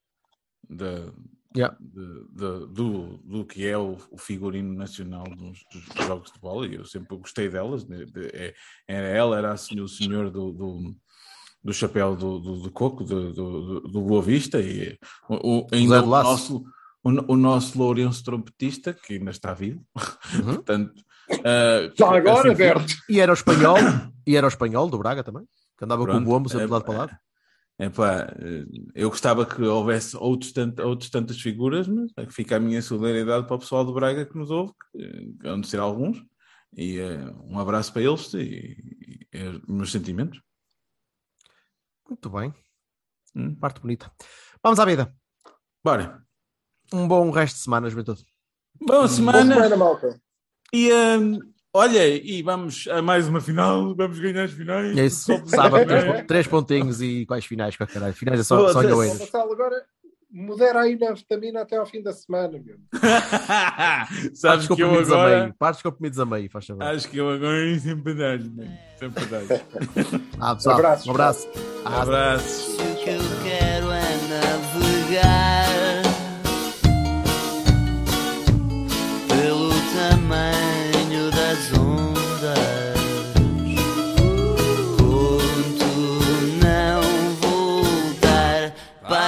da, 0.69 1.11
Yeah. 1.57 1.77
de- 1.79 2.27
de- 2.31 2.67
do, 2.73 3.17
do 3.19 3.45
que 3.45 3.65
é 3.65 3.77
o, 3.77 3.97
o 4.11 4.17
figurino 4.17 4.73
nacional 4.73 5.23
dos, 5.23 5.59
dos 5.71 6.05
jogos 6.05 6.29
de 6.31 6.37
bola, 6.39 6.67
e 6.67 6.75
eu 6.75 6.83
sempre 6.85 7.15
gostei 7.17 7.47
delas. 7.49 7.83
de- 7.85 8.05
de- 8.05 8.27
é- 8.33 8.53
era 8.87 9.07
ela, 9.07 9.37
era 9.37 9.53
assim, 9.53 9.79
o 9.79 9.87
senhor 9.87 10.29
do, 10.29 10.51
do, 10.51 10.95
do 11.65 11.73
chapéu 11.73 12.15
do, 12.15 12.39
do, 12.39 12.59
do 12.61 12.71
coco, 12.71 13.03
do, 13.03 13.33
do, 13.33 13.79
do 13.81 14.01
Boa 14.01 14.21
Vista, 14.21 14.61
e 14.61 14.97
o, 15.27 15.61
o- 15.63 15.67
ainda 15.71 16.03
o 16.03 16.05
nosso, 16.05 16.63
o, 17.03 17.33
o 17.33 17.35
nosso 17.35 17.77
Lourenço 17.77 18.23
trompetista, 18.23 18.93
que 18.93 19.13
ainda 19.15 19.31
está 19.31 19.53
vivo, 19.53 19.83
Uhum. 20.35 20.53
portanto. 20.61 20.93
ah, 21.43 21.91
Já 21.97 22.15
agora, 22.15 22.49
assim, 22.51 22.57
Berto! 22.57 22.93
E 23.09 23.19
era 23.19 23.31
o 23.31 23.33
espanhol. 23.33 23.77
e 24.27 24.35
era 24.35 24.45
o 24.45 24.49
espanhol 24.49 24.87
do 24.89 24.97
Braga 24.99 25.23
também. 25.23 25.43
Que 25.77 25.83
andava 25.83 26.05
com 26.05 26.11
Pronto, 26.11 26.21
o 26.23 26.25
bombo 26.25 26.47
sempre 26.49 26.63
é- 26.63 26.67
de 26.67 26.71
lado 26.73 26.85
para 26.85 26.97
lado. 26.97 27.17
Epá, 27.77 28.33
eu 28.93 29.09
gostava 29.09 29.45
que 29.45 29.61
houvesse 29.61 30.15
outros, 30.15 30.53
tant, 30.53 30.79
outros 30.79 31.09
tantas 31.09 31.41
figuras, 31.41 31.87
mas 31.89 32.09
é 32.15 32.25
que 32.25 32.33
fica 32.33 32.55
a 32.55 32.59
minha 32.59 32.81
solidariedade 32.81 33.45
para 33.47 33.55
o 33.57 33.59
pessoal 33.59 33.85
de 33.85 33.91
Braga 33.91 34.25
que 34.25 34.37
nos 34.37 34.49
ouve, 34.49 34.71
que 34.93 35.45
hão 35.45 35.59
de 35.59 35.67
ser 35.67 35.81
alguns, 35.81 36.23
e 36.77 36.99
eh, 36.99 37.29
um 37.49 37.59
abraço 37.59 37.91
para 37.91 38.03
eles 38.03 38.33
e, 38.33 38.37
e, 39.33 39.37
e 39.37 39.43
os 39.47 39.61
meus 39.67 39.91
sentimentos. 39.91 40.39
Muito 42.09 42.29
bem. 42.29 42.53
Hum. 43.35 43.55
Parte 43.55 43.81
bonita. 43.81 44.11
Vamos 44.63 44.79
à 44.79 44.85
vida. 44.85 45.13
Bora. 45.83 46.21
Um 46.93 47.07
bom 47.07 47.29
resto 47.31 47.55
de 47.55 47.61
semana, 47.63 47.89
juventude. 47.89 48.25
Boa 48.79 48.99
Boa 49.01 49.07
semana 49.07 49.53
semana, 49.53 49.75
malta! 49.77 50.19
e 50.73 50.91
hum, 50.93 51.39
olha, 51.73 52.05
e 52.07 52.41
vamos 52.43 52.87
a 52.89 53.01
mais 53.01 53.27
uma 53.27 53.39
final, 53.41 53.95
vamos 53.95 54.19
ganhar 54.19 54.43
as 54.43 54.51
finais. 54.51 54.97
É 54.97 55.05
isso. 55.05 55.25
Só- 55.25 55.45
Sábado, 55.45 55.85
três, 55.87 56.25
três 56.27 56.47
pontinhos 56.47 57.01
e 57.01 57.25
quais 57.25 57.45
finais, 57.45 57.75
para 57.77 57.87
caralho. 57.87 58.13
Finais 58.13 58.39
é 58.39 58.43
só, 58.43 58.67
só 58.67 58.73
Foda-se. 58.73 58.93
Ó, 58.93 58.97
Oeiras. 58.97 59.19
Vassalo, 59.19 59.53
agora 59.53 59.85
modera 60.35 60.81
aí 60.81 60.97
na 60.99 61.13
vitamina 61.13 61.61
até 61.61 61.77
ao 61.77 61.85
fim 61.85 62.03
da 62.03 62.11
semana, 62.11 62.59
meu. 62.63 62.77
Sabes 64.35 64.67
que 64.67 64.83
eu 64.83 64.93
agora. 64.99 65.39
meio. 65.43 65.53
Partes 65.57 65.81
comprimidos 65.81 66.19
a 66.19 66.25
meio, 66.25 66.49
faz 66.51 66.65
favor. 66.65 66.83
Acho 66.83 67.09
que 67.09 67.17
eu 67.17 67.29
agora 67.29 67.79
sempre 67.79 68.13
dá-lhe, 68.13 68.51
sempre 68.99 69.25
dá-lhe. 69.25 69.61
Ah, 70.39 70.55
pessoal, 70.55 70.75
Abraços, 70.75 71.07
um 71.07 71.11
abraço. 71.11 71.49
Ah, 71.85 72.01
Abraço. 72.01 72.71
O 72.81 72.95
que 73.03 73.09
eu 73.11 73.21
quero 73.43 73.91
é 73.91 74.01
navegar 74.29 75.44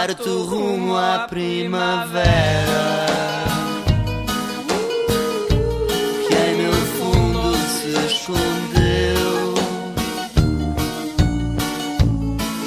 parto 0.07 0.43
rumo 0.43 0.95
à 0.95 1.27
primavera. 1.27 2.37
Que 6.27 6.33
em 6.33 6.55
meu 6.55 6.71
fundo 6.71 7.53
se 7.57 7.89
escondeu. 8.07 9.53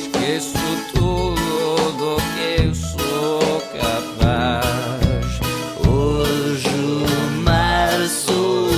Esqueço 0.02 0.58
tudo 0.92 1.92
do 1.96 2.16
que 2.34 2.44
eu 2.62 2.74
sou 2.74 3.62
capaz. 3.80 5.40
Hoje 5.88 6.68
o 6.68 7.40
mar 7.40 7.98
sou 8.06 8.68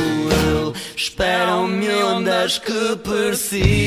eu. 0.53 0.73
Esperam-me 0.97 1.89
ondas 2.05 2.59
que 2.59 2.97
persistem. 3.03 3.83